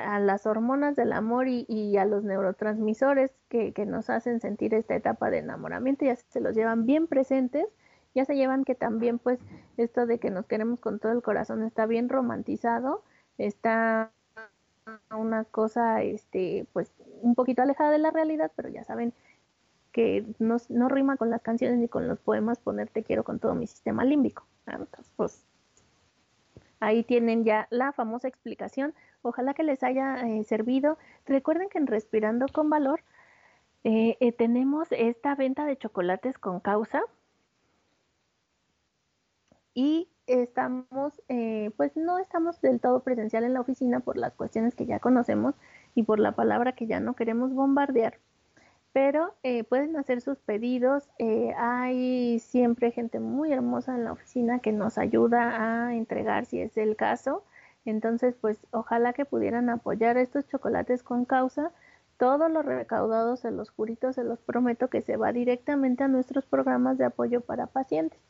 a 0.00 0.18
las 0.18 0.46
hormonas 0.46 0.96
del 0.96 1.12
amor 1.12 1.46
y, 1.48 1.96
a 1.96 2.04
los 2.04 2.24
neurotransmisores 2.24 3.32
que, 3.48 3.74
nos 3.86 4.08
hacen 4.08 4.40
sentir 4.40 4.74
esta 4.74 4.94
etapa 4.94 5.30
de 5.30 5.38
enamoramiento, 5.38 6.04
ya 6.04 6.16
se 6.16 6.40
los 6.40 6.54
llevan 6.54 6.86
bien 6.86 7.06
presentes, 7.06 7.66
ya 8.14 8.24
se 8.24 8.36
llevan 8.36 8.64
que 8.64 8.74
también 8.74 9.18
pues 9.18 9.38
esto 9.76 10.06
de 10.06 10.18
que 10.18 10.30
nos 10.30 10.46
queremos 10.46 10.80
con 10.80 10.98
todo 10.98 11.12
el 11.12 11.22
corazón 11.22 11.62
está 11.62 11.86
bien 11.86 12.08
romantizado, 12.08 13.02
está 13.38 14.12
una 15.16 15.44
cosa 15.44 16.02
este 16.02 16.66
pues 16.72 16.92
un 17.22 17.34
poquito 17.34 17.62
alejada 17.62 17.90
de 17.90 17.98
la 17.98 18.10
realidad, 18.10 18.50
pero 18.56 18.68
ya 18.68 18.84
saben 18.84 19.12
que 19.92 20.24
no, 20.38 20.58
rima 20.88 21.16
con 21.16 21.30
las 21.30 21.42
canciones 21.42 21.78
ni 21.78 21.88
con 21.88 22.08
los 22.08 22.18
poemas 22.18 22.58
poner 22.58 22.88
te 22.88 23.02
quiero 23.02 23.24
con 23.24 23.38
todo 23.38 23.54
mi 23.54 23.66
sistema 23.66 24.04
límbico. 24.04 24.46
Entonces, 24.66 25.12
pues 25.16 25.44
ahí 26.80 27.04
tienen 27.04 27.44
ya 27.44 27.68
la 27.70 27.92
famosa 27.92 28.26
explicación 28.26 28.94
Ojalá 29.22 29.54
que 29.54 29.62
les 29.62 29.82
haya 29.82 30.16
eh, 30.26 30.44
servido. 30.44 30.98
Recuerden 31.26 31.68
que 31.68 31.78
en 31.78 31.86
Respirando 31.86 32.46
con 32.48 32.68
Valor 32.68 33.02
eh, 33.84 34.16
eh, 34.20 34.32
tenemos 34.32 34.88
esta 34.90 35.34
venta 35.36 35.64
de 35.64 35.78
chocolates 35.78 36.38
con 36.38 36.60
causa 36.60 37.02
y 39.74 40.08
estamos, 40.26 41.20
pues 41.76 41.96
no 41.96 42.18
estamos 42.18 42.60
del 42.60 42.80
todo 42.80 43.02
presencial 43.02 43.44
en 43.44 43.54
la 43.54 43.60
oficina 43.60 44.00
por 44.00 44.16
las 44.16 44.34
cuestiones 44.34 44.74
que 44.74 44.86
ya 44.86 44.98
conocemos 44.98 45.54
y 45.94 46.04
por 46.04 46.18
la 46.18 46.32
palabra 46.32 46.72
que 46.72 46.86
ya 46.86 47.00
no 47.00 47.14
queremos 47.14 47.52
bombardear. 47.54 48.18
Pero 48.92 49.34
pueden 49.68 49.96
hacer 49.96 50.20
sus 50.20 50.38
pedidos. 50.38 51.08
hay 51.56 52.38
siempre 52.38 52.90
gente 52.90 53.20
muy 53.20 53.52
hermosa 53.52 53.94
en 53.94 54.04
la 54.04 54.12
oficina 54.12 54.58
que 54.58 54.72
nos 54.72 54.98
ayuda 54.98 55.86
a 55.86 55.94
entregar 55.94 56.44
si 56.46 56.60
es 56.60 56.76
el 56.76 56.96
caso. 56.96 57.44
Entonces, 57.84 58.36
pues 58.40 58.58
ojalá 58.70 59.12
que 59.12 59.24
pudieran 59.24 59.68
apoyar 59.70 60.16
estos 60.16 60.46
chocolates 60.46 61.02
con 61.02 61.24
causa. 61.24 61.72
Todo 62.16 62.48
lo 62.48 62.62
recaudado, 62.62 63.36
se 63.36 63.50
los 63.50 63.70
jurito, 63.70 64.12
se 64.12 64.22
los 64.22 64.38
prometo 64.40 64.88
que 64.88 65.02
se 65.02 65.16
va 65.16 65.32
directamente 65.32 66.04
a 66.04 66.08
nuestros 66.08 66.46
programas 66.46 66.96
de 66.98 67.06
apoyo 67.06 67.40
para 67.40 67.66
pacientes. 67.66 68.20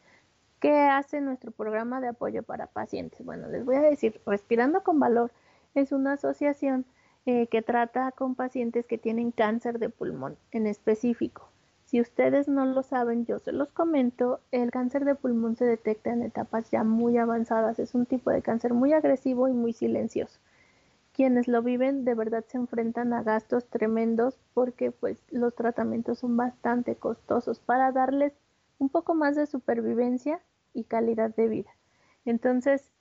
¿Qué 0.63 0.79
hace 0.79 1.21
nuestro 1.21 1.51
programa 1.51 2.01
de 2.01 2.07
apoyo 2.07 2.45
para 2.45 2.69
pacientes? 2.69 3.27
Bueno, 3.27 3.49
les 3.49 3.65
voy 3.65 3.75
a 3.75 3.81
decir, 3.81 4.21
Respirando 4.25 4.85
con 4.85 5.01
Valor 5.01 5.33
es 5.75 5.91
una 5.91 6.13
asociación 6.13 6.85
eh, 7.27 7.49
que 7.49 7.63
trata 7.63 8.13
con 8.13 8.37
pacientes 8.37 8.87
que 8.87 8.97
tienen 8.97 9.33
cáncer 9.33 9.81
de 9.81 9.89
pulmón 9.89 10.37
en 10.53 10.69
específico. 10.69 11.49
Si 11.87 12.01
ustedes 12.01 12.47
no 12.47 12.65
lo 12.65 12.85
saben, 12.85 13.27
yo 13.27 13.41
se 13.41 13.51
los 13.51 13.73
comento, 13.73 14.39
el 14.53 14.71
cáncer 14.71 15.05
de 15.05 15.17
pulmón 15.17 15.57
se 15.57 15.65
detecta 15.65 16.13
en 16.13 16.23
etapas 16.23 16.71
ya 16.71 16.85
muy 16.85 17.19
avanzadas, 17.19 17.81
es 17.81 17.97
un 17.97 18.07
tipo 18.07 18.31
de 18.31 18.43
cáncer 18.43 18.73
muy 18.73 18.93
agresivo 18.93 19.49
y 19.49 19.53
muy 19.53 19.73
silencioso. 19.73 20.39
Quienes 21.13 21.49
lo 21.49 21.63
viven 21.63 22.05
de 22.05 22.15
verdad 22.15 22.45
se 22.47 22.59
enfrentan 22.59 23.13
a 23.15 23.25
gastos 23.25 23.67
tremendos 23.67 24.39
porque 24.55 24.93
pues 24.93 25.19
los 25.33 25.57
tratamientos 25.57 26.21
son 26.21 26.37
bastante 26.37 26.95
costosos 26.95 27.59
para 27.59 27.91
darles 27.91 28.33
un 28.79 28.91
poco 28.91 29.17
más 29.17 29.35
de 29.35 29.47
supervivencia 29.47 30.41
y 30.75 30.85
calidad 30.85 31.35
de 31.35 31.49
vida. 31.49 31.71
Entonces, 32.25 32.93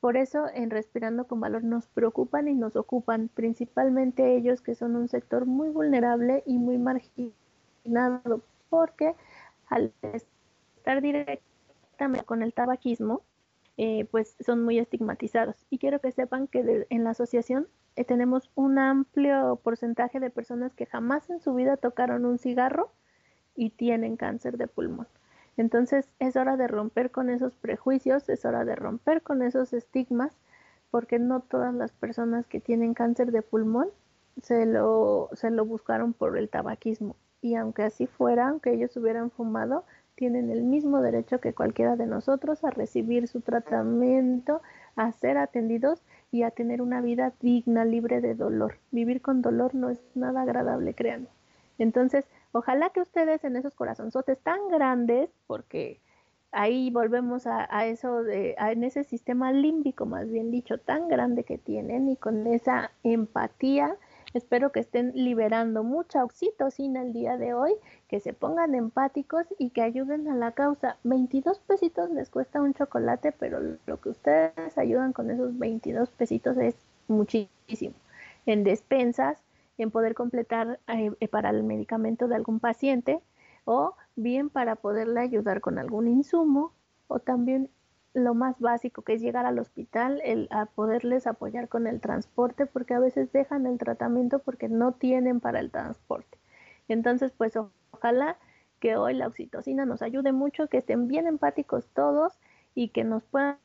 por 0.00 0.16
eso 0.16 0.46
en 0.54 0.70
Respirando 0.70 1.26
con 1.26 1.40
Valor 1.40 1.64
nos 1.64 1.88
preocupan 1.88 2.48
y 2.48 2.54
nos 2.54 2.76
ocupan 2.76 3.28
principalmente 3.28 4.36
ellos 4.36 4.60
que 4.60 4.74
son 4.74 4.94
un 4.94 5.08
sector 5.08 5.46
muy 5.46 5.70
vulnerable 5.70 6.42
y 6.46 6.58
muy 6.58 6.78
marginal 6.78 8.22
porque 8.68 9.14
al 9.66 9.92
estar 10.02 11.00
directamente 11.02 12.24
con 12.24 12.42
el 12.42 12.52
tabaquismo, 12.54 13.22
eh, 13.76 14.06
pues 14.10 14.36
son 14.40 14.62
muy 14.64 14.78
estigmatizados. 14.78 15.66
Y 15.70 15.78
quiero 15.78 16.00
que 16.00 16.12
sepan 16.12 16.46
que 16.46 16.86
en 16.90 17.04
la 17.04 17.10
asociación 17.10 17.66
eh, 17.96 18.04
tenemos 18.04 18.50
un 18.54 18.78
amplio 18.78 19.60
porcentaje 19.62 20.20
de 20.20 20.30
personas 20.30 20.74
que 20.74 20.86
jamás 20.86 21.28
en 21.30 21.40
su 21.40 21.54
vida 21.54 21.76
tocaron 21.76 22.24
un 22.24 22.38
cigarro 22.38 22.92
y 23.56 23.70
tienen 23.70 24.16
cáncer 24.16 24.56
de 24.58 24.68
pulmón. 24.68 25.08
Entonces 25.58 26.08
es 26.18 26.36
hora 26.36 26.56
de 26.56 26.68
romper 26.68 27.10
con 27.10 27.28
esos 27.28 27.54
prejuicios, 27.56 28.28
es 28.30 28.46
hora 28.46 28.64
de 28.64 28.76
romper 28.76 29.22
con 29.22 29.42
esos 29.42 29.74
estigmas, 29.74 30.38
porque 30.90 31.18
no 31.18 31.40
todas 31.40 31.74
las 31.74 31.92
personas 31.92 32.46
que 32.46 32.60
tienen 32.60 32.94
cáncer 32.94 33.30
de 33.30 33.42
pulmón 33.42 33.88
se 34.42 34.64
lo, 34.64 35.28
se 35.34 35.50
lo 35.50 35.66
buscaron 35.66 36.14
por 36.14 36.38
el 36.38 36.48
tabaquismo 36.48 37.16
y 37.40 37.54
aunque 37.54 37.82
así 37.82 38.06
fuera, 38.06 38.48
aunque 38.48 38.72
ellos 38.72 38.96
hubieran 38.96 39.30
fumado, 39.30 39.84
tienen 40.14 40.50
el 40.50 40.62
mismo 40.62 41.00
derecho 41.00 41.40
que 41.40 41.54
cualquiera 41.54 41.96
de 41.96 42.06
nosotros 42.06 42.64
a 42.64 42.70
recibir 42.70 43.28
su 43.28 43.40
tratamiento, 43.40 44.62
a 44.96 45.12
ser 45.12 45.38
atendidos 45.38 46.02
y 46.32 46.42
a 46.42 46.50
tener 46.50 46.82
una 46.82 47.00
vida 47.00 47.32
digna, 47.40 47.84
libre 47.84 48.20
de 48.20 48.34
dolor. 48.34 48.78
Vivir 48.90 49.22
con 49.22 49.42
dolor 49.42 49.74
no 49.74 49.90
es 49.90 50.02
nada 50.14 50.42
agradable, 50.42 50.94
créanme. 50.94 51.28
Entonces, 51.78 52.24
ojalá 52.52 52.90
que 52.90 53.00
ustedes 53.00 53.44
en 53.44 53.56
esos 53.56 53.74
corazonzotes 53.74 54.38
tan 54.40 54.68
grandes, 54.68 55.30
porque 55.46 56.00
ahí 56.52 56.90
volvemos 56.90 57.46
a, 57.46 57.86
eso 57.86 58.22
de, 58.22 58.54
a, 58.58 58.72
en 58.72 58.84
ese 58.84 59.04
sistema 59.04 59.52
límbico, 59.52 60.06
más 60.06 60.28
bien 60.30 60.50
dicho, 60.50 60.78
tan 60.78 61.08
grande 61.08 61.44
que 61.44 61.58
tienen 61.58 62.08
y 62.08 62.16
con 62.16 62.46
esa 62.46 62.90
empatía, 63.02 63.96
Espero 64.34 64.72
que 64.72 64.80
estén 64.80 65.12
liberando 65.14 65.82
mucha 65.82 66.22
oxitocina 66.22 67.02
el 67.02 67.12
día 67.12 67.38
de 67.38 67.54
hoy, 67.54 67.72
que 68.08 68.20
se 68.20 68.34
pongan 68.34 68.74
empáticos 68.74 69.46
y 69.58 69.70
que 69.70 69.82
ayuden 69.82 70.28
a 70.28 70.34
la 70.34 70.52
causa. 70.52 70.98
22 71.04 71.60
pesitos 71.60 72.10
les 72.10 72.28
cuesta 72.28 72.60
un 72.60 72.74
chocolate, 72.74 73.32
pero 73.32 73.60
lo 73.86 74.00
que 74.00 74.10
ustedes 74.10 74.76
ayudan 74.76 75.12
con 75.12 75.30
esos 75.30 75.58
22 75.58 76.10
pesitos 76.10 76.58
es 76.58 76.76
muchísimo. 77.08 77.94
En 78.44 78.64
despensas, 78.64 79.42
en 79.78 79.90
poder 79.90 80.14
completar 80.14 80.80
eh, 80.88 81.12
eh, 81.20 81.28
para 81.28 81.50
el 81.50 81.62
medicamento 81.62 82.28
de 82.28 82.34
algún 82.34 82.60
paciente 82.60 83.22
o 83.64 83.94
bien 84.16 84.50
para 84.50 84.76
poderle 84.76 85.20
ayudar 85.20 85.60
con 85.60 85.78
algún 85.78 86.08
insumo 86.08 86.72
o 87.06 87.20
también 87.20 87.70
lo 88.14 88.34
más 88.34 88.58
básico 88.58 89.02
que 89.02 89.14
es 89.14 89.20
llegar 89.20 89.46
al 89.46 89.58
hospital, 89.58 90.20
el, 90.24 90.48
a 90.50 90.66
poderles 90.66 91.26
apoyar 91.26 91.68
con 91.68 91.86
el 91.86 92.00
transporte, 92.00 92.66
porque 92.66 92.94
a 92.94 92.98
veces 92.98 93.32
dejan 93.32 93.66
el 93.66 93.78
tratamiento 93.78 94.40
porque 94.40 94.68
no 94.68 94.92
tienen 94.92 95.40
para 95.40 95.60
el 95.60 95.70
transporte. 95.70 96.38
Entonces, 96.88 97.32
pues 97.36 97.54
ojalá 97.92 98.38
que 98.80 98.96
hoy 98.96 99.14
la 99.14 99.26
oxitocina 99.26 99.84
nos 99.84 100.02
ayude 100.02 100.32
mucho, 100.32 100.68
que 100.68 100.78
estén 100.78 101.08
bien 101.08 101.26
empáticos 101.26 101.88
todos 101.88 102.38
y 102.74 102.88
que 102.88 103.04
nos 103.04 103.24
puedan 103.24 103.58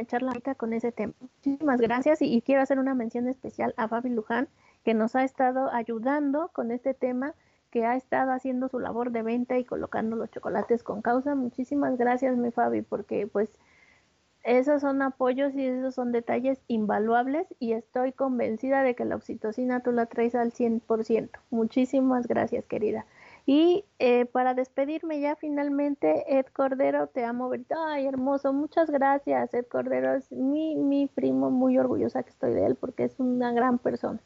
echar 0.00 0.22
la 0.22 0.32
mitad 0.32 0.56
con 0.56 0.72
ese 0.72 0.92
tema. 0.92 1.12
Muchísimas 1.20 1.80
gracias 1.80 2.22
y, 2.22 2.40
quiero 2.42 2.62
hacer 2.62 2.78
una 2.78 2.94
mención 2.94 3.28
especial 3.28 3.74
a 3.76 3.88
Fabi 3.88 4.10
Luján, 4.10 4.48
que 4.84 4.94
nos 4.94 5.14
ha 5.16 5.24
estado 5.24 5.70
ayudando 5.72 6.50
con 6.52 6.70
este 6.70 6.94
tema 6.94 7.34
que 7.70 7.86
ha 7.86 7.96
estado 7.96 8.32
haciendo 8.32 8.68
su 8.68 8.78
labor 8.78 9.12
de 9.12 9.22
venta 9.22 9.58
y 9.58 9.64
colocando 9.64 10.16
los 10.16 10.30
chocolates 10.30 10.82
con 10.82 11.00
causa. 11.00 11.34
Muchísimas 11.34 11.96
gracias, 11.96 12.36
mi 12.36 12.50
Fabi, 12.50 12.82
porque 12.82 13.26
pues 13.26 13.48
esos 14.44 14.80
son 14.80 15.02
apoyos 15.02 15.54
y 15.54 15.64
esos 15.64 15.94
son 15.94 16.12
detalles 16.12 16.60
invaluables 16.66 17.46
y 17.58 17.72
estoy 17.72 18.12
convencida 18.12 18.82
de 18.82 18.94
que 18.94 19.04
la 19.04 19.16
oxitocina 19.16 19.80
tú 19.80 19.92
la 19.92 20.06
traes 20.06 20.34
al 20.34 20.52
100%. 20.52 21.30
Muchísimas 21.50 22.26
gracias, 22.26 22.66
querida. 22.66 23.06
Y 23.44 23.84
eh, 23.98 24.26
para 24.26 24.54
despedirme 24.54 25.20
ya 25.20 25.34
finalmente, 25.36 26.38
Ed 26.38 26.46
Cordero, 26.52 27.08
te 27.08 27.24
amo, 27.24 27.50
Ay, 27.88 28.06
hermoso, 28.06 28.52
muchas 28.52 28.90
gracias. 28.90 29.52
Ed 29.54 29.66
Cordero 29.66 30.14
es 30.14 30.30
mi, 30.30 30.76
mi 30.76 31.08
primo, 31.08 31.50
muy 31.50 31.78
orgullosa 31.78 32.22
que 32.22 32.30
estoy 32.30 32.54
de 32.54 32.66
él 32.66 32.76
porque 32.76 33.04
es 33.04 33.18
una 33.18 33.52
gran 33.52 33.78
persona. 33.78 34.20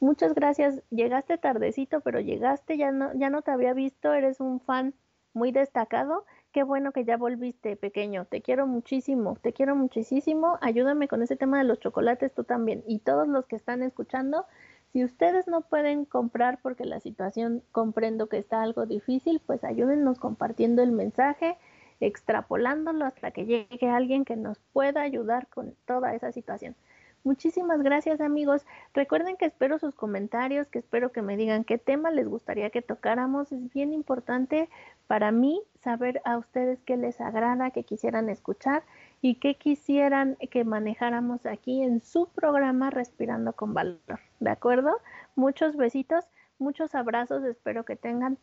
Muchas 0.00 0.34
gracias. 0.34 0.82
Llegaste 0.90 1.38
tardecito, 1.38 2.00
pero 2.00 2.20
llegaste, 2.20 2.76
ya 2.76 2.90
no, 2.90 3.12
ya 3.14 3.30
no 3.30 3.42
te 3.42 3.50
había 3.50 3.74
visto, 3.74 4.12
eres 4.12 4.40
un 4.40 4.60
fan 4.60 4.94
muy 5.34 5.52
destacado. 5.52 6.24
Qué 6.52 6.62
bueno 6.62 6.92
que 6.92 7.04
ya 7.04 7.16
volviste, 7.16 7.76
pequeño. 7.76 8.26
Te 8.26 8.40
quiero 8.40 8.66
muchísimo, 8.66 9.36
te 9.42 9.52
quiero 9.52 9.74
muchísimo. 9.76 10.58
Ayúdame 10.60 11.08
con 11.08 11.22
ese 11.22 11.36
tema 11.36 11.58
de 11.58 11.64
los 11.64 11.80
chocolates 11.80 12.32
tú 12.32 12.44
también. 12.44 12.84
Y 12.86 13.00
todos 13.00 13.28
los 13.28 13.46
que 13.46 13.56
están 13.56 13.82
escuchando, 13.82 14.46
si 14.94 15.02
ustedes 15.02 15.48
no 15.48 15.62
pueden 15.62 16.04
comprar 16.04 16.60
porque 16.62 16.84
la 16.84 17.00
situación 17.00 17.64
comprendo 17.72 18.28
que 18.28 18.38
está 18.38 18.62
algo 18.62 18.86
difícil, 18.86 19.42
pues 19.44 19.64
ayúdennos 19.64 20.20
compartiendo 20.20 20.84
el 20.84 20.92
mensaje, 20.92 21.58
extrapolándolo 21.98 23.04
hasta 23.04 23.32
que 23.32 23.44
llegue 23.44 23.88
alguien 23.88 24.24
que 24.24 24.36
nos 24.36 24.60
pueda 24.72 25.02
ayudar 25.02 25.48
con 25.48 25.74
toda 25.84 26.14
esa 26.14 26.30
situación. 26.30 26.76
Muchísimas 27.24 27.82
gracias 27.82 28.20
amigos. 28.20 28.66
Recuerden 28.92 29.36
que 29.36 29.46
espero 29.46 29.80
sus 29.80 29.96
comentarios, 29.96 30.68
que 30.68 30.78
espero 30.78 31.10
que 31.10 31.22
me 31.22 31.36
digan 31.36 31.64
qué 31.64 31.76
tema 31.76 32.12
les 32.12 32.28
gustaría 32.28 32.70
que 32.70 32.82
tocáramos. 32.82 33.50
Es 33.50 33.72
bien 33.72 33.94
importante 33.94 34.68
para 35.08 35.32
mí 35.32 35.60
saber 35.80 36.22
a 36.24 36.38
ustedes 36.38 36.82
qué 36.82 36.96
les 36.96 37.20
agrada, 37.20 37.70
qué 37.72 37.82
quisieran 37.82 38.28
escuchar 38.28 38.84
y 39.20 39.40
qué 39.40 39.56
quisieran 39.56 40.36
que 40.52 40.64
manejáramos 40.64 41.46
aquí 41.46 41.82
en 41.82 42.00
su 42.00 42.28
programa 42.28 42.90
Respirando 42.90 43.54
con 43.54 43.74
Valor. 43.74 44.20
¿De 44.44 44.50
acuerdo? 44.50 45.00
Muchos 45.36 45.74
besitos, 45.74 46.26
muchos 46.58 46.94
abrazos. 46.94 47.44
Espero 47.44 47.86
que 47.86 47.96
tengan 47.96 48.36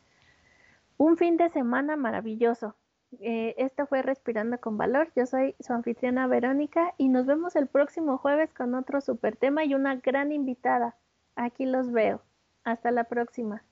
un 0.98 1.16
fin 1.16 1.38
de 1.38 1.50
semana 1.50 1.96
maravilloso. 1.96 2.76
Eh, 3.20 3.54
esto 3.58 3.86
fue 3.86 4.02
Respirando 4.02 4.60
con 4.60 4.78
Valor. 4.78 5.12
Yo 5.16 5.28
soy 5.28 5.56
su 5.60 5.74
anfitriona 5.74 6.26
Verónica 6.26 6.96
y 6.98 7.08
nos 7.08 7.28
vemos 7.28 7.56
el 7.56 7.68
próximo 7.68 8.18
jueves 8.18 8.52
con 8.52 8.74
otro 8.74 9.00
super 9.00 9.36
tema 9.36 9.64
y 9.64 9.76
una 9.76 9.96
gran 9.98 10.32
invitada. 10.32 10.96
Aquí 11.36 11.68
los 11.68 11.92
veo. 11.92 12.24
Hasta 12.64 12.90
la 12.90 13.04
próxima. 13.04 13.64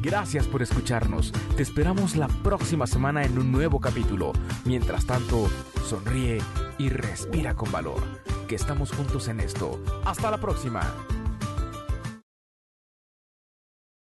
Gracias 0.00 0.46
por 0.46 0.62
escucharnos. 0.62 1.32
Te 1.56 1.62
esperamos 1.62 2.16
la 2.16 2.28
próxima 2.28 2.86
semana 2.86 3.24
en 3.24 3.38
un 3.38 3.50
nuevo 3.50 3.80
capítulo. 3.80 4.32
Mientras 4.64 5.06
tanto, 5.06 5.48
sonríe 5.84 6.38
y 6.78 6.88
respira 6.88 7.54
con 7.54 7.72
valor. 7.72 8.02
Que 8.46 8.54
estamos 8.54 8.92
juntos 8.92 9.28
en 9.28 9.40
esto. 9.40 9.78
Hasta 10.04 10.30
la 10.30 10.38
próxima. 10.38 10.80